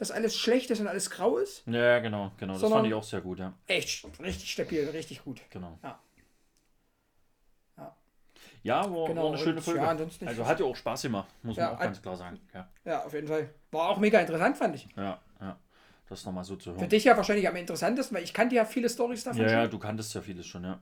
dass 0.00 0.10
alles 0.10 0.36
schlecht 0.36 0.70
ist 0.70 0.80
und 0.80 0.86
alles 0.88 1.10
grau 1.10 1.36
ist. 1.36 1.62
ja, 1.66 1.98
genau, 2.00 2.32
genau. 2.38 2.58
Das 2.58 2.70
fand 2.70 2.86
ich 2.86 2.94
auch 2.94 3.02
sehr 3.04 3.20
gut, 3.20 3.38
ja. 3.38 3.52
Echt 3.66 4.04
richtig 4.18 4.50
stabil, 4.50 4.88
richtig 4.88 5.22
gut. 5.22 5.42
Genau. 5.50 5.78
Ja. 5.82 6.00
Ja. 7.76 7.96
Ja, 8.62 8.90
war, 8.90 9.08
Genau, 9.08 9.24
war 9.24 9.28
eine 9.28 9.38
schöne 9.38 9.60
Folge. 9.60 9.80
ja, 9.80 9.96
also 10.26 10.46
hat 10.46 10.58
ja 10.60 10.66
auch 10.66 10.76
Spaß 10.76 11.02
gemacht, 11.02 11.28
muss 11.42 11.56
Ja, 11.56 11.66
man 11.66 11.76
auch 11.76 11.80
ganz 11.80 12.00
klar 12.00 12.16
sagen. 12.16 12.40
Ja, 12.54 12.68
Ja, 12.84 13.04
auf 13.04 13.12
jeden 13.12 13.28
Fall. 13.28 13.50
War 13.70 13.90
auch 13.90 13.98
mega 13.98 14.18
interessant, 14.20 14.56
fand 14.56 14.76
ich. 14.76 14.88
ja, 14.96 15.20
ja. 15.40 15.58
Das 16.08 16.24
nochmal 16.24 16.44
so 16.44 16.56
zu 16.56 16.72
Für 16.72 16.78
hören. 16.80 16.88
dich 16.88 17.04
ja 17.04 17.16
wahrscheinlich 17.16 17.46
am 17.46 17.54
interessantesten, 17.56 18.16
weil 18.16 18.24
ich 18.24 18.34
kannte 18.34 18.56
ja 18.56 18.64
viele 18.64 18.88
Stories 18.88 19.22
davon 19.24 19.42
Ja, 19.42 19.50
ja, 19.50 19.62
schon. 19.62 19.70
du 19.70 19.78
kanntest 19.78 20.12
ja 20.14 20.22
vieles 20.22 20.46
schon, 20.46 20.64
ja. 20.64 20.80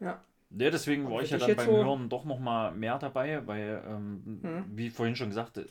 Ja. 0.00 0.22
Ja, 0.52 0.68
deswegen 0.70 1.08
war 1.08 1.22
ich 1.22 1.30
ja 1.30 1.38
dann 1.38 1.54
beim 1.56 1.66
so- 1.66 1.72
Hören 1.84 2.08
doch 2.08 2.24
noch 2.24 2.40
mal 2.40 2.72
mehr 2.72 2.98
dabei, 2.98 3.46
weil, 3.46 3.82
ähm, 3.86 4.40
Mhm. 4.42 4.64
wie 4.76 4.90
vorhin 4.90 5.14
schon 5.14 5.28
gesagt, 5.28 5.58
äh, 5.58 5.64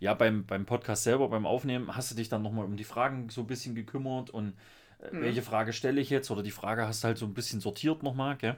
ja, 0.00 0.14
beim, 0.14 0.44
beim 0.46 0.66
Podcast 0.66 1.04
selber, 1.04 1.28
beim 1.28 1.46
Aufnehmen, 1.46 1.94
hast 1.96 2.10
du 2.10 2.16
dich 2.16 2.28
dann 2.28 2.42
noch 2.42 2.50
mal 2.52 2.64
um 2.64 2.76
die 2.76 2.84
Fragen 2.84 3.28
so 3.30 3.42
ein 3.42 3.46
bisschen 3.46 3.74
gekümmert 3.74 4.30
und 4.30 4.54
äh, 4.98 5.14
Mhm. 5.14 5.20
welche 5.22 5.42
Frage 5.42 5.72
stelle 5.72 6.00
ich 6.00 6.10
jetzt 6.10 6.30
oder 6.30 6.42
die 6.42 6.50
Frage 6.50 6.86
hast 6.86 7.02
du 7.04 7.06
halt 7.08 7.18
so 7.18 7.24
ein 7.26 7.34
bisschen 7.34 7.60
sortiert 7.60 8.02
noch 8.02 8.14
mal, 8.14 8.36
gell? 8.36 8.56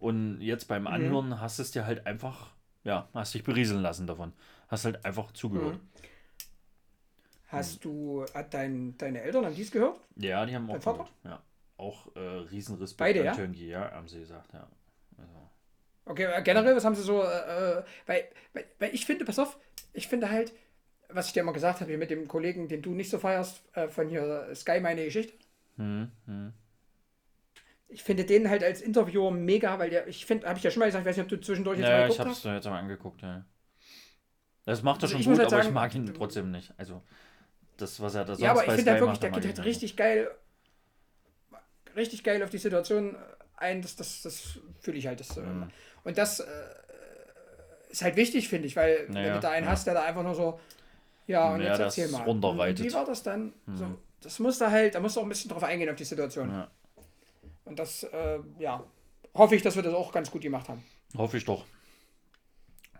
Und 0.00 0.40
jetzt 0.40 0.64
Mhm. 0.64 0.68
beim 0.68 0.86
Anhören 0.86 1.40
hast 1.40 1.58
du 1.58 1.62
es 1.62 1.70
dir 1.72 1.84
halt 1.86 2.06
einfach, 2.06 2.52
ja, 2.84 3.08
hast 3.14 3.34
dich 3.34 3.44
berieseln 3.44 3.82
lassen 3.82 4.06
davon. 4.06 4.32
Hast 4.68 4.84
halt 4.86 5.04
einfach 5.04 5.30
zugehört. 5.32 5.74
Mhm. 5.74 5.80
Hast 7.48 7.84
du, 7.84 8.24
hat 8.34 8.52
dein, 8.54 8.96
deine 8.98 9.20
Eltern, 9.20 9.44
haben 9.46 9.54
die 9.54 9.62
es 9.62 9.70
gehört? 9.70 10.00
Ja, 10.16 10.44
die 10.44 10.54
haben 10.54 10.68
auch 10.68 10.72
Dein 10.74 10.82
Vater? 10.82 10.96
gehört, 10.98 11.12
ja. 11.24 11.42
Auch 11.76 12.16
äh, 12.16 12.20
Riesenrespekt 12.20 12.98
Beide, 12.98 13.20
an 13.20 13.26
ja? 13.26 13.32
Tönki, 13.34 13.68
ja, 13.68 13.90
haben 13.92 14.08
sie 14.08 14.20
gesagt, 14.20 14.52
ja. 14.54 14.66
Okay, 16.06 16.24
äh, 16.24 16.42
generell, 16.42 16.76
was 16.76 16.84
haben 16.84 16.94
sie 16.94 17.02
so, 17.02 17.22
äh, 17.22 17.78
äh, 17.80 17.84
weil, 18.06 18.24
weil, 18.54 18.64
weil 18.78 18.94
ich 18.94 19.06
finde, 19.06 19.24
pass 19.24 19.38
auf, 19.38 19.58
ich 19.92 20.08
finde 20.08 20.30
halt, 20.30 20.52
was 21.10 21.28
ich 21.28 21.32
dir 21.34 21.40
immer 21.40 21.52
gesagt 21.52 21.80
habe, 21.80 21.90
hier 21.90 21.98
mit 21.98 22.10
dem 22.10 22.28
Kollegen, 22.28 22.68
den 22.68 22.82
du 22.82 22.92
nicht 22.94 23.10
so 23.10 23.18
feierst, 23.18 23.62
äh, 23.74 23.88
von 23.88 24.08
hier 24.08 24.50
Sky, 24.54 24.80
meine 24.80 25.04
Geschichte, 25.04 25.34
hm, 25.76 26.10
hm. 26.26 26.52
ich 27.88 28.02
finde 28.02 28.24
den 28.24 28.48
halt 28.50 28.62
als 28.64 28.80
Interviewer 28.80 29.30
mega, 29.30 29.78
weil 29.78 29.90
der, 29.90 30.06
ich 30.08 30.26
finde, 30.26 30.48
habe 30.48 30.58
ich 30.58 30.64
ja 30.64 30.70
schon 30.70 30.80
mal 30.80 30.86
gesagt, 30.86 31.02
ich 31.02 31.08
weiß 31.08 31.16
nicht, 31.16 31.24
ob 31.24 31.30
du 31.30 31.40
zwischendurch 31.40 31.78
jetzt 31.78 31.88
Ja, 31.88 31.98
mal 31.98 32.08
ich 32.08 32.12
geguckt 32.12 32.28
hab's 32.28 32.38
hast. 32.38 32.44
mir 32.44 32.54
jetzt 32.54 32.64
mal 32.66 32.78
angeguckt, 32.78 33.22
ja. 33.22 33.44
Das 34.64 34.82
macht 34.82 35.02
er 35.02 35.04
Also 35.04 35.14
schon 35.14 35.20
ich 35.20 35.26
gut, 35.26 35.38
halt 35.38 35.46
aber 35.46 35.58
ich 35.58 35.64
sagen, 35.64 35.74
mag 35.74 35.94
ihn 35.94 36.12
trotzdem 36.14 36.50
nicht. 36.50 36.72
Also, 36.76 37.02
das, 37.76 38.00
was 38.00 38.14
er 38.14 38.24
da 38.24 38.34
sonst 38.34 38.42
Ja, 38.42 38.50
aber 38.52 38.66
ich 38.66 38.72
finde 38.72 38.90
halt 38.92 39.00
wirklich, 39.00 39.20
macht, 39.20 39.22
der 39.22 39.30
geht 39.30 39.44
ich 39.44 39.58
halt 39.58 39.66
richtig 39.66 39.96
geil, 39.96 40.30
richtig 41.94 42.24
geil 42.24 42.42
auf 42.42 42.50
die 42.50 42.58
Situation 42.58 43.16
ein. 43.56 43.82
Das, 43.82 43.96
das, 43.96 44.22
das 44.22 44.58
fühle 44.80 44.98
ich 44.98 45.06
halt. 45.06 45.20
Das, 45.20 45.36
Mhm. 45.36 45.62
äh, 45.64 46.08
und 46.08 46.18
das 46.18 46.40
äh, 46.40 46.46
ist 47.90 48.02
halt 48.02 48.16
wichtig, 48.16 48.48
finde 48.48 48.66
ich, 48.68 48.76
weil 48.76 49.04
wenn 49.06 49.14
Naja, 49.14 49.34
du 49.34 49.40
da 49.40 49.50
einen 49.50 49.66
ja. 49.66 49.72
hast, 49.72 49.86
der 49.86 49.94
da 49.94 50.02
einfach 50.04 50.22
nur 50.22 50.34
so, 50.34 50.60
ja, 51.26 51.52
und 51.54 51.60
Ja, 51.60 51.68
jetzt 51.70 51.80
erzähl 51.80 52.08
mal. 52.08 52.22
runterreitet. 52.22 52.84
Wie 52.86 52.92
war 52.92 53.04
das 53.04 53.22
dann? 53.22 53.52
Mhm. 53.66 53.76
So, 53.76 53.98
das 54.20 54.38
muss 54.38 54.58
da 54.58 54.70
halt, 54.70 54.94
da 54.94 55.00
musst 55.00 55.16
du 55.16 55.20
auch 55.20 55.24
ein 55.24 55.28
bisschen 55.28 55.50
drauf 55.50 55.62
eingehen 55.64 55.88
auf 55.90 55.96
die 55.96 56.04
Situation. 56.04 56.50
Ja, 56.50 56.68
Und 57.64 57.78
das, 57.78 58.04
äh, 58.04 58.38
ja, 58.58 58.82
hoffe 59.34 59.56
ich, 59.56 59.62
dass 59.62 59.74
wir 59.76 59.82
das 59.82 59.94
auch 59.94 60.12
ganz 60.12 60.30
gut 60.30 60.42
gemacht 60.42 60.68
haben. 60.68 60.82
hoffe 61.16 61.36
ich 61.36 61.44
doch. 61.44 61.64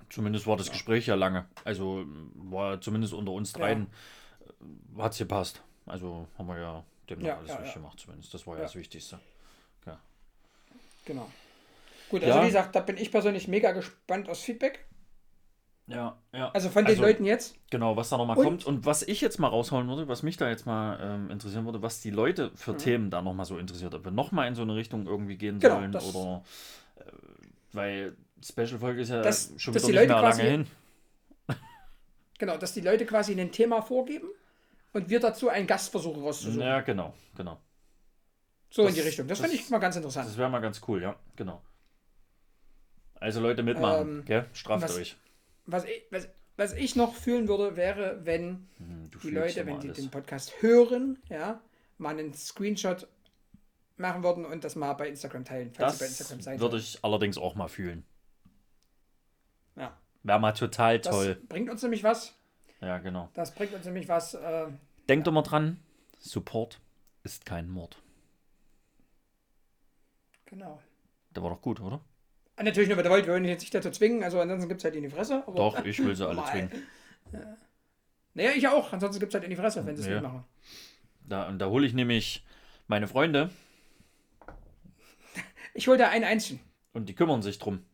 Zumindest 0.09 0.47
war 0.47 0.57
das 0.57 0.71
Gespräch 0.71 1.07
ja 1.07 1.15
lange. 1.17 1.47
Also 1.65 2.05
war 2.35 2.81
zumindest 2.81 3.13
unter 3.13 3.33
uns 3.33 3.53
dreien 3.53 3.89
äh, 4.99 5.03
hat 5.03 5.13
es 5.13 5.19
gepasst. 5.19 5.63
Also 5.85 6.27
haben 6.39 6.47
wir 6.49 6.59
ja 6.59 6.85
demnach 7.11 7.27
Ja, 7.27 7.37
alles 7.39 7.49
ja, 7.51 7.55
richtig 7.57 7.75
ja. 7.75 7.81
gemacht 7.81 8.01
zumindest. 8.01 8.33
Das 8.33 8.47
war 8.47 8.55
ja, 8.55 8.61
Ja. 8.61 8.67
das 8.67 8.75
Wichtigste. 8.77 9.19
Genau. 11.07 11.31
Gut, 12.11 12.23
also 12.23 12.37
Ja. 12.37 12.43
wie 12.43 12.47
gesagt, 12.49 12.75
da 12.77 12.81
bin 12.81 12.97
ich 12.99 13.11
persönlich 13.11 13.49
mega 13.49 13.73
gespannt 13.73 14.29
aufs 14.29 14.43
Feedback. 14.43 14.85
Ja, 15.89 16.21
ja. 16.33 16.51
Also 16.51 16.69
von 16.69 16.85
den 16.85 16.91
Also- 16.97 17.03
Leuten 17.03 17.25
jetzt. 17.25 17.57
Genau, 17.71 17.97
was 17.97 18.09
da 18.09 18.17
nochmal 18.19 18.37
kommt. 18.37 18.67
Und 18.67 18.85
was 18.87 19.03
ich 19.03 19.21
jetzt 19.21 19.39
mal 19.39 19.49
rausholen 19.49 19.89
würde, 19.89 20.09
was 20.09 20.23
mich 20.25 20.37
da 20.37 20.49
jetzt 20.49 20.67
mal 20.67 20.99
ähm, 21.01 21.31
interessieren 21.31 21.65
würde, 21.65 21.81
was 21.81 22.01
die 22.01 22.11
Leute 22.11 22.51
für 22.57 22.73
Mhm. 22.73 22.79
Themen 22.79 23.11
da 23.11 23.23
nochmal 23.23 23.47
so 23.47 23.57
interessiert. 23.57 23.95
Ob 23.95 24.05
wir 24.05 24.11
nochmal 24.11 24.49
in 24.49 24.55
so 24.57 24.63
eine 24.63 24.75
Richtung 24.75 25.07
irgendwie 25.07 25.37
gehen 25.37 25.61
Genau, 25.61 25.77
sollen 25.77 25.93
das- 25.93 26.15
oder. 26.15 26.43
Äh, 26.97 27.03
weil 27.73 28.17
Special-Folge 28.45 29.01
ist 29.01 29.09
ja 29.11 29.23
Dass- 29.23 29.53
schon 29.57 29.75
wieder 29.75 29.87
nicht 29.87 29.95
Leute 29.95 30.09
mehr 30.09 30.19
quasi- 30.21 30.43
lange 30.43 30.51
hin. 30.51 30.67
Genau, 32.39 32.57
dass 32.59 32.75
die 32.75 32.81
Leute 32.83 33.07
quasi 33.07 33.41
ein 33.41 33.51
Thema 33.53 33.81
vorgeben 33.81 34.29
und 34.93 35.09
wir 35.09 35.21
dazu 35.21 35.49
einen 35.49 35.67
Gast 35.67 35.91
versuchen 35.91 36.21
rauszusuchen. 36.23 36.61
Ja, 36.67 36.81
genau, 36.83 37.15
genau. 37.37 37.59
So 38.77 38.83
in 38.83 38.89
Das- 38.89 38.95
die 38.97 39.01
Richtung. 39.01 39.27
Das, 39.27 39.39
das- 39.39 39.47
finde 39.49 39.63
ich 39.63 39.71
mal 39.71 39.79
ganz 39.79 39.97
interessant. 39.97 40.29
Das 40.29 40.37
wäre 40.37 40.51
mal 40.51 40.61
ganz 40.61 40.81
cool, 40.87 41.01
ja, 41.03 41.17
genau. 41.35 41.63
Also 43.15 43.41
Leute 43.41 43.63
mitmachen, 43.63 44.19
Ähm, 44.19 44.25
gell? 44.27 44.47
Straft 44.53 44.85
was- 44.85 44.97
euch. 44.97 45.17
Was 45.65 45.85
ich, 45.87 46.03
was, 46.11 46.29
was 46.59 46.73
ich 46.75 46.95
noch 46.95 47.15
fühlen 47.15 47.49
würde, 47.49 47.77
wäre, 47.77 48.21
wenn 48.27 48.69
Hm, 48.77 49.11
die 49.23 49.31
Leute, 49.31 49.65
wenn 49.67 49.81
sie 49.81 49.89
alles. 49.89 49.97
den 49.99 50.11
Podcast 50.11 50.61
hören, 50.61 51.19
ja, 51.31 51.61
mal 51.97 52.11
einen 52.19 52.35
Screenshot 52.35 53.09
machen 53.97 54.23
würden 54.23 54.45
und 54.45 54.63
das 54.63 54.77
mal 54.77 54.93
bei 54.93 55.09
Instagram 55.09 55.47
teilen, 55.47 55.73
falls 55.73 55.99
bei 55.99 56.05
Instagram 56.05 56.39
Das 56.39 56.45
sein 56.45 56.61
würde 56.61 56.77
ich 56.77 56.99
allerdings 57.03 57.39
auch 57.39 57.55
mal 57.55 57.69
fühlen. 57.69 58.05
Ja. 59.77 59.97
Wäre 60.23 60.39
mal 60.39 60.53
total 60.53 60.99
Das 61.01 61.15
toll. 61.15 61.41
bringt 61.49 61.71
uns 61.71 61.83
nämlich 61.83 62.05
was. 62.05 62.35
Ja, 62.83 62.99
genau. 62.99 63.31
Das 63.33 63.55
bringt 63.55 63.73
uns 63.73 63.87
nämlich 63.87 64.07
was. 64.09 64.35
Äh, 64.35 64.67
Denkt 65.09 65.27
immer 65.27 65.43
dran, 65.43 65.81
Support 66.19 66.79
ist 67.23 67.47
kein 67.47 67.71
Mord. 67.71 67.97
Genau. 70.47 70.81
Der 71.31 71.43
war 71.43 71.51
doch 71.51 71.61
gut, 71.61 71.81
oder? 71.81 72.01
Ah, 72.57 72.63
natürlich 72.63 72.89
nur, 72.89 72.97
wenn 72.97 73.05
ihr 73.05 73.11
wollt, 73.11 73.27
wir 73.27 73.35
wollen 73.35 73.45
jetzt 73.45 73.61
nicht 73.61 73.75
dazu 73.75 73.91
zwingen, 73.91 74.23
also 74.25 74.41
ansonsten 74.41 74.69
gibt 74.69 74.81
es 74.81 74.85
halt 74.85 74.95
in 74.97 75.03
die 75.03 75.11
Fresse. 75.11 75.45
Doch, 75.55 75.85
ich 75.85 75.99
will 76.03 76.17
sie 76.17 76.27
alle 76.27 76.43
zwingen. 76.45 76.71
Naja, 78.35 78.51
ich 78.57 78.67
auch. 78.69 78.93
Ansonsten 78.93 79.21
gibt 79.21 79.31
es 79.31 79.35
halt 79.35 79.45
in 79.45 79.51
die 79.51 79.57
Fresse, 79.57 79.85
wenn 79.85 79.95
sie 79.97 80.03
es 80.03 80.09
Ja. 80.09 80.15
nicht 80.15 80.23
machen. 80.23 80.45
Da, 81.29 81.49
und 81.49 81.59
da 81.59 81.67
hole 81.69 81.87
ich 81.87 81.93
nämlich 81.93 82.45
meine 82.87 83.07
Freunde 83.09 83.51
Ich 85.75 85.89
hole 85.89 85.99
da 85.99 86.09
einen 86.09 86.25
einzigen. 86.25 86.61
und 86.93 87.09
die 87.09 87.15
kümmern 87.15 87.43
sich 87.43 87.59
drum. 87.59 87.85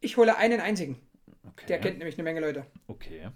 Ich 0.00 0.16
hole 0.16 0.36
einen 0.36 0.60
einzigen. 0.60 0.98
Okay. 1.46 1.66
Der 1.68 1.78
kennt 1.80 1.98
nämlich 1.98 2.16
eine 2.16 2.24
Menge 2.24 2.40
Leute. 2.40 2.66
Okay. 2.88 3.30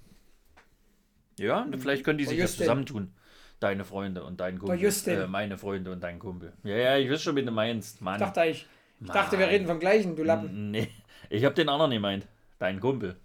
Ja, 1.39 1.69
vielleicht 1.79 2.03
können 2.05 2.19
die 2.19 2.25
Der 2.25 2.31
sich 2.31 2.39
ja 2.39 2.45
Justin. 2.45 2.65
zusammentun. 2.65 3.15
Deine 3.61 3.85
Freunde 3.85 4.23
und 4.25 4.39
dein 4.39 4.59
Kumpel. 4.59 4.79
Justin. 4.79 5.21
Äh, 5.21 5.27
meine 5.27 5.59
Freunde 5.59 5.91
und 5.91 6.01
dein 6.03 6.19
Kumpel. 6.19 6.53
Ja, 6.63 6.77
ja, 6.77 6.97
ich 6.97 7.11
weiß 7.11 7.23
schon, 7.23 7.35
wie 7.37 7.45
du 7.45 7.51
meinst. 7.51 8.01
Mann. 8.01 8.15
Ich 8.15 8.21
dachte, 8.21 8.45
ich, 8.45 8.67
ich 9.01 9.09
dachte 9.09 9.39
wir 9.39 9.49
reden 9.49 9.67
vom 9.67 9.81
gleichen, 9.81 10.15
du 10.15 10.23
Lappen. 10.23 10.71
Nee, 10.71 10.89
ich 11.29 11.45
habe 11.45 11.55
den 11.55 11.69
anderen 11.69 11.91
gemeint. 11.91 12.29
Dein 12.59 12.79
Kumpel. 12.79 13.17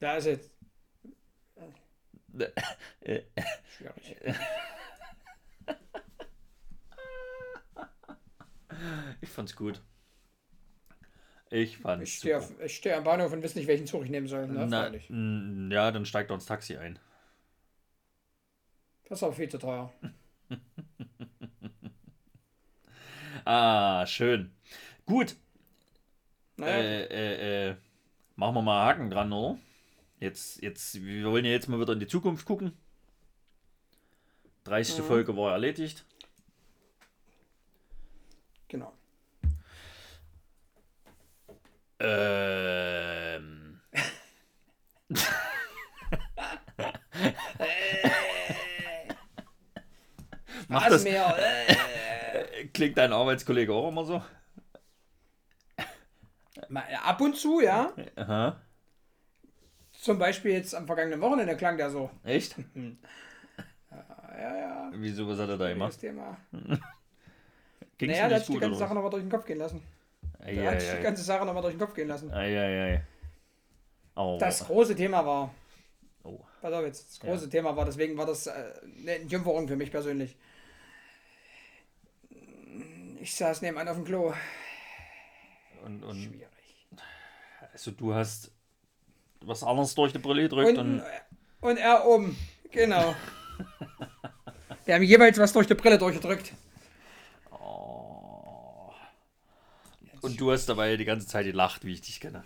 Da 0.00 0.16
ist 0.16 0.26
jetzt. 0.26 0.50
Schwierig. 3.76 4.16
Ich 9.20 9.28
fand's 9.28 9.56
gut. 9.56 9.80
Ich 11.50 11.78
fand's 11.78 12.08
Ich 12.08 12.16
stehe 12.16 12.42
stehe 12.68 12.96
am 12.96 13.04
Bahnhof 13.04 13.32
und 13.32 13.42
weiß 13.42 13.54
nicht, 13.54 13.68
welchen 13.68 13.86
Zug 13.86 14.04
ich 14.04 14.10
nehmen 14.10 14.26
soll. 14.26 14.46
Ne? 14.48 14.66
Na, 14.68 15.74
ja, 15.74 15.90
dann 15.90 16.04
steigt 16.04 16.30
doch 16.30 16.34
ins 16.34 16.46
Taxi 16.46 16.76
ein. 16.76 16.98
Das 19.08 19.18
ist 19.18 19.22
aber 19.22 19.32
viel 19.32 19.48
zu 19.48 19.58
teuer. 19.58 19.92
Ah, 23.46 24.06
schön. 24.06 24.50
Gut. 25.04 25.36
Naja, 26.56 26.72
Äh, 26.76 27.04
äh, 27.04 27.70
äh, 27.70 27.76
machen 28.36 28.54
wir 28.54 28.62
mal 28.62 28.86
Haken 28.86 29.10
dran, 29.10 29.30
oder? 29.32 29.58
Jetzt, 30.18 30.62
jetzt, 30.62 31.04
wir 31.04 31.30
wollen 31.30 31.44
ja 31.44 31.50
jetzt 31.50 31.68
mal 31.68 31.78
wieder 31.78 31.92
in 31.92 32.00
die 32.00 32.06
Zukunft 32.06 32.46
gucken. 32.46 32.72
30. 34.64 34.98
Mhm. 35.00 35.02
Folge 35.04 35.36
war 35.36 35.52
erledigt. 35.52 36.06
genau. 38.68 38.94
Ähm. 41.98 43.80
Macht 50.68 50.86
das, 50.86 51.04
Rasenmäher. 51.04 51.36
klingt 52.72 52.98
dein 52.98 53.12
Arbeitskollege 53.12 53.72
auch 53.72 53.88
immer 53.88 54.04
so? 54.04 54.22
Ab 57.02 57.20
und 57.20 57.36
zu, 57.36 57.60
ja. 57.60 57.92
Aha. 58.16 58.60
Zum 59.92 60.18
Beispiel 60.18 60.52
jetzt 60.52 60.74
am 60.74 60.86
vergangenen 60.86 61.20
Wochenende 61.20 61.56
klang 61.56 61.76
der 61.76 61.90
so. 61.90 62.10
Echt? 62.24 62.56
ja, 62.76 64.56
ja. 64.56 64.90
Wieso, 64.94 65.28
was 65.28 65.38
hat 65.38 65.48
er 65.48 65.56
da 65.56 65.64
Das 65.64 65.72
gemacht? 65.74 65.98
Thema. 66.00 66.36
Ging's 67.98 68.16
Naja, 68.16 68.28
der 68.28 68.40
hat 68.40 68.48
die 68.48 68.58
ganze 68.58 68.78
Sache 68.78 68.94
nochmal 68.94 69.10
durch 69.10 69.22
den 69.22 69.30
Kopf 69.30 69.46
gehen 69.46 69.58
lassen. 69.58 69.82
was? 70.40 70.62
Der 70.62 70.70
hat 70.70 70.80
sich 70.80 70.90
die 70.90 71.02
ganze 71.02 71.22
Sache 71.22 71.46
nochmal 71.46 71.62
durch 71.62 71.74
den 71.74 71.80
Kopf 71.80 71.94
gehen 71.94 72.08
lassen. 72.08 72.32
Eieiei. 72.32 73.02
Aber 74.14 74.38
Das 74.38 74.64
große 74.66 74.94
Thema 74.94 75.24
war, 75.24 75.54
oh. 76.22 76.40
pass 76.60 76.72
auf 76.72 76.84
jetzt, 76.84 77.10
das 77.10 77.20
große 77.20 77.48
Thema 77.48 77.76
war, 77.76 77.84
deswegen 77.84 78.16
war 78.16 78.26
das 78.26 78.46
äh, 78.46 78.52
eine 79.00 79.16
Entjungferung 79.16 79.68
für 79.68 79.76
mich 79.76 79.90
persönlich. 79.90 80.36
Ich 83.24 83.36
saß 83.36 83.62
nebenan 83.62 83.88
auf 83.88 83.96
dem 83.96 84.04
Klo. 84.04 84.34
Und, 85.82 86.04
und 86.04 86.24
Schwierig. 86.24 86.46
also 87.72 87.90
du 87.90 88.12
hast 88.12 88.50
was 89.40 89.62
anderes 89.62 89.94
durch 89.94 90.12
die 90.12 90.18
Brille 90.18 90.42
gedrückt 90.42 90.76
Und, 90.76 91.00
und, 91.00 91.02
und 91.62 91.78
er 91.78 92.04
oben. 92.04 92.36
Genau. 92.70 93.14
Wir 94.84 94.94
haben 94.94 95.02
jeweils 95.04 95.38
was 95.38 95.54
durch 95.54 95.66
die 95.66 95.72
Brille 95.74 95.96
durchgedrückt. 95.96 96.52
oh. 97.50 98.92
und 100.20 100.38
du 100.38 100.52
hast 100.52 100.66
dabei 100.66 100.94
die 100.98 101.06
ganze 101.06 101.26
Zeit 101.26 101.46
gelacht, 101.46 101.86
wie 101.86 101.94
ich 101.94 102.02
dich 102.02 102.20
kenne. 102.20 102.44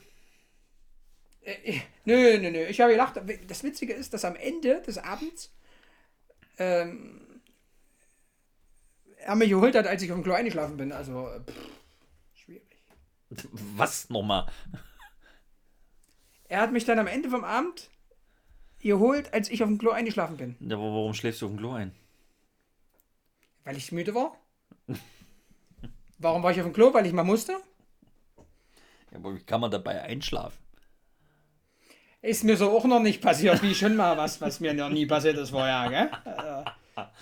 Äh, 1.43 1.81
Nö, 2.05 2.39
nö, 2.39 2.53
nö. 2.53 2.67
Ich 2.67 2.81
habe 2.81 2.93
gelacht. 2.93 3.21
Das 3.49 3.65
Witzige 3.65 3.95
ist, 3.95 4.15
dass 4.15 4.25
am 4.25 4.37
Ende 4.37 4.81
des 4.83 4.99
Abends 4.99 5.53
ähm, 6.57 7.28
er 9.21 9.35
mich 9.35 9.51
geholt 9.51 9.75
hat, 9.75 9.87
als 9.87 10.03
ich 10.03 10.11
auf 10.11 10.19
dem 10.19 10.25
Klo 10.25 10.33
eingeschlafen 10.33 10.77
bin. 10.77 10.93
Also, 10.93 11.29
pff, 11.47 11.55
schwierig. 12.35 12.77
Was 13.51 14.09
nochmal? 14.11 14.47
Er 16.49 16.61
hat 16.61 16.73
mich 16.73 16.85
dann 16.85 16.99
am 16.99 17.07
Ende 17.07 17.29
vom 17.29 17.45
Abend 17.45 17.91
geholt, 18.81 19.33
als 19.35 19.51
ich 19.51 19.63
auf 19.63 19.69
dem 19.69 19.79
Klo 19.79 19.91
eingeschlafen 19.91 20.37
bin. 20.37 20.57
Ja, 20.61 20.77
aber 20.77 20.87
warum 20.87 21.15
schläfst 21.15 21.43
du 21.43 21.47
auf 21.47 21.53
dem 21.53 21.59
Klo 21.59 21.73
ein? 21.73 21.95
Weil 23.65 23.77
ich 23.77 23.93
müde 23.93 24.15
war. 24.15 24.37
Warum 26.21 26.43
war 26.43 26.51
ich 26.51 26.59
auf 26.59 26.67
dem 26.67 26.73
Klo? 26.73 26.93
Weil 26.93 27.07
ich 27.07 27.13
mal 27.13 27.23
musste. 27.23 27.53
Ja, 29.13 29.19
aber 29.19 29.37
wie 29.37 29.41
kann 29.45 29.61
man 29.61 29.71
dabei 29.71 30.03
einschlafen? 30.03 30.59
Ist 32.21 32.43
mir 32.43 32.57
so 32.57 32.77
auch 32.77 32.85
noch 32.87 32.99
nicht 32.99 33.23
passiert, 33.23 33.63
wie 33.63 33.75
schon 33.75 33.95
mal 33.95 34.17
was, 34.17 34.41
was 34.41 34.59
mir 34.59 34.75
noch 34.75 34.89
nie 34.89 35.07
passiert 35.07 35.37
ist 35.37 35.51
vorher, 35.51 35.89
gell? 35.89 36.65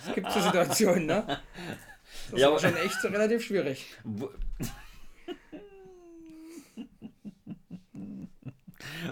Es 0.07 0.15
gibt 0.15 0.31
so 0.33 0.41
Situationen, 0.41 1.07
ne? 1.07 1.41
Das 2.31 2.41
Ja, 2.41 2.51
war 2.51 2.59
schon 2.59 2.77
echt 2.77 3.01
so 3.01 3.09
relativ 3.09 3.45
schwierig. 3.45 3.87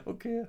Okay. 0.05 0.47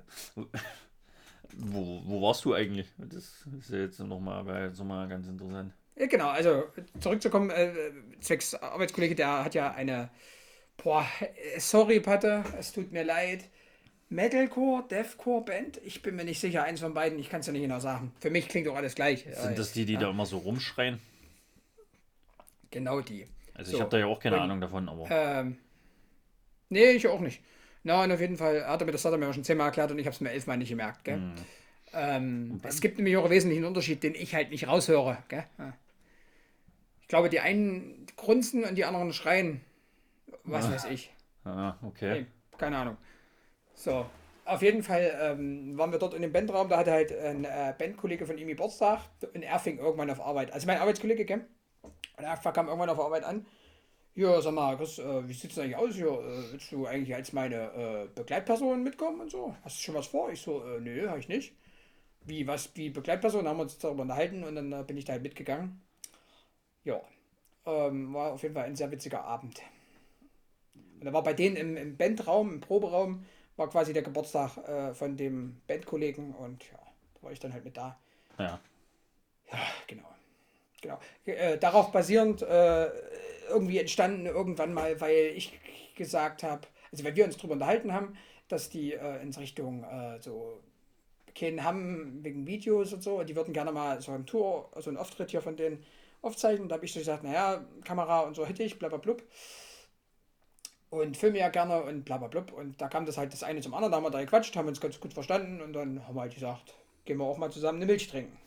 Wo, 1.58 2.02
wo 2.04 2.22
warst 2.22 2.44
du 2.44 2.54
eigentlich? 2.54 2.86
Das 2.98 3.46
ist 3.58 3.70
ja 3.70 3.78
jetzt 3.78 3.98
nochmal 4.00 4.44
noch 4.44 4.84
mal 4.84 5.08
ganz 5.08 5.26
interessant. 5.26 5.72
Ja, 5.96 6.06
genau, 6.06 6.28
also 6.28 6.64
zurückzukommen, 7.00 7.48
äh, 7.50 7.72
zwecks 8.20 8.54
Arbeitskollege, 8.54 9.14
der 9.14 9.44
hat 9.44 9.54
ja 9.54 9.72
eine, 9.72 10.10
boah, 10.76 11.06
äh, 11.20 11.58
sorry 11.58 12.00
Patte, 12.00 12.44
es 12.58 12.72
tut 12.72 12.92
mir 12.92 13.04
leid, 13.04 13.48
Metalcore, 14.08 14.84
Deathcore 14.88 15.44
Band, 15.44 15.80
ich 15.84 16.00
bin 16.02 16.14
mir 16.16 16.24
nicht 16.24 16.40
sicher, 16.40 16.62
eins 16.62 16.80
von 16.80 16.94
beiden, 16.94 17.18
ich 17.18 17.28
kann 17.28 17.40
es 17.40 17.46
ja 17.46 17.52
nicht 17.52 17.62
genau 17.62 17.80
sagen. 17.80 18.12
Für 18.20 18.30
mich 18.30 18.48
klingt 18.48 18.68
auch 18.68 18.76
alles 18.76 18.94
gleich. 18.94 19.26
Sind 19.32 19.58
das 19.58 19.72
die, 19.72 19.84
die 19.84 19.96
da 19.96 20.10
immer 20.10 20.26
so 20.26 20.38
rumschreien? 20.38 21.00
Genau 22.70 23.00
die. 23.00 23.26
Also 23.54 23.70
So. 23.72 23.76
ich 23.76 23.80
habe 23.80 23.90
da 23.90 23.98
ja 23.98 24.06
auch 24.06 24.20
keine 24.20 24.36
Und- 24.36 24.42
Ahnung 24.42 24.60
davon, 24.60 24.88
aber 24.88 25.06
Ähm, 25.10 25.56
nee, 26.68 26.90
ich 26.90 27.06
auch 27.08 27.20
nicht. 27.20 27.40
Na, 27.82 28.02
und 28.04 28.12
auf 28.12 28.20
jeden 28.20 28.36
Fall 28.36 28.66
hat 28.66 28.80
er 28.80 28.86
mir 28.86 28.92
das 28.92 29.04
hat 29.04 29.12
er 29.12 29.18
mir 29.18 29.28
auch 29.28 29.34
schon 29.34 29.44
zehnmal 29.44 29.68
erklärt 29.68 29.90
und 29.90 29.98
ich 29.98 30.06
habe 30.06 30.14
es 30.14 30.20
mir 30.20 30.30
elfmal 30.30 30.56
nicht 30.58 30.68
gemerkt. 30.70 31.04
Gell? 31.04 31.16
Hm. 31.16 31.34
Ähm, 31.92 32.60
es 32.64 32.80
gibt 32.80 32.96
nämlich 32.98 33.16
auch 33.16 33.22
einen 33.24 33.30
wesentlichen 33.32 33.64
Unterschied, 33.64 34.02
den 34.02 34.14
ich 34.14 34.34
halt 34.34 34.50
nicht 34.50 34.66
raushöre. 34.68 35.18
Gell? 35.28 35.44
Ja. 35.58 35.72
Ich 37.00 37.08
glaube, 37.08 37.28
die 37.28 37.40
einen 37.40 38.06
grunzen 38.16 38.64
und 38.64 38.74
die 38.74 38.84
anderen 38.84 39.12
schreien. 39.12 39.60
Was 40.42 40.70
weiß 40.70 40.86
ich. 40.86 41.12
ah, 41.44 41.74
okay. 41.82 42.20
Nee, 42.22 42.26
keine 42.58 42.76
Ahnung. 42.78 42.96
So, 43.76 44.06
auf 44.46 44.62
jeden 44.62 44.82
Fall 44.82 45.16
ähm, 45.20 45.76
waren 45.76 45.92
wir 45.92 45.98
dort 45.98 46.14
in 46.14 46.22
dem 46.22 46.32
Bandraum. 46.32 46.68
Da 46.68 46.78
hatte 46.78 46.92
halt 46.92 47.12
ein 47.12 47.44
äh, 47.44 47.74
Bandkollege 47.78 48.26
von 48.26 48.38
ihm 48.38 48.48
Geburtstag 48.48 49.00
und 49.34 49.42
er 49.42 49.58
fing 49.58 49.78
irgendwann 49.78 50.10
auf 50.10 50.20
Arbeit. 50.20 50.52
Also 50.52 50.66
mein 50.66 50.78
Arbeitskollege, 50.78 51.24
gell? 51.24 51.46
Und 51.82 52.24
er 52.24 52.36
kam 52.36 52.66
irgendwann 52.66 52.88
auf 52.88 52.98
Arbeit 52.98 53.22
an. 53.22 53.46
Ja, 54.14 54.40
sag 54.40 54.54
mal, 54.54 54.76
Chris, 54.78 54.98
äh, 54.98 55.28
wie 55.28 55.34
sieht's 55.34 55.56
denn 55.56 55.64
eigentlich 55.64 55.76
aus 55.76 55.94
hier? 55.94 56.06
Äh, 56.06 56.52
willst 56.52 56.72
du 56.72 56.86
eigentlich 56.86 57.14
als 57.14 57.34
meine 57.34 57.56
äh, 57.56 58.08
Begleitperson 58.14 58.82
mitkommen 58.82 59.20
und 59.20 59.30
so? 59.30 59.54
Hast 59.62 59.78
du 59.78 59.82
schon 59.82 59.94
was 59.94 60.06
vor? 60.06 60.32
Ich 60.32 60.40
so, 60.40 60.64
äh, 60.64 60.80
nö, 60.80 61.06
habe 61.08 61.18
ich 61.18 61.28
nicht. 61.28 61.54
Wie, 62.24 62.46
was, 62.46 62.74
wie 62.76 62.88
Begleitperson? 62.88 63.46
Haben 63.46 63.58
wir 63.58 63.64
uns 63.64 63.76
darüber 63.76 64.02
unterhalten 64.02 64.42
und 64.42 64.54
dann 64.54 64.72
äh, 64.72 64.84
bin 64.84 64.96
ich 64.96 65.04
da 65.04 65.12
halt 65.12 65.22
mitgegangen. 65.22 65.82
Ja, 66.84 67.02
ähm, 67.66 68.14
war 68.14 68.32
auf 68.32 68.42
jeden 68.42 68.54
Fall 68.54 68.64
ein 68.64 68.76
sehr 68.76 68.90
witziger 68.90 69.22
Abend. 69.24 69.60
Und 70.98 71.04
da 71.04 71.12
war 71.12 71.22
bei 71.22 71.34
denen 71.34 71.56
im, 71.56 71.76
im 71.76 71.96
Bandraum, 71.98 72.54
im 72.54 72.60
Proberaum, 72.60 73.26
war 73.56 73.68
quasi 73.68 73.92
der 73.92 74.02
Geburtstag 74.02 74.56
äh, 74.58 74.94
von 74.94 75.16
dem 75.16 75.60
Bandkollegen 75.66 76.34
und 76.34 76.62
ja, 76.64 76.78
da 77.14 77.22
war 77.22 77.32
ich 77.32 77.40
dann 77.40 77.52
halt 77.52 77.64
mit 77.64 77.76
da. 77.76 77.98
Ja. 78.38 78.60
Ja, 79.50 79.58
genau. 79.86 80.08
Genau. 80.82 80.98
Äh, 81.24 81.58
darauf 81.58 81.90
basierend 81.92 82.42
äh, 82.42 82.90
irgendwie 83.48 83.78
entstanden 83.78 84.26
irgendwann 84.26 84.74
mal, 84.74 85.00
weil 85.00 85.32
ich 85.34 85.58
gesagt 85.94 86.42
habe, 86.42 86.62
also 86.92 87.04
weil 87.04 87.16
wir 87.16 87.24
uns 87.24 87.36
darüber 87.36 87.54
unterhalten 87.54 87.92
haben, 87.92 88.16
dass 88.48 88.68
die 88.68 88.92
äh, 88.92 89.22
in 89.22 89.32
Richtung 89.34 89.84
äh, 89.84 90.20
so 90.20 90.60
keinen 91.34 91.64
haben 91.64 92.24
wegen 92.24 92.46
Videos 92.46 92.92
und 92.92 93.02
so, 93.02 93.20
und 93.20 93.28
die 93.28 93.36
würden 93.36 93.52
gerne 93.52 93.72
mal 93.72 94.00
so 94.00 94.12
ein 94.12 94.26
Tour, 94.26 94.70
so 94.76 94.90
einen 94.90 94.96
Auftritt 94.96 95.30
hier 95.30 95.42
von 95.42 95.56
denen 95.56 95.84
aufzeichnen. 96.22 96.68
Da 96.68 96.76
habe 96.76 96.84
ich 96.84 96.92
so 96.92 96.98
gesagt, 96.98 97.24
naja, 97.24 97.64
Kamera 97.84 98.20
und 98.20 98.34
so 98.34 98.46
hätte 98.46 98.62
ich, 98.62 98.78
blablabla. 98.78 99.16
Und 100.90 101.16
filme 101.16 101.38
ja 101.38 101.48
gerne 101.48 101.82
und 101.82 102.04
blablabla. 102.04 102.46
Und 102.56 102.80
da 102.80 102.88
kam 102.88 103.06
das 103.06 103.18
halt 103.18 103.32
das 103.32 103.42
eine 103.42 103.60
zum 103.60 103.74
anderen, 103.74 103.92
da 103.92 103.96
haben 103.96 104.04
wir 104.04 104.10
da 104.10 104.20
gequatscht, 104.20 104.54
haben 104.56 104.68
uns 104.68 104.80
ganz 104.80 105.00
gut 105.00 105.12
verstanden 105.12 105.60
und 105.60 105.72
dann 105.72 106.06
haben 106.06 106.14
wir 106.14 106.22
halt 106.22 106.34
gesagt, 106.34 106.74
gehen 107.04 107.18
wir 107.18 107.24
auch 107.24 107.38
mal 107.38 107.50
zusammen 107.50 107.78
eine 107.78 107.86
Milch 107.86 108.08
trinken. 108.08 108.38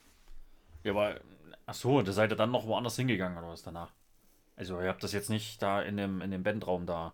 Ja, 0.84 0.91
aber, 0.91 1.19
ach 1.65 1.73
so, 1.73 2.02
da 2.02 2.12
seid 2.12 2.32
ihr 2.32 2.36
dann 2.36 2.52
noch 2.52 2.65
woanders 2.65 2.95
hingegangen 2.95 3.38
oder 3.38 3.49
was 3.49 3.63
danach? 3.63 3.91
Also 4.56 4.80
ihr 4.82 4.89
habt 4.89 5.04
das 5.04 5.13
jetzt 5.13 5.30
nicht 5.30 5.62
da 5.62 5.82
in 5.82 5.97
dem, 5.97 6.21
in 6.21 6.32
dem 6.32 6.43
Bandraum 6.43 6.86
da. 6.86 7.13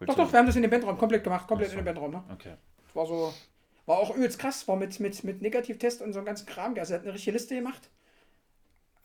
Doch, 0.00 0.14
doch, 0.14 0.32
wir 0.32 0.38
haben 0.38 0.46
das 0.46 0.56
in 0.56 0.62
dem 0.62 0.70
Bandraum 0.70 0.96
komplett 0.96 1.24
gemacht, 1.24 1.48
komplett 1.48 1.70
so. 1.70 1.78
in 1.78 1.84
dem 1.84 1.86
Bandraum. 1.86 2.12
Ne? 2.12 2.24
Okay. 2.32 2.54
Das 2.86 2.96
war 2.96 3.06
so, 3.06 3.34
war 3.86 3.98
auch 3.98 4.14
übelst 4.14 4.38
krass, 4.38 4.68
war 4.68 4.76
mit, 4.76 5.00
mit, 5.00 5.24
mit 5.24 5.42
Negativtest 5.42 6.02
und 6.02 6.12
so 6.12 6.20
einem 6.20 6.26
ganzen 6.26 6.46
Kram. 6.46 6.76
Also 6.78 6.94
er 6.94 7.00
hat 7.00 7.04
eine 7.04 7.14
richtige 7.14 7.32
Liste 7.32 7.56
gemacht, 7.56 7.90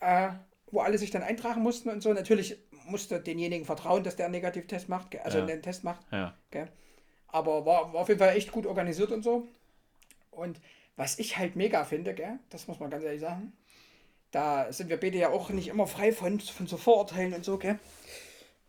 äh, 0.02 0.30
wo 0.72 0.82
alle 0.82 1.00
sich 1.00 1.10
dann 1.10 1.24
eintragen 1.24 1.64
mussten 1.64 1.90
und 1.90 2.04
so. 2.04 2.14
Natürlich 2.14 2.60
musste 2.86 3.20
denjenigen 3.20 3.66
vertrauen, 3.66 4.04
dass 4.04 4.16
der 4.16 4.26
einen 4.26 4.34
Negativtest 4.34 4.90
macht, 4.90 5.16
also 5.20 5.40
Ja. 5.40 5.46
einen 5.46 5.62
Test 5.62 5.84
macht. 5.84 6.02
Ja. 6.12 6.36
Aber 7.28 7.66
war, 7.66 7.94
war 7.94 8.02
auf 8.02 8.10
jeden 8.10 8.20
Fall 8.20 8.36
echt 8.36 8.52
gut 8.52 8.66
organisiert 8.66 9.12
und 9.12 9.24
so. 9.24 9.48
Und 10.32 10.60
was 10.96 11.18
ich 11.20 11.38
halt 11.38 11.56
mega 11.56 11.84
finde, 11.84 12.14
gell? 12.14 12.40
das 12.50 12.68
muss 12.68 12.80
man 12.80 12.90
ganz 12.90 13.04
ehrlich 13.04 13.22
sagen, 13.22 13.54
da 14.32 14.72
sind 14.72 14.90
wir 14.90 15.00
beide 15.00 15.18
ja 15.18 15.30
auch 15.30 15.50
nicht 15.50 15.68
immer 15.68 15.88
frei 15.88 16.12
von, 16.12 16.40
von 16.40 16.68
so 16.68 16.78
Vorurteilen 16.78 17.34
und 17.34 17.44
so, 17.46 17.58
gell? 17.58 17.80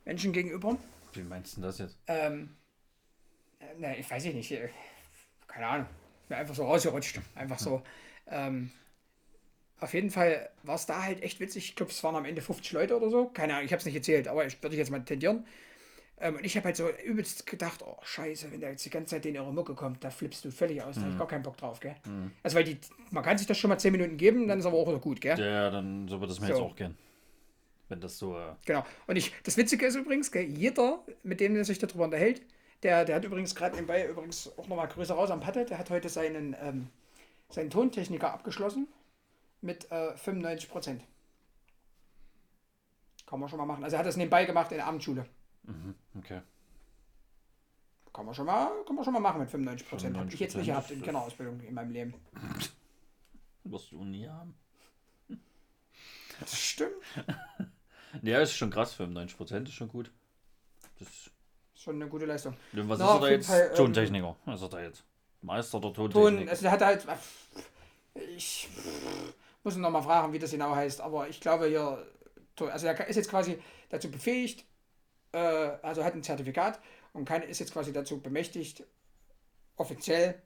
Menschen 0.04 0.32
gegenüber. 0.32 0.76
Wie 1.14 1.22
meinst 1.22 1.52
du 1.52 1.60
denn 1.60 1.68
das 1.68 1.78
jetzt? 1.78 1.96
Ähm, 2.06 2.56
äh, 3.60 3.78
ne, 3.80 3.96
ich 3.98 4.10
weiß 4.10 4.24
nicht, 4.24 4.50
äh, 4.52 4.68
keine 5.46 5.66
Ahnung, 5.66 5.86
mir 6.28 6.36
einfach 6.36 6.54
so 6.54 6.64
rausgerutscht, 6.66 7.20
einfach 7.34 7.58
so. 7.58 7.82
Ähm, 8.26 8.70
auf 9.84 9.94
jeden 9.94 10.10
Fall 10.10 10.48
war 10.62 10.76
es 10.76 10.86
da 10.86 11.02
halt 11.02 11.22
echt 11.22 11.40
witzig. 11.40 11.68
Ich 11.68 11.76
glaube, 11.76 11.92
es 11.92 12.02
waren 12.02 12.16
am 12.16 12.24
Ende 12.24 12.40
50 12.40 12.72
Leute 12.72 12.96
oder 12.96 13.10
so. 13.10 13.26
Keine 13.26 13.52
Ahnung, 13.54 13.66
ich 13.66 13.72
habe 13.72 13.80
es 13.80 13.84
nicht 13.84 13.94
gezählt, 13.94 14.28
aber 14.28 14.46
ich 14.46 14.60
würde 14.62 14.76
jetzt 14.76 14.90
mal 14.90 15.04
tendieren. 15.04 15.46
Ähm, 16.18 16.36
und 16.36 16.44
ich 16.44 16.56
habe 16.56 16.66
halt 16.66 16.76
so 16.76 16.88
übelst 17.04 17.44
gedacht, 17.46 17.82
oh 17.84 17.98
scheiße, 18.02 18.50
wenn 18.50 18.60
da 18.60 18.70
jetzt 18.70 18.84
die 18.84 18.90
ganze 18.90 19.16
Zeit 19.16 19.26
in 19.26 19.34
ihre 19.34 19.52
Mucke 19.52 19.74
kommt, 19.74 20.02
da 20.02 20.10
flippst 20.10 20.44
du 20.44 20.50
völlig 20.50 20.82
aus, 20.82 20.94
da 20.94 21.02
habe 21.02 21.10
ich 21.12 21.18
gar 21.18 21.28
keinen 21.28 21.42
Bock 21.42 21.56
drauf, 21.58 21.80
gell? 21.80 21.96
Also 22.42 22.56
weil 22.56 22.64
die, 22.64 22.78
man 23.10 23.22
kann 23.22 23.36
sich 23.36 23.46
das 23.46 23.58
schon 23.58 23.68
mal 23.68 23.78
10 23.78 23.92
Minuten 23.92 24.16
geben, 24.16 24.48
dann 24.48 24.58
ist 24.58 24.64
aber 24.66 24.76
auch 24.78 24.88
wieder 24.88 25.00
gut, 25.00 25.20
gell? 25.20 25.38
Ja, 25.38 25.70
dann 25.70 26.08
so 26.08 26.20
wird 26.20 26.30
es 26.30 26.40
mir 26.40 26.46
So. 26.46 26.52
jetzt 26.52 26.62
auch 26.62 26.76
gehen. 26.76 26.96
Wenn 27.88 28.00
das 28.00 28.16
so. 28.18 28.38
Äh, 28.38 28.54
Genau. 28.64 28.86
Und 29.06 29.16
ich, 29.16 29.32
das 29.42 29.56
Witzige 29.58 29.86
ist 29.86 29.96
übrigens, 29.96 30.32
gell, 30.32 30.44
jeder, 30.44 31.00
mit 31.24 31.40
dem 31.40 31.54
der 31.54 31.64
sich 31.64 31.78
darüber 31.78 32.04
unterhält, 32.04 32.40
der, 32.82 33.04
der 33.04 33.16
hat 33.16 33.24
übrigens 33.24 33.54
gerade 33.54 33.74
nebenbei 33.74 34.08
übrigens 34.08 34.50
auch 34.56 34.68
nochmal 34.68 34.88
größer 34.88 35.14
raus 35.14 35.30
am 35.30 35.40
Patte, 35.40 35.64
der 35.64 35.78
hat 35.78 35.90
heute 35.90 36.08
seinen, 36.08 36.56
ähm, 36.62 36.88
seinen 37.50 37.70
Tontechniker 37.70 38.32
abgeschlossen 38.32 38.88
mit 39.64 39.90
äh, 39.90 40.16
95 40.16 40.68
Prozent. 40.70 41.02
Kann 43.26 43.40
man 43.40 43.48
schon 43.48 43.58
mal 43.58 43.66
machen. 43.66 43.82
Also 43.82 43.96
er 43.96 44.00
hat 44.00 44.06
das 44.06 44.16
nebenbei 44.16 44.44
gemacht 44.44 44.70
in 44.70 44.76
der 44.78 44.86
Abendschule. 44.86 45.26
okay. 46.16 46.42
Kann 48.12 48.26
man 48.26 48.34
schon 48.34 48.46
mal, 48.46 48.70
kann 48.86 48.94
man 48.94 49.04
schon 49.04 49.14
mal 49.14 49.20
machen 49.20 49.40
mit 49.40 49.50
95 49.50 49.88
Prozent. 49.88 50.16
Habe 50.16 50.32
ich 50.32 50.38
jetzt 50.38 50.54
nicht 50.56 50.66
95%, 50.66 50.70
gehabt 50.70 50.90
in 50.90 51.02
Kinderausbildung 51.02 51.60
in 51.62 51.74
meinem 51.74 51.90
Leben. 51.90 52.14
Wirst 53.64 53.90
du 53.90 54.04
nie 54.04 54.28
haben. 54.28 54.54
Das 56.40 56.58
stimmt. 56.58 56.92
Ja, 58.22 58.38
ist 58.38 58.52
schon 58.54 58.70
krass, 58.70 58.96
95% 58.96 59.64
ist 59.64 59.72
schon 59.72 59.88
gut. 59.88 60.12
Das, 61.00 61.08
Schon 61.74 61.96
eine 61.96 62.08
gute 62.08 62.26
Leistung. 62.26 62.54
was 62.72 62.98
Na, 63.00 63.06
ist 63.06 63.14
er 63.14 63.20
da 63.20 63.28
jetzt? 63.28 63.46
Fall, 63.48 63.68
ähm, 63.70 63.76
Tontechniker. 63.76 64.36
Was 64.44 64.54
ist 64.54 64.62
er 64.62 64.68
da 64.68 64.80
jetzt? 64.82 65.04
Meister 65.42 65.80
der 65.80 65.92
Ton, 65.92 66.10
Tontechnik. 66.12 66.48
also 66.48 66.62
der 66.62 66.70
hat 66.70 66.80
halt. 66.80 67.06
Ich 68.36 68.68
Muss 69.64 69.76
noch 69.76 69.90
mal 69.90 70.02
fragen, 70.02 70.32
wie 70.32 70.38
das 70.38 70.52
genau 70.52 70.74
heißt. 70.74 71.00
Aber 71.00 71.28
ich 71.28 71.40
glaube 71.40 71.66
hier, 71.66 72.06
also 72.70 72.86
er 72.86 73.08
ist 73.08 73.16
jetzt 73.16 73.30
quasi 73.30 73.58
dazu 73.88 74.10
befähigt, 74.10 74.64
äh, 75.32 75.38
also 75.38 76.04
hat 76.04 76.14
ein 76.14 76.22
Zertifikat 76.22 76.78
und 77.12 77.24
kann, 77.24 77.42
ist 77.42 77.58
jetzt 77.60 77.72
quasi 77.72 77.92
dazu 77.92 78.20
bemächtigt, 78.20 78.84
offiziell, 79.76 80.40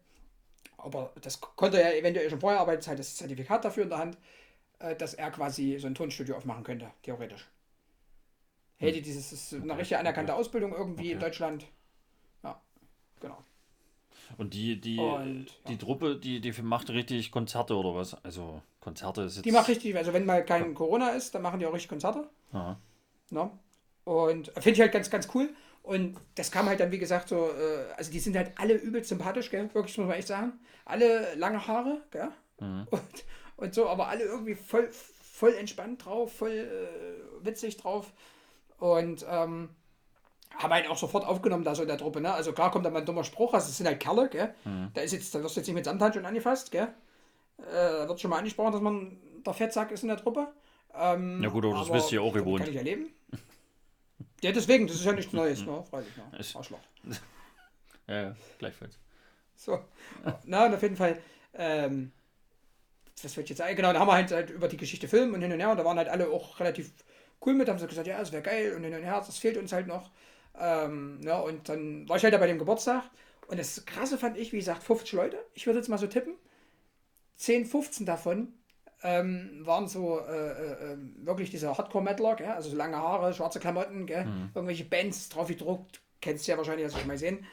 aber 0.79 1.13
das 1.21 1.41
konnte 1.41 1.83
er 1.83 1.99
eventuell 1.99 2.31
schon 2.31 2.41
vorher, 2.41 2.61
aber 2.61 2.75
jetzt 2.75 2.89
hat 2.89 2.99
das 2.99 3.17
Zertifikat 3.17 3.65
dafür 3.65 3.83
in 3.83 3.91
der 3.91 3.99
Hand, 3.99 4.19
äh, 4.79 4.95
dass 4.95 5.15
er 5.15 5.31
quasi 5.31 5.79
so 5.79 5.87
ein 5.87 5.95
Tonstudio 5.95 6.37
aufmachen 6.37 6.65
könnte, 6.65 6.91
theoretisch. 7.03 7.47
Hätte 8.79 8.99
hm. 8.99 9.03
dieses 9.03 9.33
ist 9.33 9.53
eine 9.55 9.65
okay. 9.65 9.81
richtig 9.81 9.99
anerkannte 9.99 10.33
okay. 10.33 10.41
Ausbildung 10.41 10.73
irgendwie 10.73 11.07
okay. 11.07 11.13
in 11.13 11.21
Deutschland. 11.21 11.67
Ja, 12.45 12.61
genau. 13.21 13.43
Und 14.37 14.55
die, 14.55 14.81
die, 14.81 14.99
und, 14.99 15.47
die 15.69 15.73
ja. 15.73 15.79
Truppe, 15.79 16.17
die, 16.17 16.41
die 16.41 16.53
macht 16.63 16.91
richtig 16.91 17.31
Konzerte 17.33 17.75
oder 17.75 17.95
was? 17.95 18.23
Also 18.25 18.63
Konzerte 18.81 19.23
ist 19.23 19.37
jetzt. 19.37 19.45
Die 19.47 19.53
macht 19.53 19.69
richtig, 19.69 19.97
also 19.97 20.13
wenn 20.13 20.27
mal 20.27 20.45
kein 20.45 20.75
Corona 20.75 21.11
ist, 21.11 21.35
dann 21.35 21.43
machen 21.43 21.61
die 21.61 21.67
auch 21.67 21.73
richtig 21.73 21.89
Konzerte. 21.89 22.29
Aha. 22.53 22.79
No? 23.31 23.59
Und 24.05 24.49
finde 24.55 24.71
ich 24.71 24.81
halt 24.81 24.93
ganz, 24.93 25.11
ganz 25.11 25.29
cool. 25.35 25.51
Und 25.83 26.19
das 26.35 26.51
kam 26.51 26.67
halt 26.67 26.81
dann, 26.81 26.93
wie 26.93 26.99
gesagt, 26.99 27.29
so, 27.29 27.49
äh, 27.49 27.93
also 27.97 28.11
die 28.11 28.21
sind 28.21 28.37
halt 28.37 28.53
alle 28.57 28.75
übelst 28.75 29.09
sympathisch, 29.09 29.51
gell? 29.51 29.71
Wirklich, 29.73 29.97
muss 29.97 30.07
man 30.07 30.17
echt 30.17 30.29
sagen. 30.29 30.53
Alle 30.85 31.35
lange 31.35 31.67
Haare, 31.67 32.03
gell? 32.11 32.31
Mhm. 32.61 32.87
Und, 32.91 33.25
und 33.57 33.75
so, 33.75 33.89
aber 33.89 34.07
alle 34.07 34.23
irgendwie 34.23 34.55
voll, 34.55 34.89
voll 34.93 35.53
entspannt 35.55 36.05
drauf, 36.05 36.33
voll 36.33 36.53
äh, 36.53 37.45
witzig 37.45 37.77
drauf. 37.77 38.13
Und 38.79 39.27
ähm, 39.29 39.71
haben 40.57 40.73
halt 40.73 40.89
auch 40.89 40.97
sofort 40.97 41.25
aufgenommen 41.25 41.65
da 41.65 41.75
so 41.75 41.83
in 41.83 41.89
der 41.89 41.99
Truppe, 41.99 42.21
ne? 42.21 42.33
Also 42.33 42.53
klar 42.53 42.71
kommt 42.71 42.85
da 42.85 42.91
mal 42.91 43.01
ein 43.01 43.07
dummer 43.07 43.25
Spruch, 43.25 43.55
also 43.55 43.69
es 43.69 43.77
sind 43.77 43.87
halt 43.87 44.01
Kerle, 44.01 44.29
gell? 44.29 44.55
Mhm. 44.65 44.91
Da 44.95 45.03
ist 45.03 45.13
jetzt, 45.13 45.35
da 45.35 45.43
wirst 45.43 45.57
du 45.57 45.61
jetzt 45.61 45.67
nicht 45.69 45.77
mit 45.77 45.85
Samthandschuhen 45.85 46.27
angefasst, 46.27 46.71
gell? 46.71 46.89
Äh, 47.59 47.63
da 47.73 48.09
wird 48.09 48.21
schon 48.21 48.31
mal 48.31 48.39
angesprochen, 48.39 48.73
dass 48.73 48.81
man 48.81 49.17
der 49.45 49.55
Fettsack 49.55 49.91
ist 49.91 50.03
in 50.03 50.09
der 50.09 50.17
Truppe. 50.17 50.49
Ähm, 50.95 51.43
ja 51.43 51.49
gut, 51.49 51.65
aber 51.65 51.75
das 51.75 51.93
wisst 51.93 52.13
ihr 52.13 52.23
auch 52.23 52.33
gewohnt. 52.33 52.63
Kann 52.65 52.71
ich 52.71 52.79
erleben. 52.79 53.09
Ja, 54.41 54.53
deswegen, 54.53 54.87
das 54.87 54.97
ist 54.97 55.05
ja 55.05 55.13
nichts 55.13 55.33
Neues, 55.33 55.67
ne? 55.67 55.83
Freilich, 55.91 56.17
ne? 56.17 56.23
Arschloch. 56.55 56.79
ja, 58.07 58.23
ja, 58.23 58.37
gleichfalls. 58.59 58.97
So. 59.57 59.81
Na, 60.45 60.67
und 60.67 60.75
auf 60.75 60.83
jeden 60.83 60.95
Fall, 60.95 61.21
ähm, 61.55 62.13
was 63.21 63.37
wird 63.37 63.49
jetzt 63.49 63.61
Genau, 63.75 63.93
da 63.93 63.99
haben 63.99 64.07
wir 64.07 64.13
halt, 64.13 64.31
halt, 64.31 64.51
über 64.51 64.69
die 64.69 64.77
Geschichte 64.77 65.09
filmen 65.09 65.35
und 65.35 65.43
hin 65.43 65.53
und 65.53 65.59
her 65.59 65.71
und 65.71 65.77
da 65.77 65.85
waren 65.85 65.99
halt 65.99 66.09
alle 66.09 66.29
auch 66.29 66.61
relativ 66.61 66.93
cool 67.45 67.55
mit, 67.55 67.69
haben 67.69 67.81
sie 67.81 67.87
gesagt, 67.89 68.07
ja, 68.07 68.19
das 68.19 68.31
wäre 68.31 68.43
geil 68.43 68.75
und 68.77 68.85
hin 68.85 68.95
und 68.95 69.03
her, 69.03 69.23
das 69.25 69.39
fehlt 69.39 69.57
uns 69.57 69.73
halt 69.73 69.89
noch. 69.89 70.11
Ähm, 70.59 71.21
ja, 71.23 71.39
und 71.39 71.69
dann 71.69 72.09
war 72.09 72.17
ich 72.17 72.25
halt 72.25 72.35
da 72.35 72.39
bei 72.39 72.47
dem 72.47 72.59
Geburtstag 72.59 73.05
und 73.47 73.59
das 73.59 73.85
Krasse 73.87 74.19
fand 74.19 74.37
ich, 74.37 74.53
wie 74.53 74.59
gesagt, 74.59 74.83
50 74.83 75.13
Leute, 75.13 75.39
ich 75.55 75.67
würde 75.67 75.79
jetzt 75.79 75.89
mal 75.89 75.99
so 75.99 76.07
tippen, 76.07 76.35
10, 77.37 77.67
15 77.67 78.07
davon 78.07 78.53
ähm, 79.03 79.61
waren 79.65 79.87
so 79.87 80.21
äh, 80.21 80.51
äh, 80.51 80.93
ähm, 80.93 81.15
wirklich 81.21 81.51
diese 81.51 81.77
Hardcore-Metaler, 81.77 82.55
also 82.55 82.71
so 82.71 82.77
lange 82.77 82.97
Haare, 82.97 83.33
schwarze 83.33 83.61
Klamotten, 83.61 84.01
mhm. 84.01 84.51
irgendwelche 84.55 84.85
Bands 84.85 85.29
drauf 85.29 85.49
gedruckt, 85.49 86.01
kennst 86.21 86.47
du 86.47 86.53
ja 86.53 86.59
wahrscheinlich, 86.59 86.87
hast 86.87 86.97
du 86.97 87.01
schon 87.01 87.09
mal 87.09 87.19
sehen. 87.19 87.45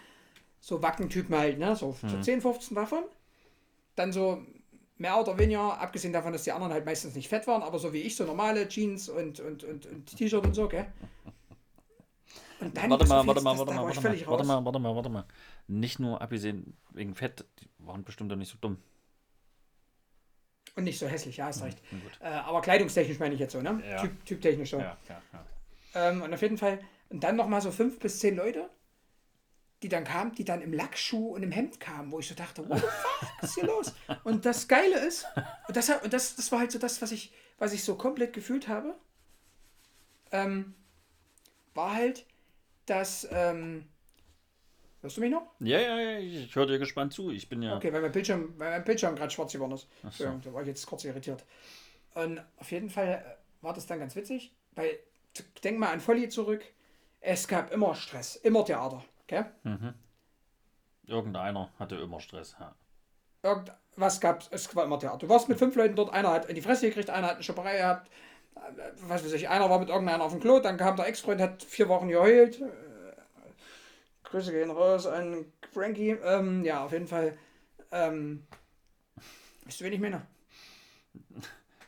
So 0.59 0.81
Wackentypen 0.81 1.37
halt, 1.37 1.59
ne? 1.59 1.75
so, 1.75 1.95
mhm. 2.01 2.09
so 2.09 2.19
10, 2.19 2.41
15 2.41 2.75
davon. 2.75 3.03
Dann 3.95 4.11
so 4.11 4.41
mehr 4.97 5.19
oder 5.19 5.37
weniger, 5.37 5.79
abgesehen 5.79 6.13
davon, 6.13 6.33
dass 6.33 6.43
die 6.43 6.51
anderen 6.51 6.73
halt 6.73 6.85
meistens 6.85 7.15
nicht 7.15 7.29
fett 7.29 7.45
waren, 7.47 7.61
aber 7.61 7.77
so 7.77 7.93
wie 7.93 8.01
ich, 8.01 8.15
so 8.15 8.23
normale 8.25 8.67
Jeans 8.67 9.09
und, 9.09 9.39
und, 9.39 9.63
und, 9.63 9.85
und 9.85 10.17
T-Shirt 10.17 10.45
und 10.45 10.55
so, 10.55 10.67
gell? 10.67 10.87
Und 12.59 12.77
dann 12.77 12.89
warte 12.89 13.05
mal, 13.07 13.27
warte 13.27 13.41
mal, 13.41 13.57
warte 13.57 13.73
mal, 13.73 13.85
warte 13.85 14.01
mal, 14.01 14.27
warte 14.27 14.45
mal, 14.45 14.65
warte 14.65 14.79
mal, 14.79 14.95
warte 14.95 15.09
mal. 15.09 15.25
Nicht 15.67 15.99
nur 15.99 16.21
abgesehen 16.21 16.77
wegen 16.91 17.15
Fett, 17.15 17.45
die 17.59 17.69
waren 17.79 18.03
bestimmt 18.03 18.31
doch 18.31 18.35
nicht 18.35 18.51
so 18.51 18.57
dumm. 18.59 18.77
Und 20.75 20.83
nicht 20.83 20.99
so 20.99 21.07
hässlich, 21.07 21.37
ja, 21.37 21.45
hast 21.45 21.63
recht. 21.63 21.81
Äh, 22.19 22.27
aber 22.27 22.61
kleidungstechnisch 22.61 23.19
meine 23.19 23.33
ich 23.33 23.39
jetzt 23.39 23.53
so, 23.53 23.61
ne? 23.61 23.81
Ja. 23.87 24.01
Typ, 24.01 24.25
typtechnisch 24.25 24.71
so. 24.71 24.79
Ja, 24.79 24.97
ja, 25.07 25.21
ja. 25.31 26.09
Ähm, 26.09 26.21
und 26.21 26.33
auf 26.33 26.41
jeden 26.41 26.57
Fall, 26.57 26.79
und 27.09 27.23
dann 27.23 27.37
nochmal 27.37 27.61
so 27.61 27.71
fünf 27.71 27.99
bis 27.99 28.19
zehn 28.19 28.35
Leute, 28.35 28.69
die 29.83 29.89
dann 29.89 30.03
kamen, 30.03 30.33
die 30.35 30.43
dann 30.43 30.61
im 30.61 30.73
Lackschuh 30.73 31.35
und 31.35 31.43
im 31.43 31.51
Hemd 31.51 31.79
kamen, 31.79 32.11
wo 32.11 32.19
ich 32.19 32.27
so 32.27 32.35
dachte, 32.35 32.67
what 32.67 32.79
the 32.79 32.87
fuck, 32.87 33.29
was 33.41 33.49
ist 33.49 33.55
hier 33.55 33.65
los? 33.65 33.93
Und 34.23 34.45
das 34.45 34.67
Geile 34.67 34.99
ist, 34.99 35.25
und 35.67 35.77
das, 35.77 35.89
und 35.89 36.11
das, 36.11 36.35
das 36.35 36.51
war 36.51 36.59
halt 36.59 36.71
so 36.71 36.79
das, 36.79 37.01
was 37.01 37.11
ich, 37.11 37.33
was 37.57 37.71
ich 37.71 37.83
so 37.83 37.95
komplett 37.95 38.33
gefühlt 38.33 38.67
habe, 38.67 38.95
ähm, 40.31 40.73
war 41.73 41.93
halt, 41.93 42.25
dass 42.85 43.27
ähm, 43.31 43.85
Hörst 45.05 45.17
du 45.17 45.21
mich 45.21 45.29
noch? 45.29 45.43
Ja, 45.59 45.79
ja, 45.79 45.99
ja, 45.99 46.17
ich 46.17 46.55
höre 46.55 46.65
dir 46.65 46.79
gespannt 46.79 47.13
zu. 47.13 47.29
Ich 47.29 47.47
bin 47.47 47.61
ja. 47.61 47.75
Okay, 47.75 47.93
weil 47.93 48.01
mein 48.01 48.11
Bildschirm, 48.11 48.55
weil 48.57 48.71
mein 48.71 48.83
Bildschirm 48.83 49.15
gerade 49.15 49.29
schwarz 49.29 49.53
geworden 49.53 49.73
ist. 49.73 49.87
Ach 50.03 50.11
so. 50.11 50.41
Da 50.43 50.51
war 50.51 50.63
ich 50.63 50.67
jetzt 50.67 50.83
kurz 50.87 51.03
irritiert. 51.03 51.45
Und 52.15 52.41
auf 52.57 52.71
jeden 52.71 52.89
Fall 52.89 53.23
äh, 53.23 53.63
war 53.63 53.73
das 53.73 53.85
dann 53.85 53.99
ganz 53.99 54.15
witzig, 54.15 54.51
weil 54.71 54.97
denk 55.63 55.77
mal 55.77 55.91
an 55.91 55.99
Folli 55.99 56.27
zurück. 56.27 56.63
Es 57.21 57.47
gab 57.47 57.71
immer 57.71 57.93
Stress, 57.93 58.35
immer 58.37 58.65
Theater. 58.65 59.05
Okay? 59.25 59.45
Mhm. 59.61 59.93
Irgendeiner 61.05 61.69
hatte 61.77 61.97
immer 61.97 62.19
Stress. 62.19 62.55
Ja. 62.59 62.73
Irgendwas 63.43 64.19
gab 64.19 64.41
es, 64.41 64.47
es 64.49 64.75
war 64.75 64.85
immer 64.85 64.97
Theater. 64.97 65.19
Du 65.19 65.29
warst 65.29 65.49
mit 65.49 65.59
fünf 65.59 65.75
Leuten 65.75 65.95
dort, 65.95 66.11
einer 66.13 66.31
hat 66.31 66.45
in 66.49 66.55
die 66.55 66.63
Fresse 66.63 66.87
gekriegt, 66.87 67.11
einer 67.11 67.27
hat 67.27 67.35
eine 67.35 67.43
Schopperei 67.43 67.77
gehabt, 67.77 68.09
was 69.07 69.23
weiß 69.23 69.33
ich, 69.33 69.49
einer 69.49 69.69
war 69.69 69.79
mit 69.79 69.89
irgendeiner 69.89 70.23
auf 70.23 70.31
dem 70.31 70.41
Klo, 70.41 70.59
dann 70.59 70.77
kam 70.77 70.95
der 70.95 71.07
Ex-Freund, 71.07 71.41
hat 71.41 71.63
vier 71.63 71.87
Wochen 71.89 72.07
geheult, 72.07 72.61
Grüße 74.35 74.51
gehen 74.51 74.71
raus 74.71 75.05
an 75.07 75.45
Frankie. 75.71 76.11
Ähm, 76.11 76.65
ja, 76.65 76.83
auf 76.83 76.91
jeden 76.91 77.07
Fall. 77.07 77.37
Ähm, 77.91 78.45
du, 79.65 79.85
wen 79.85 79.93
ich 79.93 79.99
meine? 79.99 80.25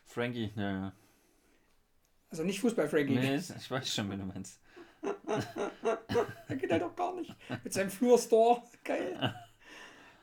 Frankie, 0.05 0.53
ja. 0.55 0.93
Also 2.29 2.43
nicht 2.43 2.61
Fußball-Frankie. 2.61 3.15
Nee, 3.15 3.35
ich 3.35 3.71
weiß 3.71 3.93
schon, 3.93 4.09
wen 4.09 4.19
du 4.19 4.25
meinst. 4.25 4.61
er 6.47 6.55
geht 6.55 6.71
halt 6.71 6.81
doch 6.81 6.95
gar 6.95 7.15
nicht. 7.15 7.35
Mit 7.63 7.73
seinem 7.73 7.89
Flurstore. 7.89 8.61
Geil. 8.83 9.35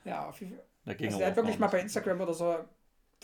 Ja, 0.06 0.28
auf 0.28 0.38
jeden 0.38 0.54
Fall. 0.54 0.96
Also 1.06 1.18
er 1.18 1.28
hat 1.28 1.36
wirklich 1.36 1.58
mal 1.58 1.68
bei 1.68 1.80
Instagram 1.80 2.20
oder 2.20 2.34
so 2.34 2.62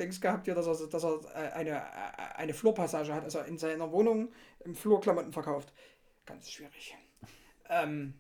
Dings 0.01 0.21
gehabt, 0.21 0.47
hier, 0.47 0.55
dass 0.55 0.67
er, 0.67 0.87
dass 0.89 1.05
er 1.05 1.21
äh, 1.35 1.53
eine, 1.53 1.71
äh, 1.71 2.37
eine 2.37 2.55
Flurpassage 2.55 3.15
hat, 3.15 3.25
also 3.25 3.41
in 3.41 3.59
seiner 3.59 3.93
Wohnung 3.93 4.33
im 4.65 4.75
Flur 4.75 5.01
Klamotten 5.01 5.33
verkauft. 5.33 5.73
Ganz 6.27 6.51
schwierig. 6.51 6.97
Ähm, 7.69 8.15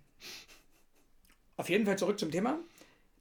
auf 1.56 1.68
jeden 1.68 1.86
Fall 1.86 1.98
zurück 1.98 2.18
zum 2.18 2.30
Thema. 2.30 2.58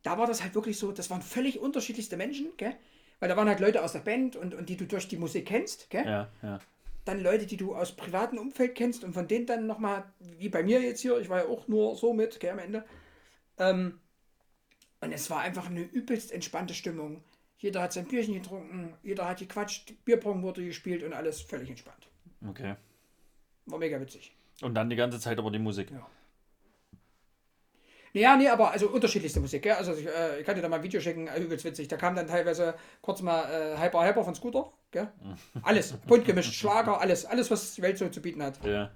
Da 0.03 0.17
war 0.17 0.27
das 0.27 0.43
halt 0.43 0.55
wirklich 0.55 0.77
so, 0.77 0.91
das 0.91 1.09
waren 1.09 1.21
völlig 1.21 1.59
unterschiedlichste 1.59 2.17
Menschen, 2.17 2.49
gell? 2.57 2.75
Weil 3.19 3.29
da 3.29 3.35
waren 3.35 3.49
halt 3.49 3.59
Leute 3.59 3.83
aus 3.83 3.91
der 3.91 3.99
Band 3.99 4.35
und, 4.35 4.53
und 4.53 4.69
die 4.69 4.77
du 4.77 4.85
durch 4.85 5.07
die 5.07 5.17
Musik 5.17 5.47
kennst, 5.47 5.89
gell? 5.89 6.05
Ja, 6.05 6.29
ja. 6.41 6.59
Dann 7.05 7.21
Leute, 7.21 7.45
die 7.45 7.57
du 7.57 7.75
aus 7.75 7.91
privatem 7.91 8.37
Umfeld 8.37 8.75
kennst 8.75 9.03
und 9.03 9.13
von 9.13 9.27
denen 9.27 9.45
dann 9.45 9.67
nochmal, 9.67 10.03
wie 10.19 10.49
bei 10.49 10.63
mir 10.63 10.81
jetzt 10.81 11.01
hier, 11.01 11.19
ich 11.19 11.29
war 11.29 11.39
ja 11.39 11.47
auch 11.47 11.67
nur 11.67 11.95
so 11.95 12.13
mit, 12.13 12.39
gell, 12.39 12.51
am 12.51 12.59
Ende. 12.59 12.85
Ähm, 13.57 13.99
und 15.01 15.11
es 15.11 15.29
war 15.29 15.41
einfach 15.41 15.67
eine 15.67 15.81
übelst 15.81 16.31
entspannte 16.31 16.73
Stimmung. 16.73 17.23
Jeder 17.59 17.81
hat 17.81 17.93
sein 17.93 18.05
Bierchen 18.05 18.33
getrunken, 18.33 18.93
jeder 19.03 19.27
hat 19.27 19.39
gequatscht, 19.39 19.93
Bierpong 20.05 20.41
wurde 20.41 20.63
gespielt 20.63 21.03
und 21.03 21.13
alles 21.13 21.41
völlig 21.41 21.69
entspannt. 21.69 22.07
Okay. 22.47 22.75
War 23.65 23.79
mega 23.79 23.99
witzig. 23.99 24.33
Und 24.61 24.75
dann 24.75 24.89
die 24.89 24.95
ganze 24.95 25.19
Zeit 25.19 25.37
aber 25.37 25.51
die 25.51 25.59
Musik. 25.59 25.91
Ja. 25.91 26.07
Ja, 28.13 28.35
nee, 28.35 28.47
aber 28.47 28.71
also 28.71 28.89
unterschiedlichste 28.89 29.39
Musik, 29.39 29.61
gell? 29.61 29.73
Also 29.73 29.93
ich, 29.93 30.07
äh, 30.07 30.39
ich 30.39 30.45
kann 30.45 30.55
dir 30.55 30.61
da 30.61 30.69
mal 30.69 30.77
ein 30.77 30.83
Video 30.83 30.99
schicken, 30.99 31.27
äh, 31.27 31.39
übelst 31.39 31.63
witzig. 31.63 31.87
Da 31.89 31.97
kam 31.97 32.15
dann 32.15 32.27
teilweise 32.27 32.73
kurz 33.01 33.21
mal 33.21 33.43
äh, 33.43 33.77
Hyper 33.77 34.03
Hyper 34.03 34.23
von 34.23 34.33
Scooter, 34.33 34.71
gell? 34.91 35.09
Alles, 35.61 35.93
bunt 36.07 36.25
gemischt, 36.25 36.53
Schlager, 36.53 36.99
alles, 37.01 37.25
alles, 37.25 37.51
was 37.51 37.75
die 37.75 37.81
Welt 37.81 37.97
so 37.97 38.09
zu 38.09 38.21
bieten 38.21 38.41
hat. 38.41 38.63
Ja. 38.65 38.89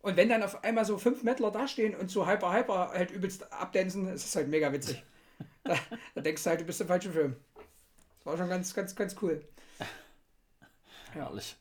Und 0.00 0.16
wenn 0.16 0.28
dann 0.28 0.42
auf 0.42 0.64
einmal 0.64 0.84
so 0.84 0.98
fünf 0.98 1.22
Mettler 1.22 1.50
dastehen 1.50 1.94
und 1.94 2.10
so 2.10 2.26
Hyper 2.26 2.52
Hyper 2.52 2.90
halt 2.90 3.10
übelst 3.10 3.52
abdancen, 3.52 4.08
ist 4.08 4.24
es 4.24 4.34
halt 4.34 4.48
mega 4.48 4.72
witzig. 4.72 5.04
da, 5.64 5.76
da, 6.14 6.20
denkst 6.20 6.42
du 6.42 6.50
halt, 6.50 6.60
du 6.60 6.64
bist 6.64 6.80
im 6.80 6.86
falschen 6.88 7.12
Film. 7.12 7.36
War 8.26 8.36
schon 8.36 8.48
ganz, 8.48 8.74
ganz, 8.74 8.96
ganz 8.96 9.14
cool. 9.22 9.40
Herrlich. 11.12 11.56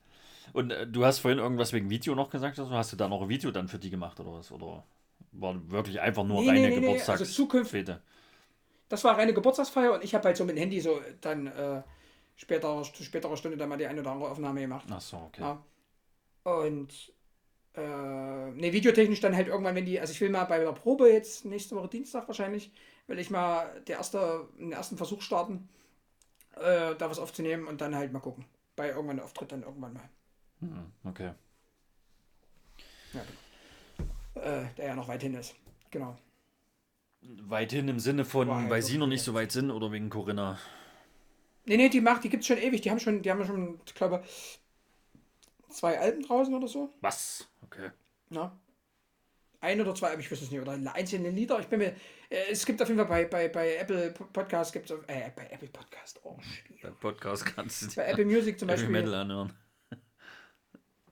Und 0.51 0.71
äh, 0.71 0.87
du 0.87 1.05
hast 1.05 1.19
vorhin 1.19 1.37
irgendwas 1.37 1.73
wegen 1.73 1.91
Video 1.91 2.15
noch 2.15 2.31
gesagt, 2.31 2.57
also 2.57 2.71
hast 2.71 2.91
du 2.91 2.95
da 2.97 3.07
noch 3.07 3.21
ein 3.21 3.29
Video 3.29 3.51
dann 3.51 3.67
für 3.67 3.77
die 3.77 3.91
gemacht 3.91 4.19
oder 4.19 4.33
was? 4.33 4.51
Oder? 4.51 4.83
War 5.31 5.69
wirklich 5.69 6.01
einfach 6.01 6.23
nur 6.23 6.41
nee, 6.41 6.49
reine 6.49 6.61
nee, 6.61 6.69
nee, 6.69 6.75
Geburtstags 6.81 7.21
also 7.21 7.31
Zukunft. 7.31 7.75
Das 8.89 9.03
war 9.03 9.15
reine 9.15 9.35
Geburtstagsfeier 9.35 9.93
und 9.93 10.03
ich 10.03 10.15
habe 10.15 10.25
halt 10.25 10.37
so 10.37 10.43
mit 10.43 10.55
dem 10.55 10.61
Handy 10.61 10.81
so 10.81 10.99
dann 11.21 11.45
äh, 11.45 11.83
später, 12.35 12.81
zu 12.81 13.03
späterer 13.03 13.37
Stunde 13.37 13.57
dann 13.57 13.69
mal 13.69 13.77
die 13.77 13.85
eine 13.85 14.01
oder 14.01 14.11
andere 14.11 14.31
Aufnahme 14.31 14.61
gemacht. 14.61 14.87
Ach 14.89 15.01
so, 15.01 15.17
okay. 15.17 15.41
Ja. 15.41 15.63
Und 16.51 17.13
äh, 17.75 17.79
ne, 17.79 18.73
videotechnisch 18.73 19.19
dann 19.19 19.35
halt 19.35 19.49
irgendwann, 19.49 19.75
wenn 19.75 19.85
die, 19.85 19.99
also 19.99 20.11
ich 20.13 20.21
will 20.21 20.29
mal 20.29 20.45
bei 20.45 20.57
der 20.57 20.71
Probe 20.71 21.11
jetzt 21.11 21.45
nächste 21.45 21.75
Woche 21.75 21.89
Dienstag 21.89 22.27
wahrscheinlich, 22.27 22.71
will 23.05 23.19
ich 23.19 23.29
mal 23.29 23.69
der 23.85 23.97
erste, 23.97 24.47
den 24.57 24.71
ersten 24.71 24.97
Versuch 24.97 25.21
starten, 25.21 25.69
äh, 26.55 26.95
da 26.95 27.09
was 27.09 27.19
aufzunehmen 27.19 27.67
und 27.67 27.81
dann 27.81 27.95
halt 27.95 28.11
mal 28.11 28.19
gucken. 28.19 28.45
Bei 28.75 28.89
irgendwann 28.89 29.19
Auftritt 29.19 29.51
dann 29.51 29.63
irgendwann 29.63 29.93
mal. 29.93 30.09
Hm, 30.59 30.91
okay. 31.03 31.31
Ja, 33.13 33.21
genau 33.21 33.45
äh, 34.35 34.65
der 34.77 34.87
ja 34.87 34.95
noch 34.95 35.07
weit 35.07 35.23
hin 35.23 35.33
ist. 35.33 35.55
Genau. 35.91 36.17
Weit 37.21 37.71
hin 37.71 37.87
im 37.87 37.99
Sinne 37.99 38.25
von, 38.25 38.69
weil 38.69 38.81
sie 38.81 38.97
noch 38.97 39.07
nicht 39.07 39.23
so 39.23 39.33
weit 39.33 39.51
sind 39.51 39.71
oder 39.71 39.91
wegen 39.91 40.09
Corinna? 40.09 40.59
Nee, 41.65 41.77
nee, 41.77 41.89
die 41.89 42.01
macht, 42.01 42.23
die 42.23 42.29
gibt's 42.29 42.45
schon 42.45 42.57
ewig. 42.57 42.81
Die 42.81 42.91
haben 42.91 42.99
schon, 42.99 43.23
die 43.23 43.31
haben 43.31 43.43
schon, 43.45 43.79
ich 43.85 43.95
glaube, 43.95 44.23
zwei 45.69 45.99
Alben 45.99 46.21
draußen 46.21 46.53
oder 46.53 46.67
so. 46.67 46.93
Was? 47.01 47.47
Okay. 47.63 47.89
Ja. 48.29 48.55
Ein 49.61 49.81
oder 49.81 49.95
zwei, 49.95 50.11
aber 50.11 50.19
ich 50.19 50.31
weiß 50.31 50.41
es 50.41 50.51
nicht. 50.51 50.59
Oder 50.61 50.77
einzelne 50.93 51.29
Lieder. 51.29 51.59
Ich 51.59 51.67
bin 51.67 51.79
mir. 51.79 51.95
Äh, 52.29 52.51
es 52.51 52.65
gibt 52.65 52.81
auf 52.81 52.87
jeden 52.87 52.99
Fall 52.99 53.07
bei, 53.07 53.25
bei, 53.25 53.47
bei 53.49 53.75
Apple 53.77 54.11
Podcast 54.11 54.73
gibt 54.73 54.89
es 54.89 54.97
äh, 55.07 55.31
bei 55.35 55.47
Apple 55.49 55.69
Podcast. 55.69 56.19
Oh, 56.23 56.37
schwierig. 56.41 56.81
Der 56.81 56.89
Podcast 56.89 57.45
kannst 57.45 57.81
du 57.83 57.95
Bei 57.95 58.07
Apple 58.07 58.25
Music 58.25 58.59
zum 58.59 58.67
Beispiel. 58.67 58.89
Metal 58.89 59.13
anhören. 59.13 59.53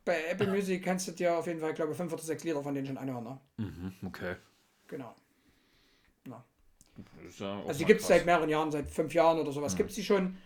Bei 0.05 0.23
Apple 0.25 0.47
Music 0.47 0.83
kannst 0.83 1.07
du 1.07 1.11
dir 1.13 1.37
auf 1.37 1.47
jeden 1.47 1.59
Fall, 1.61 1.73
glaube 1.73 1.91
ich, 1.91 1.97
fünf 1.97 2.11
oder 2.11 2.21
sechs 2.21 2.43
Lieder 2.43 2.61
von 2.61 2.73
denen 2.75 2.87
schon 2.87 2.97
anhören. 2.97 3.23
Ne? 3.23 3.39
Mhm, 3.57 3.93
okay. 4.07 4.35
Genau. 4.87 5.15
Ist 7.27 7.39
ja 7.39 7.61
Also 7.65 7.79
die 7.79 7.85
gibt 7.85 8.01
es 8.01 8.07
seit 8.07 8.25
mehreren 8.25 8.49
Jahren, 8.49 8.71
seit 8.71 8.89
fünf 8.89 9.13
Jahren 9.13 9.39
oder 9.39 9.51
sowas 9.51 9.75
gibt 9.75 9.89
es 9.89 9.95
die 9.95 10.03
schon. 10.03 10.37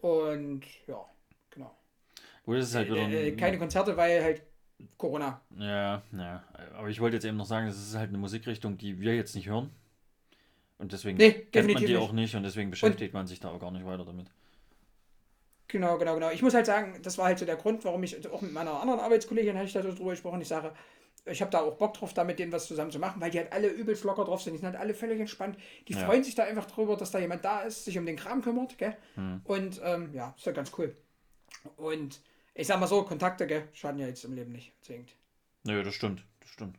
Und 0.00 0.64
ja, 0.86 1.04
genau. 1.50 1.76
Gut, 2.44 2.58
ist 2.58 2.74
halt 2.74 2.88
wieder 2.90 3.02
ein, 3.02 3.12
Äh, 3.12 3.32
keine 3.32 3.58
Konzerte, 3.58 3.96
weil 3.96 4.22
halt 4.22 4.42
Corona. 4.98 5.40
Ja, 5.58 6.02
ja. 6.12 6.44
Aber 6.76 6.88
ich 6.88 7.00
wollte 7.00 7.16
jetzt 7.16 7.24
eben 7.24 7.36
noch 7.36 7.46
sagen, 7.46 7.66
es 7.66 7.76
ist 7.76 7.96
halt 7.96 8.08
eine 8.10 8.18
Musikrichtung, 8.18 8.76
die 8.78 9.00
wir 9.00 9.14
jetzt 9.14 9.34
nicht 9.34 9.48
hören. 9.48 9.70
Und 10.78 10.92
deswegen 10.92 11.16
Nee, 11.16 11.32
kennt 11.52 11.72
man 11.72 11.82
die 11.82 11.86
nicht. 11.92 11.96
auch 11.96 12.12
nicht 12.12 12.34
und 12.34 12.42
deswegen 12.42 12.70
beschäftigt 12.70 13.14
man 13.14 13.26
sich 13.26 13.40
da 13.40 13.48
auch 13.50 13.58
gar 13.60 13.70
nicht 13.70 13.86
weiter 13.86 14.04
damit. 14.04 14.30
Genau, 15.68 15.98
genau, 15.98 16.14
genau. 16.14 16.30
Ich 16.30 16.42
muss 16.42 16.54
halt 16.54 16.66
sagen, 16.66 17.00
das 17.02 17.18
war 17.18 17.26
halt 17.26 17.38
so 17.38 17.46
der 17.46 17.56
Grund, 17.56 17.84
warum 17.84 18.02
ich, 18.02 18.28
auch 18.28 18.40
mit 18.42 18.52
meiner 18.52 18.80
anderen 18.80 19.00
Arbeitskollegin 19.00 19.56
hatte 19.56 19.66
ich 19.66 19.72
da 19.72 19.82
so 19.82 19.92
drüber 19.92 20.10
gesprochen. 20.10 20.40
Ich 20.40 20.48
sage, 20.48 20.72
ich 21.24 21.40
habe 21.40 21.50
da 21.50 21.60
auch 21.62 21.76
Bock 21.76 21.94
drauf, 21.94 22.14
da 22.14 22.22
mit 22.22 22.38
denen 22.38 22.52
was 22.52 22.66
zusammen 22.68 22.92
zu 22.92 23.00
machen, 23.00 23.20
weil 23.20 23.30
die 23.30 23.38
halt 23.38 23.52
alle 23.52 23.68
übelst 23.68 24.04
locker 24.04 24.24
drauf 24.24 24.42
sind. 24.42 24.52
Die 24.52 24.58
sind 24.58 24.66
halt 24.68 24.76
alle 24.78 24.94
völlig 24.94 25.18
entspannt. 25.18 25.56
Die 25.88 25.94
Ja. 25.94 26.06
freuen 26.06 26.22
sich 26.22 26.36
da 26.36 26.44
einfach 26.44 26.66
drüber, 26.66 26.96
dass 26.96 27.10
da 27.10 27.18
jemand 27.18 27.44
da 27.44 27.62
ist, 27.62 27.84
sich 27.84 27.98
um 27.98 28.06
den 28.06 28.16
Kram 28.16 28.42
kümmert, 28.42 28.78
gell? 28.78 28.96
Hm. 29.14 29.40
Und 29.44 29.80
ähm, 29.82 30.10
ja, 30.12 30.34
ist 30.36 30.46
ja 30.46 30.52
ganz 30.52 30.70
cool. 30.78 30.94
Und 31.76 32.20
ich 32.56 32.66
sag 32.66 32.80
mal 32.80 32.86
so, 32.86 33.02
Kontakte, 33.02 33.46
gell, 33.46 33.68
schaden 33.72 34.00
ja 34.00 34.06
jetzt 34.06 34.24
im 34.24 34.32
Leben 34.32 34.52
nicht. 34.52 34.72
Deswegen. 34.80 35.06
Nö, 35.64 35.82
das 35.82 35.94
stimmt. 35.94 36.24
Das 36.40 36.50
stimmt. 36.50 36.78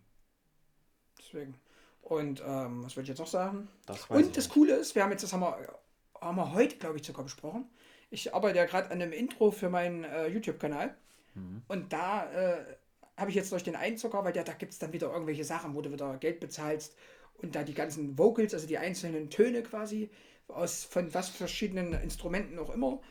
deswegen. 1.20 1.56
Und 2.02 2.42
ähm, 2.46 2.84
was 2.84 2.96
wollte 2.96 3.02
ich 3.02 3.10
jetzt 3.10 3.20
noch 3.20 3.28
sagen? 3.28 3.68
Das 3.86 4.06
Und 4.06 4.38
das 4.38 4.46
nicht. 4.46 4.54
Coole 4.54 4.74
ist, 4.76 4.96
wir 4.96 5.04
haben 5.04 5.12
jetzt, 5.12 5.24
das 5.24 5.34
haben 5.34 5.42
wir, 5.42 5.80
haben 6.20 6.38
wir 6.38 6.54
heute, 6.54 6.78
glaube 6.78 6.98
ich, 6.98 7.06
sogar 7.06 7.24
besprochen. 7.24 7.70
Ich 8.10 8.34
arbeite 8.34 8.58
ja 8.58 8.66
gerade 8.66 8.90
an 8.92 9.02
einem 9.02 9.12
Intro 9.12 9.52
für 9.52 9.70
meinen 9.70 10.04
äh, 10.06 10.28
YouTube-Kanal. 10.28 10.96
Mhm. 11.36 11.62
Und 11.68 11.92
da 11.92 12.32
äh, 12.32 12.78
habe 13.18 13.30
ich 13.30 13.36
jetzt 13.36 13.52
durch 13.52 13.64
den 13.64 13.76
Einzucker, 13.76 14.24
weil 14.24 14.34
der, 14.34 14.46
da 14.46 14.54
gibt 14.54 14.72
es 14.72 14.80
dann 14.80 14.94
wieder 14.94 15.12
irgendwelche 15.12 15.44
Sachen, 15.44 15.76
wo 15.76 15.82
du 15.82 15.92
wieder 15.92 16.18
Geld 16.18 16.40
bezahlst 16.40 16.96
und 17.36 17.56
da 17.56 17.64
die 17.64 17.74
ganzen 17.74 18.18
Vocals, 18.18 18.54
also 18.54 18.68
die 18.68 18.78
einzelnen 18.78 19.30
Töne 19.30 19.62
quasi, 19.62 20.10
aus 20.48 20.86
von 20.86 21.14
was 21.14 21.30
verschiedenen 21.30 21.94
Instrumenten 21.94 22.58
auch 22.58 22.70
immer, 22.70 23.02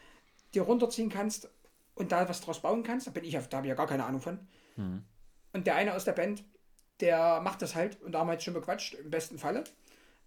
dir 0.54 0.62
runterziehen 0.62 1.10
kannst 1.10 1.50
und 1.96 2.12
da 2.12 2.28
was 2.28 2.40
draus 2.40 2.62
bauen 2.62 2.84
kannst. 2.84 3.08
Da 3.08 3.10
bin 3.10 3.24
ich 3.24 3.36
auf, 3.36 3.48
da 3.48 3.56
habe 3.56 3.66
ich 3.66 3.70
ja 3.70 3.74
gar 3.74 3.88
keine 3.88 4.04
Ahnung 4.04 4.20
von. 4.20 4.38
Mhm. 4.76 5.02
Und 5.52 5.66
der 5.66 5.74
eine 5.74 5.94
aus 5.94 6.04
der 6.04 6.12
Band, 6.12 6.44
der 7.00 7.40
macht 7.40 7.62
das 7.62 7.74
halt, 7.74 8.00
und 8.02 8.12
da 8.12 8.20
haben 8.20 8.28
wir 8.28 8.34
jetzt 8.34 8.44
schon 8.44 8.54
bequatscht, 8.54 8.94
im 8.94 9.10
besten 9.10 9.38
Falle, 9.38 9.64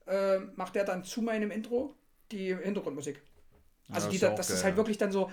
äh, 0.07 0.39
macht 0.55 0.75
er 0.75 0.83
dann 0.83 1.03
zu 1.03 1.21
meinem 1.21 1.51
Intro 1.51 1.95
die 2.31 2.55
Hintergrundmusik. 2.55 3.21
Also 3.89 4.07
das 4.07 4.09
die, 4.09 4.15
ist 4.17 4.37
das 4.37 4.47
geil, 4.47 4.57
ist 4.57 4.63
halt 4.63 4.73
ja. 4.73 4.77
wirklich 4.77 4.97
dann 4.97 5.11
so, 5.11 5.31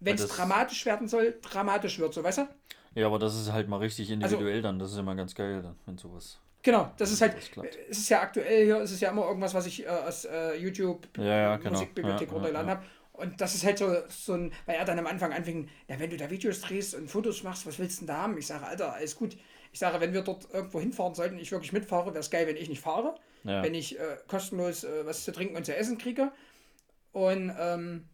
wenn 0.00 0.16
es 0.16 0.28
dramatisch 0.28 0.84
werden 0.86 1.08
soll, 1.08 1.38
dramatisch 1.40 1.98
wird, 1.98 2.14
so 2.14 2.22
weißt 2.22 2.38
du? 2.38 2.48
Ja, 2.94 3.06
aber 3.06 3.18
das 3.18 3.34
ist 3.34 3.52
halt 3.52 3.68
mal 3.68 3.78
richtig 3.78 4.10
Also 4.10 4.36
individuell 4.36 4.62
dann. 4.62 4.78
Das 4.78 4.92
ist 4.92 4.98
immer 4.98 5.14
ganz 5.14 5.34
geil, 5.34 5.62
dann, 5.62 5.76
wenn 5.84 5.98
sowas. 5.98 6.38
Genau, 6.62 6.90
das 6.96 7.12
ist 7.12 7.20
halt, 7.20 7.36
es 7.88 7.98
ist 7.98 8.08
ja 8.08 8.22
aktuell 8.22 8.64
hier, 8.64 8.80
es 8.80 8.90
ist 8.90 9.00
ja 9.00 9.10
immer 9.10 9.26
irgendwas, 9.26 9.54
was 9.54 9.66
ich 9.66 9.84
äh, 9.84 9.88
aus 9.88 10.24
äh, 10.24 10.56
YouTube 10.56 11.06
Ja, 11.16 11.24
ja, 11.24 11.56
genau. 11.58 11.72
Musikbibliothek 11.72 12.28
Ja, 12.28 12.34
runtergeladen 12.34 12.68
ja, 12.68 12.74
habe. 12.76 12.86
Und 13.16 13.40
das 13.40 13.54
ist 13.54 13.64
halt 13.64 13.78
so, 13.78 13.94
so 14.08 14.34
ein, 14.34 14.52
weil 14.66 14.76
er 14.76 14.84
dann 14.84 14.98
am 14.98 15.06
Anfang 15.06 15.32
anfing, 15.32 15.68
na, 15.88 15.98
wenn 15.98 16.10
du 16.10 16.16
da 16.16 16.30
Videos 16.30 16.60
drehst 16.60 16.94
und 16.94 17.10
Fotos 17.10 17.42
machst, 17.42 17.66
was 17.66 17.78
willst 17.78 17.96
du 17.96 18.00
denn 18.06 18.08
da 18.14 18.22
haben? 18.22 18.36
Ich 18.38 18.46
sage, 18.46 18.66
Alter, 18.66 18.92
alles 18.94 19.16
gut. 19.16 19.36
Ich 19.72 19.78
sage, 19.78 20.00
wenn 20.00 20.12
wir 20.12 20.22
dort 20.22 20.52
irgendwo 20.52 20.80
hinfahren 20.80 21.14
sollten 21.14 21.38
ich 21.38 21.52
wirklich 21.52 21.72
mitfahre, 21.72 22.06
wäre 22.12 22.20
es 22.20 22.30
geil, 22.30 22.46
wenn 22.46 22.56
ich 22.56 22.68
nicht 22.68 22.80
fahre. 22.80 23.14
Ja. 23.44 23.62
Wenn 23.62 23.74
ich 23.74 23.98
äh, 23.98 24.16
kostenlos 24.28 24.84
äh, 24.84 25.06
was 25.06 25.24
zu 25.24 25.32
trinken 25.32 25.56
und 25.56 25.64
zu 25.64 25.74
essen 25.76 25.98
kriege. 25.98 26.32
Und 27.12 27.54
ähm, 27.58 28.08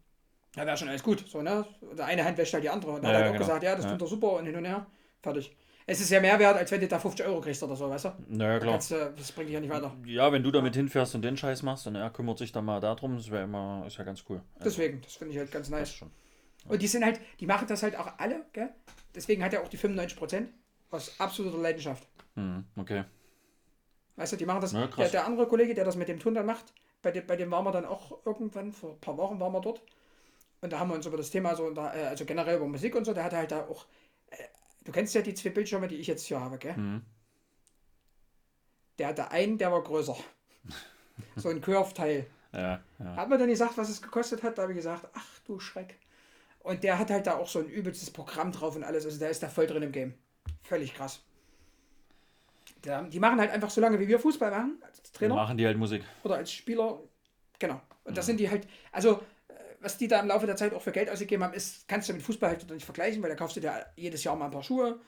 da 0.55 0.67
wäre 0.67 0.77
schon 0.77 0.89
alles 0.89 1.03
gut. 1.03 1.25
So, 1.29 1.43
ne? 1.43 1.67
Der 1.97 2.07
eine 2.07 2.25
Hand 2.25 2.39
wäscht 2.39 2.53
halt 2.53 2.65
die 2.65 2.69
andere. 2.71 2.93
Und 2.93 3.03
Ja, 3.03 3.09
hat 3.09 3.15
halt 3.15 3.25
ja, 3.25 3.31
auch 3.31 3.33
genau. 3.35 3.47
gesagt, 3.47 3.63
ja, 3.65 3.75
das 3.75 3.85
Ja. 3.87 3.93
tut 3.93 4.03
er 4.03 4.07
super 4.07 4.33
und 4.35 4.47
hin 4.47 4.57
und 4.57 4.65
her. 4.65 4.87
Fertig. 5.23 5.57
Es 5.87 6.01
ist 6.01 6.11
ja 6.11 6.21
mehr 6.21 6.39
wert, 6.39 6.57
als 6.57 6.71
wenn 6.71 6.81
du 6.81 6.89
da 6.89 6.99
50 6.99 7.27
Euro 7.27 7.41
kriegst 7.41 7.63
oder 7.63 7.75
so, 7.75 7.91
weißt 7.91 8.05
du? 8.05 8.13
Naja, 8.29 8.59
klar. 8.59 8.73
kannst 8.73 8.93
das 8.93 9.33
bringt 9.33 9.49
dich 9.49 9.55
ja 9.55 9.61
nicht 9.61 9.71
weiter. 9.71 9.97
Ja, 10.07 10.31
wenn 10.33 10.43
du 10.43 10.51
damit 10.51 10.75
hinfährst 10.77 11.15
und 11.15 11.23
den 11.23 11.37
Scheiß 11.37 11.63
machst 11.63 11.87
und 11.87 11.97
er 11.97 12.11
kümmert 12.11 12.39
sich 12.39 12.53
dann 12.53 12.65
mal 12.65 12.81
darum, 12.81 13.17
das 13.17 13.31
wäre 13.31 13.45
immer, 13.45 13.85
ist 13.87 13.99
ja 13.99 14.05
ganz 14.05 14.23
cool. 14.29 14.41
Also, 14.55 14.71
Deswegen, 14.71 15.01
das 15.01 15.15
finde 15.15 15.33
ich 15.33 15.39
halt 15.39 15.51
ganz 15.51 15.69
nice. 15.69 15.93
schon. 15.93 16.11
Und 16.69 16.81
die 16.81 16.87
sind 16.87 17.05
halt, 17.05 17.21
die 17.41 17.47
machen 17.47 17.67
das 17.67 17.83
halt 17.83 17.97
auch 17.97 18.19
alle, 18.19 18.47
gell? 18.53 18.71
Deswegen 19.15 19.43
hat 19.43 19.53
er 19.53 19.63
auch 19.63 19.69
die 19.69 19.79
95% 19.79 20.47
aus 20.91 21.19
absoluter 21.19 21.59
Leidenschaft. 21.59 22.07
Hm, 22.35 22.65
okay. 22.77 23.05
Weißt 24.17 24.33
du, 24.33 24.37
die 24.37 24.47
machen 24.47 24.61
das. 24.61 24.73
Ja, 24.73 24.87
krass. 24.87 25.11
der, 25.11 25.21
der 25.21 25.27
andere 25.27 25.47
Kollege, 25.47 25.75
der 25.75 25.85
das 25.85 25.97
mit 25.97 26.09
dem 26.09 26.21
Ton 26.21 26.35
dann 26.35 26.47
macht, 26.47 26.73
bei 27.03 27.11
dem, 27.11 27.27
bei 27.27 27.37
dem 27.37 27.51
waren 27.51 27.65
wir 27.65 27.73
dann 27.73 27.85
auch 27.85 28.25
irgendwann, 28.25 28.73
vor 28.73 28.93
ein 28.93 29.01
paar 29.01 29.17
Wochen 29.17 29.41
waren 29.41 29.53
wir 29.53 29.61
dort. 29.61 29.83
Und 30.61 30.73
da 30.73 30.79
haben 30.79 30.91
wir 30.91 30.95
uns 30.95 31.07
über 31.07 31.17
das 31.17 31.31
Thema 31.31 31.57
so, 31.57 31.75
äh, 31.75 31.81
also 31.81 32.25
generell 32.25 32.57
über 32.57 32.69
Musik 32.69 32.95
und 32.95 33.05
so, 33.05 33.13
der 33.13 33.25
hatte 33.25 33.37
halt 33.37 33.51
da 33.51 33.67
auch, 33.67 33.87
du 34.85 34.93
kennst 34.93 35.15
ja 35.15 35.23
die 35.23 35.35
zwei 35.35 35.51
Bildschirme, 35.51 35.89
die 35.89 35.97
ich 35.97 36.07
jetzt 36.07 36.27
hier 36.27 36.41
habe, 36.41 36.59
gell? 36.59 36.77
Hm. 36.77 37.03
Der 38.99 39.09
hatte 39.09 39.31
einen, 39.31 39.59
der 39.59 39.73
war 39.73 39.83
größer. 39.83 40.17
so 41.37 41.49
ein 41.49 41.61
Curve-Teil. 41.61 42.27
Ja, 42.53 42.81
ja. 42.99 43.17
Hat 43.17 43.29
mir 43.29 43.39
dann 43.39 43.49
gesagt, 43.49 43.79
was 43.79 43.89
es 43.89 44.03
gekostet 44.03 44.43
hat, 44.43 44.59
da 44.59 44.63
habe 44.63 44.73
ich 44.73 44.77
gesagt, 44.77 45.09
ach 45.15 45.39
du 45.47 45.59
Schreck. 45.59 45.99
Und 46.61 46.85
der 46.85 46.99
hat 46.99 47.11
halt 47.11 47.27
da 47.27 47.37
auch 47.37 47.49
so 47.49 47.59
ein 47.59 47.67
übelstes 47.67 48.11
Programm 48.11 48.53
drauf 48.53 48.77
und 48.77 48.85
alles, 48.85 49.05
also 49.05 49.19
der 49.19 49.31
ist 49.31 49.43
da 49.43 49.49
voll 49.49 49.67
drin 49.67 49.83
im 49.83 49.93
Game. 49.93 50.15
Völlig 50.63 50.95
krass. 50.95 51.21
Der, 52.85 53.03
die 53.05 53.21
machen 53.21 53.41
halt 53.41 53.51
einfach 53.51 53.71
so 53.71 53.81
lange, 53.81 53.99
wie 53.99 54.09
wir 54.09 54.19
Fußball 54.19 54.51
machen, 54.51 54.79
als 54.83 55.03
Trainer 55.13 55.35
machen 55.35 55.57
die 55.57 55.67
halt 55.67 55.79
Musik. 55.79 56.03
oder 56.25 56.37
als 56.37 56.53
Spieler. 56.53 57.01
Genau. 57.59 57.81
Und 58.05 58.17
das 58.17 58.27
sind 58.27 58.41
die 58.41 58.51
halt, 58.51 58.67
also 58.91 59.23
was 59.83 59.99
die 59.99 60.09
da 60.09 60.21
im 60.21 60.29
Laufe 60.29 60.47
der 60.47 60.57
Zeit 60.57 60.75
auch 60.75 60.83
für 60.83 60.93
Geld 60.93 61.11
ausgegeben 61.11 61.43
haben, 61.45 61.55
ist, 61.55 61.89
kannst 61.89 62.09
du 62.09 62.13
mit 62.15 62.23
Fußball 62.23 62.51
halt 62.51 62.71
nicht 62.71 62.85
vergleichen, 62.85 63.23
weil 63.23 63.31
da 63.31 63.37
kaufst 63.37 63.57
du 63.57 63.61
dir 63.61 63.87
jedes 63.97 64.25
Jahr 64.25 64.37
mal 64.37 64.47
ein 64.47 64.51
paar 64.51 64.63
Schuhe 64.63 65.01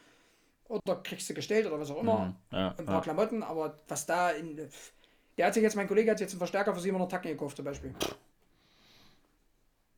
oder 0.69 0.97
kriegst 1.03 1.29
du 1.31 1.35
gestellt 1.35 1.67
oder 1.67 1.81
was 1.81 1.91
auch 1.91 2.01
immer 2.01 2.29
Mhm, 2.29 2.37
ja, 2.53 2.75
und 2.77 2.85
ein 2.85 2.89
paar 2.89 2.97
ja. 2.97 3.01
Klamotten, 3.03 3.43
aber 3.43 3.79
was 3.89 4.07
da 4.07 4.31
in. 4.31 4.69
Der 5.39 5.47
hat 5.47 5.55
sich 5.55 5.63
jetzt, 5.63 5.77
mein 5.77 5.89
Kollege 5.89 6.11
hat 6.11 6.19
sich 6.19 6.27
jetzt 6.27 6.33
einen 6.35 6.39
Verstärker 6.41 6.75
für 6.75 6.81
700 6.81 7.11
Tacken 7.11 7.31
gekauft 7.33 7.57
zum 7.57 7.65
Beispiel. 7.65 7.95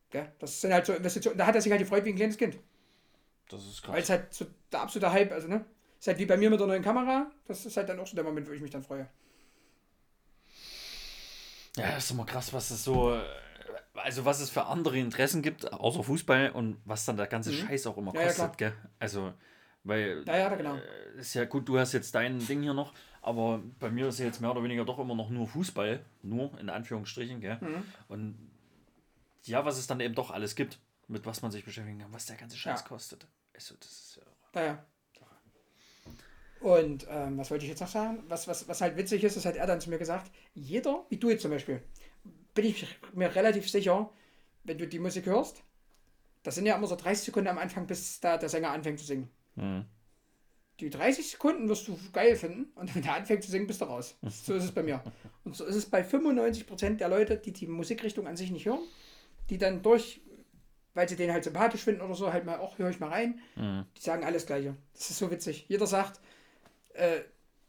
Gell? 0.09 0.31
Das 0.39 0.59
sind 0.61 0.73
halt 0.73 0.85
so 0.85 0.93
Investitionen. 0.93 1.37
Da 1.37 1.45
hat 1.45 1.55
er 1.55 1.61
sich 1.61 1.71
halt 1.71 1.81
gefreut 1.81 2.03
wie 2.05 2.09
ein 2.09 2.15
kleines 2.15 2.37
Kind. 2.37 2.57
Das 3.49 3.65
ist 3.65 3.81
Weil 3.89 4.01
krass. 4.01 4.03
es 4.03 4.09
halt 4.09 4.33
so 4.33 4.45
der 4.71 4.81
absolute 4.81 5.11
Hype, 5.11 5.31
also 5.31 5.47
ne? 5.47 5.65
Ist 5.99 6.07
halt 6.07 6.19
wie 6.19 6.25
bei 6.25 6.37
mir 6.37 6.49
mit 6.49 6.59
der 6.59 6.67
neuen 6.67 6.83
Kamera. 6.83 7.31
Das 7.47 7.65
ist 7.65 7.75
halt 7.77 7.89
dann 7.89 7.99
auch 7.99 8.07
so 8.07 8.15
der 8.15 8.23
Moment, 8.23 8.47
wo 8.47 8.51
ich 8.51 8.61
mich 8.61 8.71
dann 8.71 8.83
freue. 8.83 9.09
Ja, 11.77 11.91
das 11.91 12.05
ist 12.05 12.11
immer 12.11 12.25
krass, 12.25 12.51
was 12.53 12.71
es 12.71 12.83
so. 12.83 13.19
Also, 13.93 14.25
was 14.25 14.39
es 14.39 14.49
für 14.49 14.65
andere 14.65 14.97
Interessen 14.97 15.41
gibt, 15.41 15.71
außer 15.73 16.03
Fußball 16.03 16.51
und 16.51 16.77
was 16.85 17.05
dann 17.05 17.17
der 17.17 17.27
ganze 17.27 17.51
Scheiß 17.51 17.87
auch 17.87 17.97
immer 17.97 18.11
Mhm. 18.11 18.17
Ja, 18.17 18.21
ja, 18.21 18.27
kostet, 18.27 18.57
gell? 18.57 18.73
Also, 18.99 19.33
weil. 19.83 20.23
Ja, 20.27 20.37
ja, 20.37 20.55
genau. 20.55 20.75
äh, 20.75 21.19
Ist 21.19 21.33
ja 21.33 21.45
gut, 21.45 21.67
du 21.67 21.79
hast 21.79 21.93
jetzt 21.93 22.13
dein 22.15 22.39
Ding 22.45 22.61
hier 22.61 22.73
noch, 22.73 22.93
aber 23.21 23.61
bei 23.79 23.89
mir 23.89 24.07
ist 24.07 24.19
ja 24.19 24.25
jetzt 24.25 24.39
mehr 24.41 24.51
oder 24.51 24.63
weniger 24.63 24.85
doch 24.85 24.99
immer 24.99 25.15
noch 25.15 25.29
nur 25.29 25.47
Fußball. 25.47 25.99
Nur, 26.21 26.57
in 26.59 26.69
Anführungsstrichen, 26.69 27.41
gell? 27.41 27.57
Mhm. 27.61 27.83
Und 28.07 28.51
ja, 29.43 29.65
was 29.65 29.77
es 29.77 29.87
dann 29.87 29.99
eben 29.99 30.13
doch 30.15 30.31
alles 30.31 30.55
gibt, 30.55 30.77
mit 31.07 31.25
was 31.25 31.41
man 31.41 31.51
sich 31.51 31.65
beschäftigen 31.65 31.99
kann, 31.99 32.13
was 32.13 32.25
der 32.25 32.35
ganze 32.37 32.57
Scheiß 32.57 32.81
Ja. 32.81 32.87
kostet. 32.87 33.27
Also, 33.53 33.75
das 33.79 33.89
ist 33.91 34.15
ja. 34.17 34.23
Naja. 34.53 34.85
Und 36.59 37.05
ähm, 37.09 37.37
was 37.37 37.51
wollte 37.51 37.65
ich 37.65 37.69
jetzt 37.69 37.81
noch 37.81 37.87
sagen? 37.87 38.23
Was, 38.29 38.47
was, 38.47 38.67
was 38.67 38.81
halt 38.81 38.97
witzig 38.97 39.23
ist, 39.23 39.37
das 39.37 39.45
hat 39.45 39.55
er 39.55 39.67
dann 39.67 39.79
zu 39.79 39.89
mir 39.91 39.99
gesagt, 39.99 40.31
jeder, 40.55 41.05
wie 41.09 41.17
du 41.17 41.29
jetzt 41.29 41.43
zum 41.43 41.51
Beispiel, 41.51 41.81
bin 42.57 42.65
ich 42.65 42.85
mir 43.13 43.33
relativ 43.35 43.69
sicher, 43.69 44.09
wenn 44.63 44.77
du 44.79 44.87
die 44.87 44.99
Musik 44.99 45.27
hörst, 45.27 45.63
das 46.43 46.55
sind 46.55 46.65
ja 46.65 46.75
immer 46.75 46.87
so 46.87 46.95
30 46.95 47.25
Sekunden 47.25 47.47
am 47.49 47.57
Anfang, 47.59 47.85
bis 47.87 48.19
da 48.19 48.37
der 48.37 48.49
Sänger 48.49 48.71
anfängt 48.71 48.99
zu 48.99 49.05
singen. 49.05 49.29
Mhm. 49.55 49.85
Die 50.79 50.89
30 50.89 51.31
Sekunden 51.31 51.69
wirst 51.69 51.87
du 51.87 51.97
geil 52.13 52.35
finden 52.35 52.65
und 52.75 52.93
wenn 52.95 53.03
er 53.03 53.13
anfängt 53.15 53.43
zu 53.43 53.51
singen, 53.51 53.67
bist 53.67 53.81
du 53.81 53.85
raus. 53.85 54.15
So 54.29 54.53
ist 54.55 54.63
es 54.63 54.71
bei 54.71 54.81
mir. 54.83 55.03
Und 55.43 55.55
so 55.55 55.65
ist 55.65 55.75
es 55.75 55.85
bei 55.85 56.01
95% 56.03 56.97
der 56.97 57.09
Leute, 57.09 57.37
die 57.37 57.51
die 57.53 57.67
Musikrichtung 57.67 58.27
an 58.27 58.35
sich 58.37 58.51
nicht 58.51 58.65
hören, 58.65 58.81
die 59.49 59.57
dann 59.57 59.81
durch, 59.83 60.21
weil 60.95 61.07
sie 61.07 61.15
den 61.15 61.31
halt 61.31 61.43
sympathisch 61.43 61.81
finden 61.83 62.01
oder 62.01 62.15
so, 62.15 62.33
halt 62.33 62.45
mal 62.45 62.57
auch, 62.59 62.77
höre 62.79 62.89
ich 62.89 62.99
mal 62.99 63.09
rein, 63.09 63.39
Mhm. 63.55 63.85
die 63.95 64.01
sagen 64.01 64.23
alles 64.23 64.45
Gleiche. 64.47 64.75
Das 64.93 65.09
ist 65.11 65.19
so 65.19 65.29
witzig. 65.29 65.65
Jeder 65.67 65.85
sagt, 65.87 66.19
äh, 66.93 67.21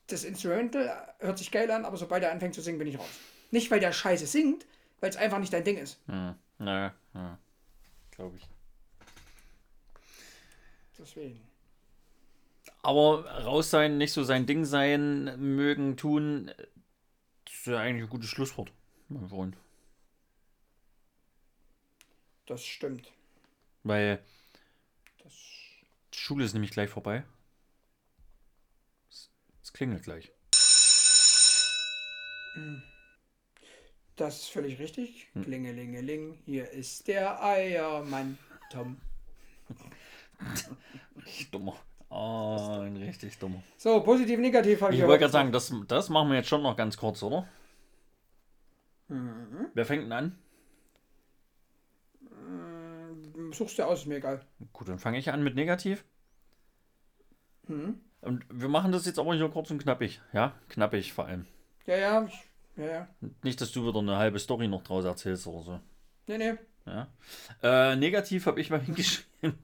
das 0.09 0.25
Instrumental 0.25 1.15
hört 1.19 1.37
sich 1.39 1.51
geil 1.51 1.71
an, 1.71 1.85
aber 1.85 1.97
sobald 1.99 2.23
er 2.23 2.33
anfängt 2.33 2.55
zu 2.55 2.63
singen, 2.63 2.79
bin 2.79 2.89
ich 2.89 2.99
raus. 2.99 3.09
Nicht, 3.51 3.71
weil 3.71 3.81
der 3.81 3.93
Scheiße 3.93 4.27
singt, 4.27 4.67
weil 5.01 5.11
es 5.11 5.17
einfach 5.17 5.39
nicht 5.39 5.53
dein 5.53 5.65
Ding 5.65 5.77
ist. 5.79 6.07
Mhm. 6.09 6.35
Naja, 6.59 6.95
ja. 7.15 7.39
glaube 8.11 8.37
ich. 8.37 8.49
Deswegen. 10.99 11.41
Aber 12.83 13.25
raus 13.45 13.71
sein, 13.71 13.99
nicht 13.99 14.13
so 14.13 14.25
sein 14.25 14.47
Ding 14.47 14.65
sein, 14.65 15.39
mögen, 15.57 15.97
tun, 15.97 16.51
das 17.45 17.55
ist 17.55 17.67
ja 17.67 17.79
eigentlich 17.79 18.05
ein 18.05 18.11
gutes 18.11 18.29
Schlusswort, 18.29 18.73
mein 19.09 19.29
Freund. 19.29 19.57
Das 22.47 22.65
stimmt. 22.65 23.13
Weil 23.85 24.23
Das, 25.23 25.33
die 26.15 26.19
Schule 26.19 26.45
ist 26.45 26.55
nämlich 26.55 26.71
gleich 26.71 26.91
vorbei. 26.91 27.25
Es, 29.11 29.31
es 29.63 29.73
klingelt 29.73 30.03
gleich. 30.03 30.33
Das 34.21 34.41
ist 34.41 34.51
völlig 34.51 34.79
richtig. 34.79 35.29
Hm. 35.33 35.43
Klingelingeling, 35.45 36.39
hier 36.45 36.71
ist 36.71 37.09
der 37.09 37.43
Eiermann. 37.43 38.39
Tom. 38.71 39.01
Dummer. 41.51 41.77
Oh, 42.11 42.81
ein 42.83 42.97
richtig 42.97 43.39
dummer. 43.39 43.63
So, 43.77 44.01
positiv, 44.01 44.39
negativ 44.39 44.81
habe 44.81 44.95
Ich 44.95 45.01
ich 45.01 45.07
wollte 45.07 45.21
gerade 45.21 45.33
sagen, 45.33 45.53
das, 45.53 45.73
das 45.87 46.09
machen 46.09 46.31
wir 46.31 46.37
jetzt 46.37 46.49
schon 46.49 46.63
noch 46.63 46.77
ganz 46.77 46.97
kurz, 46.97 47.23
oder? 47.23 47.47
Mhm. 49.09 49.67
Wer 49.75 49.85
fängt 49.85 50.05
denn 50.05 50.13
an? 50.13 50.39
Suchst 53.53 53.79
du 53.79 53.85
aus, 53.85 54.01
ist 54.01 54.07
mir 54.07 54.17
egal. 54.17 54.41
Gut, 54.73 54.89
dann 54.89 54.99
fange 54.99 55.19
ich 55.19 55.31
an 55.31 55.43
mit 55.43 55.55
negativ. 55.55 56.05
Mhm. 57.67 58.01
Und 58.21 58.45
wir 58.51 58.69
machen 58.69 58.93
das 58.93 59.07
jetzt 59.07 59.19
aber 59.19 59.35
hier 59.35 59.49
kurz 59.49 59.71
und 59.71 59.83
knappig. 59.83 60.21
Ja, 60.33 60.55
knappig 60.69 61.13
vor 61.13 61.27
allem. 61.27 61.47
Ja, 61.87 61.97
ja, 61.97 62.25
ich, 62.25 62.48
ja, 62.79 62.85
ja. 62.87 63.09
Nicht, 63.43 63.61
dass 63.61 63.73
du 63.73 63.87
wieder 63.87 63.99
eine 63.99 64.17
halbe 64.17 64.39
Story 64.39 64.69
noch 64.69 64.83
draus 64.83 65.05
erzählst 65.05 65.47
oder 65.47 65.63
so. 65.63 65.81
Nee, 66.27 66.39
nee. 66.39 66.55
Ja. 66.87 67.09
Äh, 67.63 67.97
negativ 67.97 68.47
habe 68.47 68.61
ich 68.61 68.71
mal 68.71 68.81
hingeschrieben. 68.85 69.59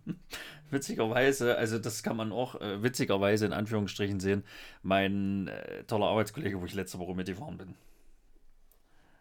witzigerweise, 0.71 1.57
also 1.57 1.79
das 1.79 2.03
kann 2.03 2.17
man 2.17 2.33
auch 2.33 2.61
äh, 2.61 2.83
witzigerweise 2.83 3.47
in 3.47 3.53
Anführungsstrichen 3.53 4.21
sehen, 4.21 4.45
mein 4.83 5.49
äh, 5.49 5.85
toller 5.85 6.07
Arbeitskollege, 6.07 6.61
wo 6.61 6.65
ich 6.67 6.75
letzte 6.75 6.99
Woche 6.99 7.15
mitgefahren 7.15 7.57
bin. 7.57 7.75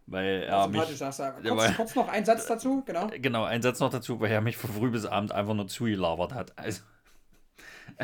Weil 0.05 0.43
er 0.43 0.67
mich, 0.67 0.81
Kurz, 0.81 1.01
weil- 1.45 1.73
kurz 1.75 1.95
noch 1.95 2.09
ein 2.09 2.25
Satz 2.25 2.45
dazu, 2.45 2.83
genau. 2.85 3.07
genau, 3.21 3.45
ein 3.45 3.61
Satz 3.61 3.79
noch 3.79 3.89
dazu, 3.89 4.19
weil 4.19 4.31
er 4.31 4.41
mich 4.41 4.57
von 4.57 4.69
früh 4.71 4.89
bis 4.91 5.05
abend 5.05 5.31
einfach 5.31 5.53
nur 5.53 5.67
zugelabert 5.69 6.33
hat. 6.33 6.57
Also, 6.57 6.81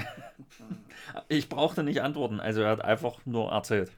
ich 1.28 1.50
brauchte 1.50 1.84
nicht 1.84 2.02
antworten, 2.02 2.40
also 2.40 2.62
er 2.62 2.70
hat 2.72 2.82
einfach 2.86 3.20
nur 3.26 3.52
erzählt. 3.52 3.92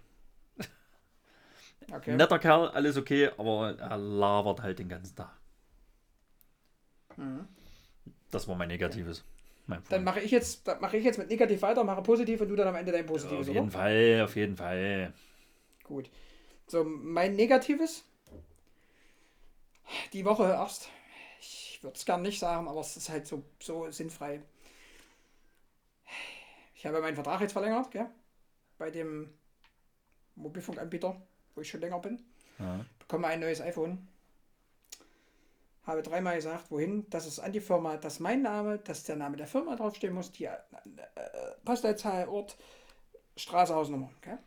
Okay. 1.92 2.16
Netter 2.16 2.40
Kerl, 2.40 2.70
alles 2.70 2.98
okay, 2.98 3.30
aber 3.38 3.78
er 3.78 3.98
labert 3.98 4.62
halt 4.62 4.80
den 4.80 4.90
ganzen 4.90 5.16
Tag. 5.16 5.32
Mhm. 7.18 7.48
Das 8.30 8.48
war 8.48 8.56
mein 8.56 8.70
Negatives. 8.70 9.24
Mein 9.68 9.84
Dann 9.90 10.04
mache 10.04 10.22
ich 10.22 10.32
jetzt, 10.32 10.66
mache 10.80 10.98
ich 10.98 11.04
jetzt 11.04 11.18
mit 11.20 11.30
negativ 11.30 11.62
weiter, 11.62 11.84
mache 11.84 12.02
positiv 12.02 12.42
und 12.42 12.50
du 12.50 12.56
dann 12.56 12.68
am 12.68 12.76
Ende 12.76 12.92
dein 12.92 13.04
Auf 13.04 13.12
positives, 13.12 13.48
jeden 13.48 13.60
oder? 13.60 13.72
Fall, 13.72 14.22
auf 14.24 14.36
jeden 14.36 14.56
Fall. 14.56 15.14
Gut. 15.84 16.10
So, 16.68 16.84
mein 16.84 17.36
negatives. 17.36 18.04
Die 20.14 20.26
Woche 20.26 20.44
erst. 20.44 20.90
Ich 21.40 21.80
würde 21.82 21.98
es 21.98 22.06
gern 22.06 22.22
nicht 22.22 22.40
sagen, 22.40 22.68
aber 22.68 22.82
es 22.82 22.96
ist 22.96 23.10
halt 23.10 23.28
so, 23.28 23.44
so 23.60 23.90
sinnfrei. 23.92 24.42
Ich 26.76 26.86
habe 26.86 27.02
meinen 27.02 27.16
Vertrag 27.16 27.42
jetzt 27.42 27.54
verlängert, 27.54 27.92
gell? 27.92 28.10
Bei 28.78 28.90
dem 28.90 29.34
Mobilfunkanbieter, 30.36 31.22
wo 31.56 31.62
ich 31.62 31.70
schon 31.70 31.82
länger 31.82 32.00
bin. 32.00 32.22
Ja. 32.60 32.86
bekomme 33.00 33.28
ein 33.28 33.40
neues 33.40 33.62
iPhone. 33.62 34.08
Habe 35.84 36.04
dreimal 36.04 36.36
gesagt, 36.36 36.70
wohin, 36.70 37.10
das 37.10 37.26
ist 37.26 37.40
an 37.40 37.52
die 37.52 37.60
Firma, 37.60 37.98
dass 37.98 38.20
mein 38.20 38.44
Name, 38.44 38.78
dass 38.78 39.04
der 39.04 39.16
Name 39.16 39.36
der 39.36 39.48
Firma 39.48 39.76
draufstehen 39.76 40.14
muss, 40.14 40.32
die 40.32 40.46
äh, 40.46 40.52
äh, 40.52 41.30
Postleitzahl, 41.66 42.28
Ort, 42.28 42.56
Straße, 43.36 43.74
Hausnummer. 43.74 44.12
Okay? 44.18 44.38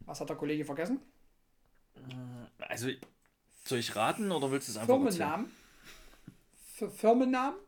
Was 0.00 0.20
hat 0.20 0.28
der 0.28 0.36
Kollege 0.36 0.64
vergessen? 0.64 1.00
Also, 2.58 2.90
soll 3.64 3.78
ich 3.78 3.94
raten 3.94 4.32
oder 4.32 4.50
willst 4.50 4.68
du 4.68 4.72
es 4.72 4.78
einfach? 4.78 4.94
Firmennamen. 4.94 5.52
Für 6.74 6.90
Firmennamen. 6.90 7.58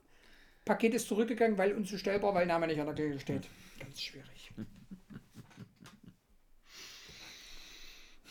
Paket 0.64 0.94
ist 0.94 1.08
zurückgegangen, 1.08 1.58
weil 1.58 1.74
unzustellbar, 1.74 2.34
weil 2.34 2.46
Name 2.46 2.66
nicht 2.66 2.80
an 2.80 2.86
der 2.86 2.94
Klingel 2.94 3.20
steht. 3.20 3.48
Ganz 3.78 4.00
schwierig. 4.00 4.52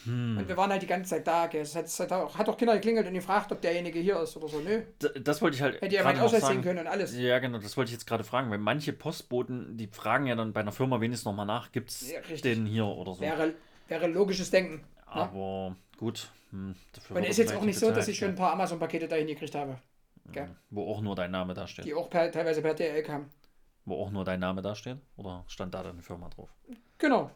Und 0.05 0.47
wir 0.47 0.57
waren 0.57 0.71
halt 0.71 0.81
die 0.81 0.87
ganze 0.87 1.11
Zeit 1.11 1.27
da. 1.27 1.47
Es 1.47 1.75
hat, 1.75 1.85
es 1.85 1.99
hat, 1.99 2.11
auch, 2.11 2.37
hat 2.37 2.49
auch 2.49 2.57
Kinder 2.57 2.73
geklingelt 2.75 3.07
und 3.07 3.13
gefragt, 3.13 3.51
ob 3.51 3.61
derjenige 3.61 3.99
hier 3.99 4.19
ist 4.21 4.35
oder 4.37 4.47
so. 4.47 4.59
Nö. 4.59 4.81
D- 5.01 5.19
Das 5.21 5.41
wollte 5.41 5.55
ich 5.55 5.61
halt 5.61 5.81
Hätte 5.81 5.95
ja 5.95 6.27
sehen 6.27 6.41
sagen. 6.41 6.61
können 6.61 6.79
und 6.79 6.87
alles. 6.87 7.15
Ja, 7.15 7.39
genau, 7.39 7.59
das 7.59 7.77
wollte 7.77 7.89
ich 7.89 7.93
jetzt 7.93 8.07
gerade 8.07 8.23
fragen, 8.23 8.49
weil 8.49 8.57
manche 8.57 8.93
Postboten, 8.93 9.77
die 9.77 9.87
fragen 9.87 10.25
ja 10.27 10.35
dann 10.35 10.53
bei 10.53 10.61
einer 10.61 10.71
Firma 10.71 10.99
wenigstens 11.01 11.25
nochmal 11.25 11.45
nach, 11.45 11.71
gibt 11.71 11.91
es 11.91 12.11
Ja, 12.11 12.19
den 12.21 12.65
hier 12.65 12.85
oder 12.85 13.13
so. 13.13 13.21
Wäre, 13.21 13.53
wäre 13.87 14.07
logisches 14.07 14.49
Denken. 14.49 14.75
Ne? 14.75 14.81
Aber 15.05 15.75
gut. 15.97 16.29
Hm, 16.51 16.75
Und 17.09 17.23
ist 17.25 17.37
jetzt 17.37 17.55
auch 17.55 17.63
nicht 17.63 17.79
so, 17.79 17.91
dass 17.91 18.07
ich 18.07 18.17
schon 18.17 18.29
ein 18.29 18.35
paar 18.35 18.53
Amazon-Pakete 18.53 19.07
dahin 19.07 19.27
gekriegt 19.27 19.55
habe, 19.55 19.77
ja. 20.33 20.47
Wo 20.69 20.89
auch 20.91 21.01
nur 21.01 21.15
dein 21.15 21.31
Name 21.31 21.53
da 21.53 21.67
steht. 21.67 21.85
die 21.85 21.93
auch 21.93 22.09
per, 22.09 22.31
teilweise 22.31 22.61
per 22.61 22.73
DL 22.73 23.03
kamen. 23.03 23.29
Wo 23.85 24.01
auch 24.01 24.11
nur 24.11 24.23
dein 24.23 24.39
Name 24.39 24.61
da 24.61 24.75
steht? 24.75 24.97
Oder 25.17 25.43
stand 25.47 25.73
da 25.73 25.83
deine 25.83 26.01
Firma 26.01 26.29
drauf? 26.29 26.49
Genau. 26.97 27.31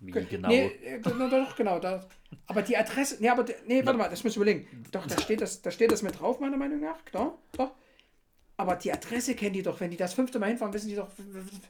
Wie 0.00 0.10
Ge- 0.12 0.24
genau? 0.28 0.48
Nee, 0.48 0.66
äh, 0.84 1.00
doch, 1.00 1.56
genau. 1.56 1.78
Da. 1.78 2.06
Aber 2.46 2.62
die 2.62 2.76
Adresse, 2.76 3.16
nee, 3.20 3.28
aber, 3.28 3.44
nee, 3.66 3.84
warte 3.84 3.98
mal, 3.98 4.08
das 4.08 4.22
muss 4.24 4.32
ich 4.32 4.36
überlegen. 4.36 4.66
Doch, 4.92 5.06
da 5.06 5.18
steht 5.18 5.40
das, 5.40 5.60
da 5.62 5.70
steht 5.70 5.90
das 5.92 6.02
mit 6.02 6.18
drauf, 6.20 6.40
meiner 6.40 6.56
Meinung 6.56 6.80
nach, 6.80 7.04
klar, 7.04 7.36
doch. 7.56 7.72
Aber 8.56 8.76
die 8.76 8.92
Adresse 8.92 9.34
kennen 9.34 9.54
die 9.54 9.62
doch, 9.62 9.80
wenn 9.80 9.90
die 9.90 9.96
das 9.96 10.12
fünfte 10.12 10.38
Mal 10.38 10.48
hinfahren, 10.48 10.72
wissen 10.74 10.88
die 10.88 10.94
doch. 10.96 11.08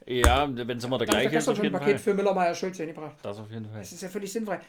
Ja, 0.05 0.47
wenn 0.53 0.77
es 0.77 0.83
immer 0.83 0.97
der 0.97 1.07
habe 1.07 1.17
ich 1.23 1.23
gleiche 1.23 1.27
ist, 1.27 1.31
gestern 1.31 1.51
auf 1.53 1.57
schon 1.57 1.65
ein 1.67 1.71
Paket 1.71 1.87
Fall. 1.87 1.99
für 1.99 2.13
Müller 2.13 2.33
Meier 2.33 2.53
Schulz 2.53 2.77
hingebracht. 2.77 3.15
Das 3.23 3.39
auf 3.39 3.49
jeden 3.49 3.65
Fall. 3.69 3.79
Das 3.79 3.91
ist 3.93 4.01
ja 4.01 4.09
völlig 4.09 4.31
sinnfrei. 4.31 4.59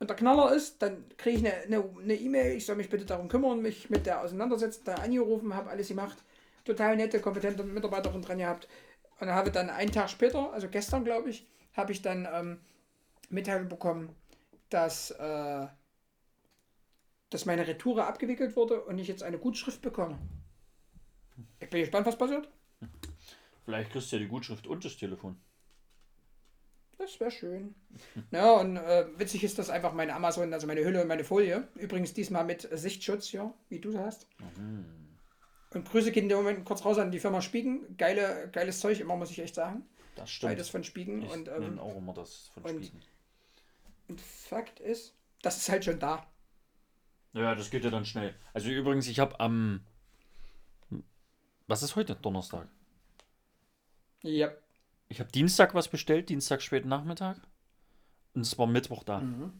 Und 0.00 0.10
der 0.10 0.16
Knaller 0.16 0.52
ist, 0.52 0.82
dann 0.82 1.04
kriege 1.16 1.36
ich 1.38 1.44
eine 1.46 1.54
eine- 1.62 1.84
eine 2.02 2.14
E-Mail, 2.14 2.56
ich 2.56 2.66
soll 2.66 2.74
mich 2.74 2.90
bitte 2.90 3.04
darum 3.04 3.28
kümmern, 3.28 3.62
mich 3.62 3.88
mit 3.90 4.06
der 4.06 4.20
auseinandersetzen, 4.22 4.82
da 4.84 4.94
angerufen, 4.94 5.54
habe 5.54 5.70
alles 5.70 5.86
gemacht. 5.88 6.16
Total 6.64 6.96
nette, 6.96 7.20
kompetente 7.20 7.62
Mitarbeiterin 7.62 8.22
dran 8.22 8.38
gehabt. 8.38 8.66
Und 9.20 9.28
dann 9.28 9.36
habe 9.36 9.52
dann 9.52 9.70
einen 9.70 9.92
Tag 9.92 10.10
später, 10.10 10.52
also 10.52 10.66
gestern 10.68 11.04
glaube 11.04 11.30
ich, 11.30 11.46
habe 11.74 11.92
ich 11.92 12.02
dann 12.02 12.26
ähm, 12.32 12.58
Mitteilung 13.32 13.68
bekommen, 13.68 14.14
dass, 14.68 15.10
äh, 15.12 15.66
dass 17.30 17.46
meine 17.46 17.66
Retoure 17.66 18.06
abgewickelt 18.06 18.56
wurde 18.56 18.82
und 18.84 18.98
ich 18.98 19.08
jetzt 19.08 19.22
eine 19.22 19.38
Gutschrift 19.38 19.82
bekomme. 19.82 20.18
Ich 21.60 21.70
bin 21.70 21.80
gespannt, 21.80 22.06
was 22.06 22.18
passiert. 22.18 22.48
Vielleicht 23.64 23.90
kriegst 23.92 24.10
du 24.12 24.16
ja 24.16 24.22
die 24.22 24.28
Gutschrift 24.28 24.66
und 24.66 24.84
das 24.84 24.96
Telefon. 24.96 25.40
Das 26.98 27.18
wäre 27.18 27.30
schön. 27.30 27.74
Ja, 28.30 28.52
und 28.52 28.76
äh, 28.76 29.06
witzig 29.18 29.44
ist 29.44 29.58
das 29.58 29.70
einfach 29.70 29.92
meine 29.92 30.14
Amazon, 30.14 30.52
also 30.52 30.66
meine 30.66 30.84
Hülle 30.84 31.02
und 31.02 31.08
meine 31.08 31.24
Folie. 31.24 31.68
Übrigens 31.74 32.12
diesmal 32.12 32.44
mit 32.44 32.68
Sichtschutz, 32.72 33.32
ja, 33.32 33.52
wie 33.68 33.80
du 33.80 33.98
hast. 33.98 34.26
Und 35.74 35.88
Grüße 35.88 36.12
gehen 36.12 36.24
in 36.24 36.28
dem 36.28 36.38
Moment 36.38 36.64
kurz 36.64 36.84
raus 36.84 36.98
an 36.98 37.10
die 37.10 37.18
Firma 37.18 37.40
Spiegen. 37.40 37.96
Geile, 37.96 38.48
geiles 38.52 38.80
Zeug 38.80 39.00
immer, 39.00 39.16
muss 39.16 39.30
ich 39.30 39.38
echt 39.38 39.54
sagen. 39.54 39.84
Das 40.16 40.30
stimmt. 40.30 40.52
Beides 40.52 40.68
von 40.68 40.84
Spiegen. 40.84 41.22
ich 41.22 41.30
Und, 41.30 41.48
ähm, 41.48 41.78
auch 41.78 41.96
immer 41.96 42.14
das 42.14 42.50
von 42.54 42.68
Spiegen. 42.68 43.00
Und 44.08 44.20
Fakt 44.20 44.80
ist, 44.80 45.14
das 45.42 45.56
ist 45.56 45.68
halt 45.68 45.84
schon 45.84 45.98
da. 45.98 46.26
Ja, 47.32 47.54
das 47.54 47.70
geht 47.70 47.84
ja 47.84 47.90
dann 47.90 48.04
schnell. 48.04 48.34
Also 48.52 48.68
übrigens, 48.68 49.08
ich 49.08 49.18
habe 49.18 49.38
am... 49.40 49.84
Was 51.66 51.82
ist 51.82 51.96
heute? 51.96 52.14
Donnerstag. 52.16 52.68
Ja. 54.22 54.52
Ich 55.08 55.20
habe 55.20 55.30
Dienstag 55.32 55.74
was 55.74 55.88
bestellt, 55.88 56.28
Dienstag 56.28 56.62
späten 56.62 56.88
Nachmittag. 56.88 57.38
Und 58.34 58.42
es 58.42 58.58
war 58.58 58.66
Mittwoch 58.66 59.04
da. 59.04 59.20
Mhm. 59.20 59.52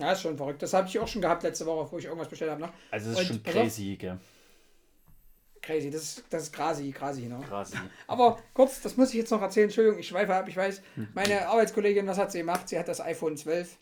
Ja, 0.00 0.12
ist 0.12 0.22
schon 0.22 0.36
verrückt. 0.36 0.62
Das 0.62 0.74
habe 0.74 0.88
ich 0.88 0.98
auch 0.98 1.08
schon 1.08 1.22
gehabt 1.22 1.42
letzte 1.42 1.66
Woche, 1.66 1.90
wo 1.90 1.98
ich 1.98 2.04
irgendwas 2.04 2.28
bestellt 2.28 2.52
habe. 2.52 2.62
Ne? 2.62 2.72
Also 2.90 3.10
das 3.10 3.20
ist 3.20 3.30
Und 3.30 3.36
schon 3.36 3.42
crazy, 3.52 3.96
gell? 3.96 4.18
Crazy, 5.68 5.90
das 5.90 6.02
ist, 6.02 6.24
das 6.30 6.44
ist 6.44 6.52
grasi, 6.54 6.90
grasi, 6.92 7.28
ne? 7.28 7.38
Crazy. 7.46 7.76
Aber 8.06 8.38
kurz, 8.54 8.80
das 8.80 8.96
muss 8.96 9.10
ich 9.10 9.16
jetzt 9.16 9.30
noch 9.30 9.42
erzählen. 9.42 9.64
Entschuldigung, 9.64 9.98
ich 9.98 10.08
schweife 10.08 10.34
ab. 10.34 10.48
Ich 10.48 10.56
weiß, 10.56 10.80
meine 11.12 11.46
Arbeitskollegin, 11.46 12.06
was 12.06 12.16
hat 12.16 12.32
sie 12.32 12.38
gemacht? 12.38 12.70
Sie 12.70 12.78
hat 12.78 12.88
das 12.88 13.02
iPhone 13.02 13.36
12 13.36 13.76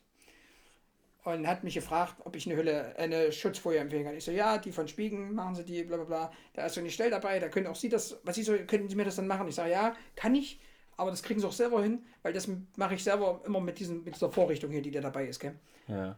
und 1.22 1.46
hat 1.46 1.62
mich 1.62 1.74
gefragt, 1.74 2.16
ob 2.24 2.34
ich 2.34 2.44
eine 2.46 2.56
Hülle, 2.56 2.96
eine 2.98 3.30
Schutzfolie 3.30 3.78
empfehlen 3.78 4.04
kann. 4.04 4.16
Ich 4.16 4.24
so, 4.24 4.32
ja, 4.32 4.58
die 4.58 4.72
von 4.72 4.88
Spiegen, 4.88 5.32
machen 5.32 5.54
Sie 5.54 5.64
die, 5.64 5.84
bla 5.84 5.98
bla 5.98 6.06
bla. 6.06 6.32
Da 6.54 6.66
ist 6.66 6.74
so 6.74 6.80
eine 6.80 6.90
Stelle 6.90 7.10
dabei, 7.10 7.38
da 7.38 7.48
können 7.48 7.68
auch 7.68 7.76
Sie 7.76 7.88
das, 7.88 8.18
was 8.24 8.34
Sie 8.34 8.42
so, 8.42 8.56
können 8.66 8.88
Sie 8.88 8.96
mir 8.96 9.04
das 9.04 9.14
dann 9.14 9.28
machen? 9.28 9.46
Ich 9.46 9.54
sage, 9.54 9.70
ja, 9.70 9.94
kann 10.16 10.34
ich, 10.34 10.58
aber 10.96 11.10
das 11.10 11.22
kriegen 11.22 11.38
Sie 11.38 11.46
auch 11.46 11.52
selber 11.52 11.84
hin, 11.84 12.04
weil 12.22 12.32
das 12.32 12.48
mache 12.74 12.96
ich 12.96 13.04
selber 13.04 13.42
immer 13.46 13.60
mit, 13.60 13.78
diesen, 13.78 14.02
mit 14.02 14.16
dieser 14.16 14.32
Vorrichtung 14.32 14.72
hier, 14.72 14.82
die 14.82 14.90
da 14.90 15.00
dabei 15.00 15.26
ist, 15.26 15.38
gell? 15.38 15.54
Ja. 15.86 16.16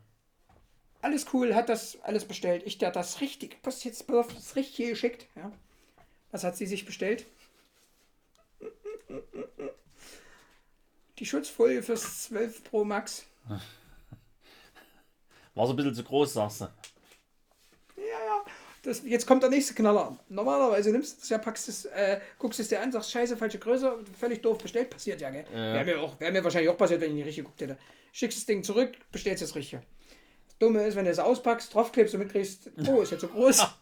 Alles 1.00 1.26
cool, 1.32 1.54
hat 1.54 1.68
das 1.68 1.98
alles 2.02 2.24
bestellt. 2.24 2.62
Ich 2.66 2.78
der 2.78 2.90
das 2.90 3.20
richtig, 3.20 3.58
was 3.62 3.84
jetzt 3.84 4.08
das 4.08 4.56
richtig 4.56 4.88
geschickt, 4.88 5.26
ja. 5.36 5.52
Was 6.30 6.44
hat 6.44 6.56
sie 6.56 6.66
sich 6.66 6.84
bestellt? 6.84 7.24
Die 11.18 11.26
Schutzfolie 11.26 11.82
fürs 11.82 12.24
12 12.24 12.64
Pro 12.64 12.84
Max. 12.84 13.24
War 15.54 15.66
so 15.66 15.72
ein 15.72 15.76
bisschen 15.76 15.94
zu 15.94 16.04
groß, 16.04 16.34
sagst 16.34 16.60
du. 16.60 16.64
Ja, 17.96 18.02
ja. 18.02 18.44
Das, 18.82 19.02
jetzt 19.04 19.26
kommt 19.26 19.42
der 19.42 19.50
nächste 19.50 19.74
Knaller. 19.74 20.16
Normalerweise 20.28 20.92
nimmst 20.92 21.16
du 21.16 21.20
das 21.20 21.28
ja, 21.30 21.38
packst 21.38 21.68
es, 21.68 21.84
äh, 21.86 22.20
guckst 22.38 22.60
es 22.60 22.68
dir 22.68 22.80
an, 22.80 22.92
sagst, 22.92 23.10
scheiße, 23.10 23.36
falsche 23.36 23.58
Größe, 23.58 23.98
völlig 24.18 24.40
doof 24.42 24.58
bestellt, 24.58 24.90
passiert 24.90 25.20
ja, 25.20 25.30
gell? 25.30 25.44
Ja. 25.52 25.74
Wäre 25.74 25.84
mir, 25.84 26.00
auch- 26.00 26.20
wäre 26.20 26.30
mir 26.30 26.44
wahrscheinlich 26.44 26.70
auch 26.70 26.76
passiert, 26.76 27.00
wenn 27.00 27.10
ich 27.10 27.16
nicht 27.16 27.26
richtig 27.26 27.44
geguckt 27.44 27.60
hätte. 27.60 27.76
Schickst 28.12 28.38
das 28.38 28.46
Ding 28.46 28.62
zurück, 28.62 28.96
bestellst 29.10 29.42
das 29.42 29.54
Richtige. 29.56 29.82
Dumme 30.58 30.82
ist, 30.84 30.96
wenn 30.96 31.04
du 31.04 31.10
es 31.10 31.18
auspackst, 31.18 31.72
draufklebst 31.74 32.14
und 32.14 32.20
mitkriegst, 32.20 32.70
oh, 32.88 33.00
ist 33.00 33.12
jetzt 33.12 33.20
so 33.22 33.28
groß. 33.28 33.66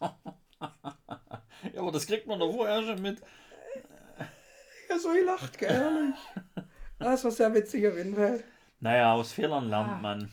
Ja, 1.74 1.80
aber 1.80 1.90
das 1.90 2.06
kriegt 2.06 2.26
man 2.26 2.38
doch 2.38 2.52
vorher 2.52 2.82
schon 2.82 3.00
mit. 3.02 3.20
ja, 4.88 4.98
so 4.98 5.10
gelacht, 5.12 5.58
gell, 5.58 5.70
ehrlich. 5.70 6.14
Das 6.98 7.24
war 7.24 7.30
sehr 7.30 7.52
witzig 7.54 7.86
auf 7.88 7.96
jeden 7.96 8.14
Fall. 8.14 8.44
Naja, 8.80 9.14
aus 9.14 9.32
Fehlern 9.32 9.68
lernt 9.68 10.00
man. 10.00 10.30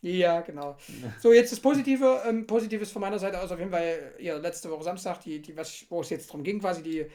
Ja, 0.00 0.40
genau. 0.40 0.76
So, 1.20 1.32
jetzt 1.32 1.52
das 1.52 1.60
Positive. 1.60 2.22
Ähm, 2.26 2.46
Positives 2.46 2.90
von 2.90 3.02
meiner 3.02 3.18
Seite 3.18 3.40
aus 3.40 3.52
auf 3.52 3.58
jeden 3.58 3.70
Fall, 3.70 4.14
ja, 4.18 4.36
letzte 4.36 4.70
Woche 4.70 4.82
Samstag, 4.84 5.20
die, 5.20 5.40
die, 5.42 5.56
was, 5.56 5.84
wo 5.88 6.00
es 6.00 6.10
jetzt 6.10 6.32
drum 6.32 6.42
ging, 6.42 6.60
quasi 6.60 6.82
die, 6.82 7.06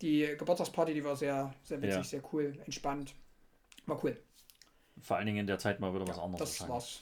die 0.00 0.34
Geburtstagsparty, 0.38 0.94
die 0.94 1.04
war 1.04 1.14
sehr, 1.16 1.52
sehr 1.62 1.80
witzig, 1.82 1.96
Ja. 1.96 2.04
sehr 2.04 2.22
cool, 2.32 2.58
entspannt. 2.64 3.14
War 3.86 4.02
cool. 4.02 4.16
Vor 5.00 5.16
allen 5.16 5.26
Dingen 5.26 5.38
in 5.38 5.46
der 5.46 5.58
Zeit 5.58 5.78
mal 5.80 5.94
wieder 5.94 6.06
was 6.06 6.18
anderes. 6.18 6.58
Das 6.58 6.68
war's. 6.68 7.00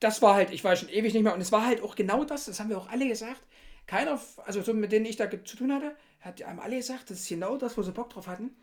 Das 0.00 0.22
war 0.22 0.34
halt, 0.34 0.50
ich 0.50 0.64
war 0.64 0.74
schon 0.76 0.88
ewig 0.88 1.14
nicht 1.14 1.22
mehr, 1.22 1.34
und 1.34 1.40
es 1.40 1.52
war 1.52 1.66
halt 1.66 1.82
auch 1.82 1.94
genau 1.94 2.24
das, 2.24 2.46
das 2.46 2.60
haben 2.60 2.70
wir 2.70 2.78
auch 2.78 2.88
alle 2.88 3.06
gesagt. 3.06 3.40
Keiner, 3.86 4.20
also 4.44 4.62
so 4.62 4.74
mit 4.74 4.92
denen 4.92 5.06
ich 5.06 5.16
da 5.16 5.28
zu 5.30 5.56
tun 5.56 5.72
hatte, 5.72 5.94
hat 6.20 6.44
haben 6.44 6.60
alle 6.60 6.76
gesagt, 6.76 7.10
das 7.10 7.20
ist 7.20 7.28
genau 7.28 7.56
das, 7.56 7.76
wo 7.76 7.82
sie 7.82 7.92
Bock 7.92 8.10
drauf 8.10 8.26
hatten. 8.26 8.56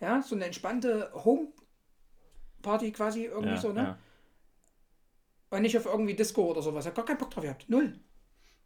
Ja, 0.00 0.20
so 0.22 0.34
eine 0.34 0.44
entspannte 0.44 1.10
Home-Party 1.14 2.92
quasi 2.92 3.24
irgendwie 3.24 3.54
Ja, 3.54 3.60
so, 3.60 3.72
ne? 3.72 3.80
ja. 3.80 3.98
Und 5.50 5.62
nicht 5.62 5.76
auf 5.78 5.86
irgendwie 5.86 6.14
Disco 6.14 6.44
oder 6.50 6.60
sowas. 6.60 6.84
Ich 6.84 6.88
hab 6.88 6.96
gar 6.96 7.04
keinen 7.04 7.18
Bock 7.18 7.30
drauf 7.30 7.42
gehabt. 7.44 7.68
Null. 7.68 7.98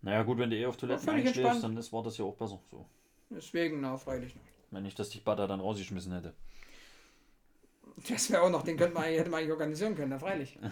Naja, 0.03 0.23
gut, 0.23 0.39
wenn 0.39 0.51
du 0.51 0.57
eh 0.57 0.67
auf 0.67 0.77
Toiletten 0.77 1.05
völlig 1.05 1.27
einschläfst, 1.29 1.63
dann 1.63 1.77
ist, 1.77 1.93
war 1.93 2.03
das 2.03 2.17
ja 2.17 2.25
auch 2.25 2.35
besser. 2.35 2.59
So. 2.71 2.87
Deswegen, 3.29 3.81
na, 3.81 3.97
freilich. 3.97 4.35
Wenn 4.71 4.85
ich 4.87 4.95
das 4.95 5.11
dich 5.11 5.23
Bada 5.23 5.47
dann 5.47 5.61
rausgeschmissen 5.61 6.13
hätte. 6.13 6.35
Das 8.09 8.31
wäre 8.31 8.43
auch 8.43 8.51
noch, 8.51 8.63
den 8.63 8.77
könnte 8.77 8.95
man, 8.95 9.05
hätte 9.05 9.31
man 9.31 9.41
eigentlich 9.41 9.53
organisieren 9.53 9.95
können, 9.95 10.11
na, 10.11 10.19
freilich. 10.19 10.59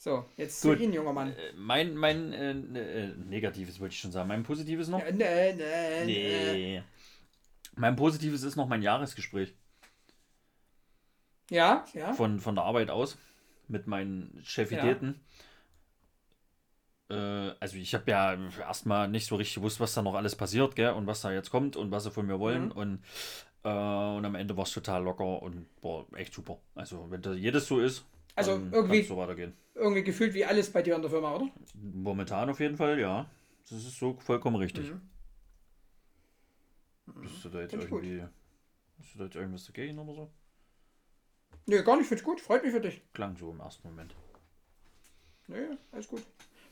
So, 0.00 0.24
jetzt 0.36 0.60
zu 0.60 0.68
Gut. 0.70 0.80
Ihnen, 0.80 0.92
junger 0.92 1.12
Mann. 1.12 1.32
Äh, 1.32 1.52
Mein, 1.56 1.96
mein 1.96 2.32
äh, 2.32 2.50
äh, 2.52 3.14
Negatives 3.16 3.80
wollte 3.80 3.94
ich 3.94 4.00
schon 4.00 4.12
sagen. 4.12 4.28
Mein 4.28 4.44
Positives 4.44 4.86
noch? 4.88 5.00
Ja, 5.00 5.10
nee, 5.10 5.52
nee, 5.54 6.04
nee. 6.04 6.52
Nee. 6.52 6.82
Mein 7.74 7.96
Positives 7.96 8.44
ist 8.44 8.54
noch 8.56 8.68
mein 8.68 8.82
Jahresgespräch 8.82 9.54
Ja, 11.50 11.84
ja. 11.94 12.12
von, 12.12 12.38
von 12.40 12.54
der 12.54 12.64
Arbeit 12.64 12.90
aus 12.90 13.16
mit 13.66 13.86
meinen 13.88 14.40
Chefitäten. 14.44 15.20
Äh, 17.10 17.14
also 17.60 17.76
ich 17.76 17.94
habe 17.94 18.10
ja 18.10 18.34
erstmal 18.60 19.08
nicht 19.08 19.26
so 19.26 19.36
richtig 19.36 19.56
gewusst, 19.56 19.80
was 19.80 19.94
da 19.94 20.02
noch 20.02 20.14
alles 20.14 20.36
passiert, 20.36 20.76
gell, 20.76 20.92
und 20.92 21.06
was 21.06 21.22
da 21.22 21.32
jetzt 21.32 21.50
kommt 21.50 21.76
und 21.76 21.90
was 21.90 22.04
sie 22.04 22.10
von 22.10 22.26
mir 22.26 22.38
wollen. 22.38 22.66
Mhm. 22.66 22.72
Und, 22.72 23.02
äh, 23.64 23.68
und 23.68 24.24
am 24.24 24.34
Ende 24.36 24.56
war 24.56 24.64
es 24.64 24.72
total 24.72 25.02
locker 25.02 25.42
und 25.42 25.66
war 25.82 26.06
echt 26.14 26.34
super. 26.34 26.58
Also 26.74 27.06
wenn 27.10 27.20
da 27.22 27.32
jedes 27.32 27.66
so 27.66 27.80
ist, 27.80 28.04
Also 28.34 28.52
dann 28.58 28.72
irgendwie- 28.72 29.02
so 29.02 29.16
weitergehen. 29.16 29.54
Irgendwie 29.78 30.02
gefühlt 30.02 30.34
wie 30.34 30.44
alles 30.44 30.72
bei 30.72 30.82
dir 30.82 30.96
in 30.96 31.02
der 31.02 31.10
Firma, 31.10 31.34
oder? 31.36 31.48
Momentan 31.74 32.50
auf 32.50 32.58
jeden 32.60 32.76
Fall, 32.76 32.98
ja. 32.98 33.30
Das 33.70 33.78
ist 33.78 33.98
so 33.98 34.14
vollkommen 34.18 34.56
richtig. 34.56 34.90
Mhm. 34.90 35.00
Bist 37.22 37.44
du 37.44 37.48
da 37.48 37.60
jetzt 37.60 37.74
ich 37.74 37.88
gut. 37.88 38.02
irgendwie. 38.02 38.26
Bist 38.98 39.14
du 39.14 39.18
da 39.18 39.24
jetzt 39.24 39.36
irgendwas 39.36 39.64
dagegen 39.66 39.98
oder 39.98 40.14
so? 40.14 40.30
Nee, 41.66 41.82
gar 41.82 41.96
nicht, 41.96 42.08
find's 42.08 42.24
gut. 42.24 42.40
Freut 42.40 42.62
mich 42.64 42.72
für 42.72 42.80
dich. 42.80 43.02
Klang 43.12 43.36
so 43.36 43.50
im 43.50 43.60
ersten 43.60 43.86
Moment. 43.88 44.14
Nee, 45.46 45.68
alles 45.92 46.08
gut. 46.08 46.22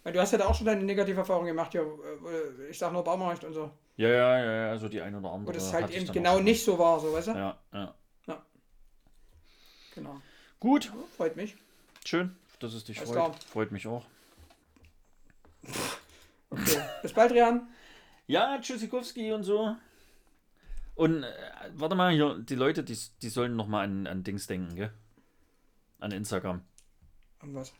Weil 0.02 0.12
du 0.12 0.20
hast 0.20 0.32
ja 0.32 0.38
da 0.38 0.46
auch 0.46 0.54
schon 0.54 0.66
deine 0.66 0.82
negative 0.82 1.18
Erfahrung 1.18 1.46
gemacht, 1.46 1.74
ja. 1.74 1.82
äh, 1.82 2.68
Ich 2.70 2.78
sag 2.78 2.92
nur 2.92 3.04
Baumarkt 3.04 3.44
und 3.44 3.52
so. 3.52 3.70
Ja, 3.96 4.08
ja, 4.08 4.38
ja, 4.38 4.52
ja, 4.64 4.70
also 4.70 4.88
die 4.88 5.00
ein 5.00 5.14
oder 5.14 5.30
andere. 5.32 5.48
Wo 5.48 5.52
das 5.52 5.72
halt 5.72 5.90
eben 5.90 6.10
genau 6.12 6.40
nicht 6.40 6.64
so 6.64 6.78
war, 6.78 7.00
so, 7.00 7.12
weißt 7.12 7.28
du? 7.28 7.32
Ja, 7.32 7.58
ja. 7.72 7.94
Genau. 9.94 10.20
Gut, 10.60 10.84
Ja, 10.86 10.92
freut 11.16 11.36
mich. 11.36 11.56
schön, 12.04 12.36
dass 12.58 12.74
es 12.74 12.84
dich 12.84 12.98
Alles 12.98 13.10
freut. 13.10 13.16
klar. 13.18 13.34
Freut 13.48 13.72
mich 13.72 13.86
auch. 13.86 14.04
Okay. 16.50 16.80
Bis 17.02 17.12
bald, 17.12 17.32
Rian. 17.32 17.68
Ja, 18.26 18.58
Tschüssikowski 18.60 19.32
und 19.32 19.42
so. 19.44 19.76
Und 20.94 21.22
äh, 21.24 21.32
warte 21.74 21.94
mal, 21.94 22.12
hier, 22.12 22.38
die 22.38 22.54
Leute, 22.54 22.82
die, 22.82 22.96
die 23.22 23.28
sollen 23.28 23.56
nochmal 23.56 23.84
an, 23.84 24.06
an 24.06 24.24
Dings 24.24 24.46
denken, 24.46 24.74
gell? 24.76 24.92
An 25.98 26.12
Instagram. 26.12 26.62
Und 27.42 27.54
was? 27.54 27.72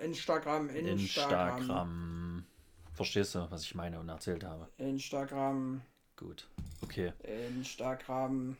Instagram, 0.00 0.68
Instagram. 0.70 1.58
Instagram. 1.58 2.46
Verstehst 2.92 3.34
du, 3.34 3.50
was 3.50 3.62
ich 3.62 3.74
meine 3.74 3.98
und 3.98 4.08
erzählt 4.08 4.44
habe? 4.44 4.68
Instagram, 4.76 5.82
Gut. 6.18 6.48
Okay. 6.82 7.12
Instagram. 7.22 8.56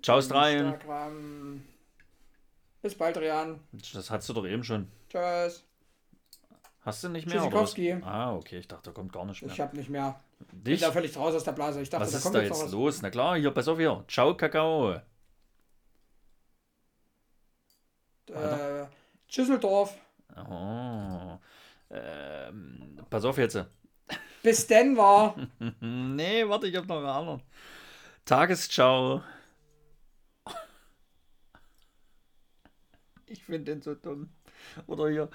Ciao, 0.00 0.18
Australien. 0.18 0.66
Instagram. 0.66 1.64
Bis 2.84 2.94
bald, 2.94 3.16
Rian. 3.16 3.60
Das 3.94 4.10
hattest 4.10 4.28
du 4.28 4.34
doch 4.34 4.44
eben 4.44 4.62
schon. 4.62 4.90
Tschüss. 5.08 5.64
Hast 6.82 7.02
du 7.02 7.08
nicht 7.08 7.26
mehr? 7.26 7.36
Tschüssikowski. 7.36 7.92
Ah, 8.02 8.34
okay, 8.34 8.58
ich 8.58 8.68
dachte, 8.68 8.90
da 8.90 8.92
kommt 8.92 9.10
gar 9.10 9.24
nicht 9.24 9.40
mehr. 9.40 9.50
Ich 9.50 9.58
hab 9.58 9.72
nicht 9.72 9.88
mehr. 9.88 10.20
Bin 10.52 10.64
Dich? 10.64 10.82
da 10.82 10.92
völlig 10.92 11.16
raus 11.16 11.34
aus 11.34 11.44
der 11.44 11.52
Blase. 11.52 11.80
Ich 11.80 11.88
dachte, 11.88 12.04
Was 12.04 12.10
da 12.10 12.18
ist 12.18 12.24
kommt 12.24 12.34
da 12.34 12.42
jetzt 12.42 12.60
jetzt 12.60 12.72
los? 12.72 13.00
Na 13.00 13.08
klar, 13.08 13.38
hier, 13.38 13.52
pass 13.52 13.68
auf 13.68 13.78
hier. 13.78 14.04
Ciao, 14.06 14.36
Kakao. 14.36 15.00
Äh, 18.28 18.84
Schüsseldorf. 19.28 19.96
Oh. 20.46 21.38
Ähm, 21.90 22.98
pass 23.08 23.24
auf 23.24 23.38
jetzt. 23.38 23.64
Bis 24.42 24.66
Denver. 24.66 25.34
Nee, 25.80 26.46
warte, 26.46 26.66
ich 26.66 26.76
hab 26.76 26.86
noch 26.86 26.98
einen 26.98 27.06
anderen. 27.06 27.42
Tagesschau. 28.26 29.22
Ich 33.26 33.44
finde 33.44 33.72
den 33.72 33.82
so 33.82 33.94
dumm. 33.94 34.30
Oder 34.86 35.08
hier. 35.08 35.28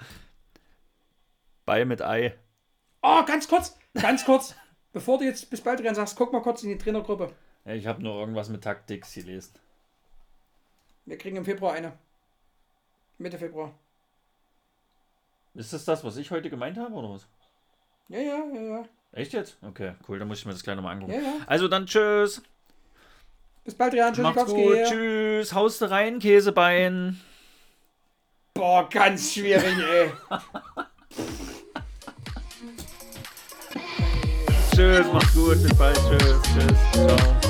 Bei 1.66 1.84
mit 1.84 2.02
Ei. 2.02 2.38
Oh, 3.02 3.24
ganz 3.24 3.48
kurz. 3.48 3.76
Ganz 3.94 4.24
kurz. 4.24 4.54
Bevor 4.92 5.18
du 5.18 5.24
jetzt 5.24 5.50
bis 5.50 5.60
bald 5.60 5.80
Rian 5.80 5.94
sagst, 5.94 6.16
guck 6.16 6.32
mal 6.32 6.42
kurz 6.42 6.62
in 6.62 6.70
die 6.70 6.78
Trainergruppe. 6.78 7.32
Ich 7.64 7.86
habe 7.86 8.02
nur 8.02 8.18
irgendwas 8.18 8.48
mit 8.48 8.64
Taktik 8.64 9.06
gelesen. 9.12 9.52
Wir 11.06 11.16
kriegen 11.16 11.36
im 11.36 11.44
Februar 11.44 11.74
eine. 11.74 11.92
Mitte 13.18 13.38
Februar. 13.38 13.72
Ist 15.54 15.72
das 15.72 15.84
das, 15.84 16.02
was 16.04 16.16
ich 16.16 16.30
heute 16.30 16.50
gemeint 16.50 16.78
habe, 16.78 16.94
oder 16.94 17.10
was? 17.10 17.26
Ja, 18.08 18.18
ja, 18.18 18.44
ja, 18.52 18.60
ja. 18.60 18.84
Echt 19.12 19.32
jetzt? 19.32 19.56
Okay, 19.62 19.94
cool, 20.08 20.18
dann 20.18 20.28
muss 20.28 20.38
ich 20.38 20.46
mir 20.46 20.52
das 20.52 20.62
gleich 20.62 20.76
nochmal 20.76 20.94
angucken. 20.94 21.12
ja, 21.12 21.20
ja. 21.20 21.34
Also 21.46 21.68
dann 21.68 21.86
tschüss. 21.86 22.42
Bis 23.64 23.74
bald, 23.74 23.92
Rian. 23.94 24.20
Macht's 24.22 24.46
gut. 24.46 24.78
Tschüss. 24.86 25.52
Haust 25.52 25.80
du 25.82 25.90
rein, 25.90 26.18
Käsebein. 26.18 27.20
Boah, 28.60 28.86
ganz 28.90 29.32
schwierig, 29.32 29.74
ey. 29.90 30.12
Tschüss, 34.74 35.06
macht's 35.10 35.32
gut. 35.32 35.62
Bis 35.62 35.74
bald. 35.78 35.96
Tschüss. 35.96 36.42
Tschüss. 36.42 36.76
Ciao. 36.92 37.49